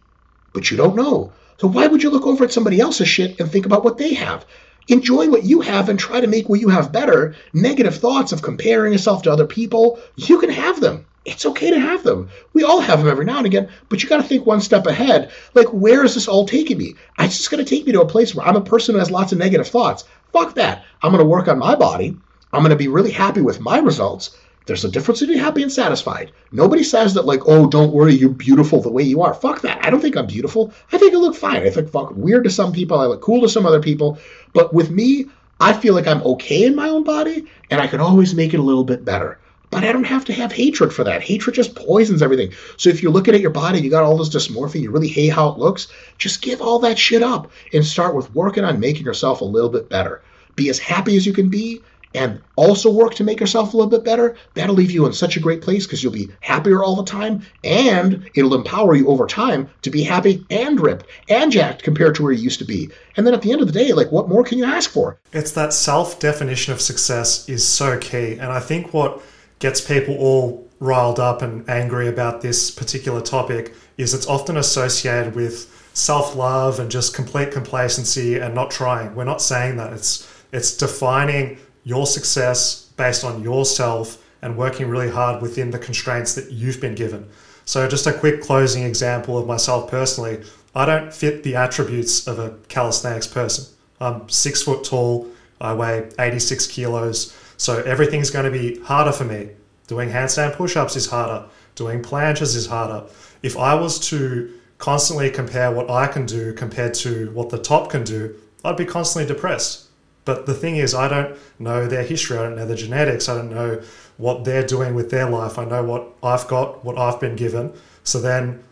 [0.53, 1.33] but you don't know.
[1.59, 4.15] So why would you look over at somebody else's shit and think about what they
[4.15, 4.45] have?
[4.87, 7.35] Enjoy what you have and try to make what you have better.
[7.53, 11.79] Negative thoughts of comparing yourself to other people, you can have them it's okay to
[11.79, 12.29] have them.
[12.53, 14.87] We all have them every now and again, but you got to think one step
[14.87, 15.29] ahead.
[15.53, 16.95] Like, where is this all taking me?
[17.19, 19.11] It's just going to take me to a place where I'm a person who has
[19.11, 20.05] lots of negative thoughts.
[20.31, 20.85] Fuck that.
[21.03, 22.17] I'm going to work on my body.
[22.53, 24.37] I'm going to be really happy with my results.
[24.67, 26.33] There's a difference between happy and satisfied.
[26.51, 29.33] Nobody says that, like, oh, don't worry, you're beautiful the way you are.
[29.33, 29.83] Fuck that.
[29.83, 30.73] I don't think I'm beautiful.
[30.91, 31.63] I think I look fine.
[31.63, 32.99] I think fuck weird to some people.
[32.99, 34.19] I look cool to some other people.
[34.53, 35.25] But with me,
[35.59, 38.59] I feel like I'm okay in my own body, and I can always make it
[38.59, 39.39] a little bit better.
[39.69, 41.21] But I don't have to have hatred for that.
[41.21, 42.51] Hatred just poisons everything.
[42.77, 45.29] So if you're looking at your body, you got all this dysmorphia, you really hate
[45.29, 45.87] how it looks,
[46.17, 49.69] just give all that shit up and start with working on making yourself a little
[49.69, 50.21] bit better.
[50.55, 51.81] Be as happy as you can be
[52.17, 54.35] and also work to make yourself a little bit better.
[54.55, 57.43] That'll leave you in such a great place because you'll be happier all the time
[57.63, 62.23] and it'll empower you over time to be happy and ripped and jacked compared to
[62.23, 62.89] where you used to be.
[63.15, 65.19] And then at the end of the day, like what more can you ask for?
[65.31, 68.33] It's that self definition of success is so key.
[68.33, 69.21] And I think what
[69.59, 75.35] gets people all riled up and angry about this particular topic is it's often associated
[75.35, 79.15] with self-love and just complete complacency and not trying.
[79.15, 79.93] We're not saying that.
[79.93, 81.57] It's it's defining
[81.87, 86.95] your success based on yourself and working really hard within the constraints that you've been
[86.95, 87.25] given.
[87.63, 90.43] So just a quick closing example of myself personally.
[90.75, 93.73] I don't fit the attributes of a calisthenics person.
[94.01, 95.29] I'm six foot tall.
[95.61, 97.33] I weigh 86 kilos.
[97.55, 99.51] So everything's going to be harder for me.
[99.87, 101.47] Doing handstand push ups is harder.
[101.75, 103.07] Doing planches is harder.
[103.43, 107.89] If I was to constantly compare what I can do compared to what the top
[107.89, 108.35] can do,
[108.65, 109.86] I'd be constantly depressed.
[110.27, 112.37] But the thing is, I don't know their history.
[112.37, 113.27] I don't know their genetics.
[113.27, 113.81] I don't know
[114.17, 115.57] what they're doing with their life.
[115.57, 117.73] I know what I've got, what I've been given.
[118.03, 118.63] So then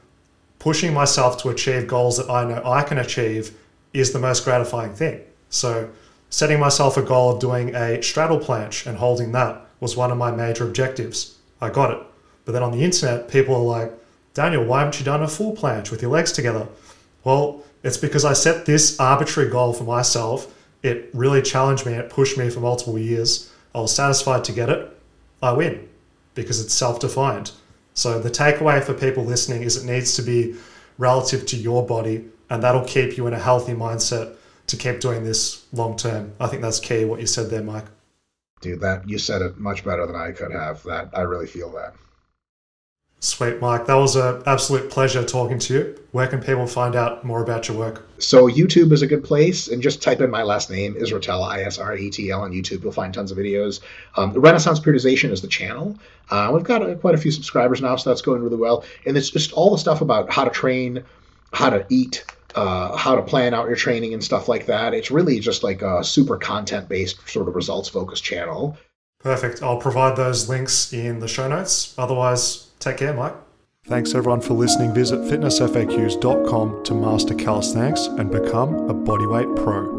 [0.60, 3.57] pushing myself to achieve goals that I know I can achieve
[3.94, 5.22] is the most gratifying thing.
[5.49, 5.90] So
[6.36, 10.18] Setting myself a goal of doing a straddle planche and holding that was one of
[10.18, 11.38] my major objectives.
[11.61, 11.99] I got it.
[12.44, 13.94] But then on the internet, people are like,
[14.34, 16.68] Daniel, why haven't you done a full planche with your legs together?
[17.23, 20.53] Well, it's because I set this arbitrary goal for myself.
[20.86, 21.94] It really challenged me.
[21.94, 23.52] It pushed me for multiple years.
[23.74, 24.95] I was satisfied to get it,
[25.41, 25.90] I win
[26.36, 27.52] because it's self defined.
[27.95, 30.56] So the takeaway for people listening is it needs to be
[30.99, 34.36] relative to your body, and that'll keep you in a healthy mindset
[34.68, 36.34] to keep doing this long term.
[36.40, 37.86] I think that's key what you said there, Mike.
[38.62, 40.84] Dude, that you said it much better than I could have.
[40.84, 41.95] That I really feel that.
[43.20, 43.88] Sweet, Mike.
[43.88, 46.00] That was an absolute pleasure talking to you.
[46.12, 48.08] Where can people find out more about your work?
[48.20, 52.40] So YouTube is a good place, and just type in my last name, Israetel, I-S-R-E-T-L,
[52.40, 52.84] on YouTube.
[52.84, 53.80] You'll find tons of videos.
[54.16, 55.98] Um, Renaissance Periodization is the channel.
[56.30, 58.86] Uh, we've got uh, quite a few subscribers now, so that's going really well.
[59.08, 61.04] And it's just all the stuff about how to train,
[61.52, 64.94] how to eat, uh, how to plan out your training and stuff like that.
[64.94, 68.78] It's really just like a super content-based, sort of results-focused channel.
[69.20, 69.64] Perfect.
[69.64, 71.96] I'll provide those links in the show notes.
[71.98, 73.34] Otherwise, Take care, Mike.
[73.88, 74.93] Thanks everyone for listening.
[74.93, 79.94] Visit fitnessfaqs.com to master calisthenics and become a bodyweight pro.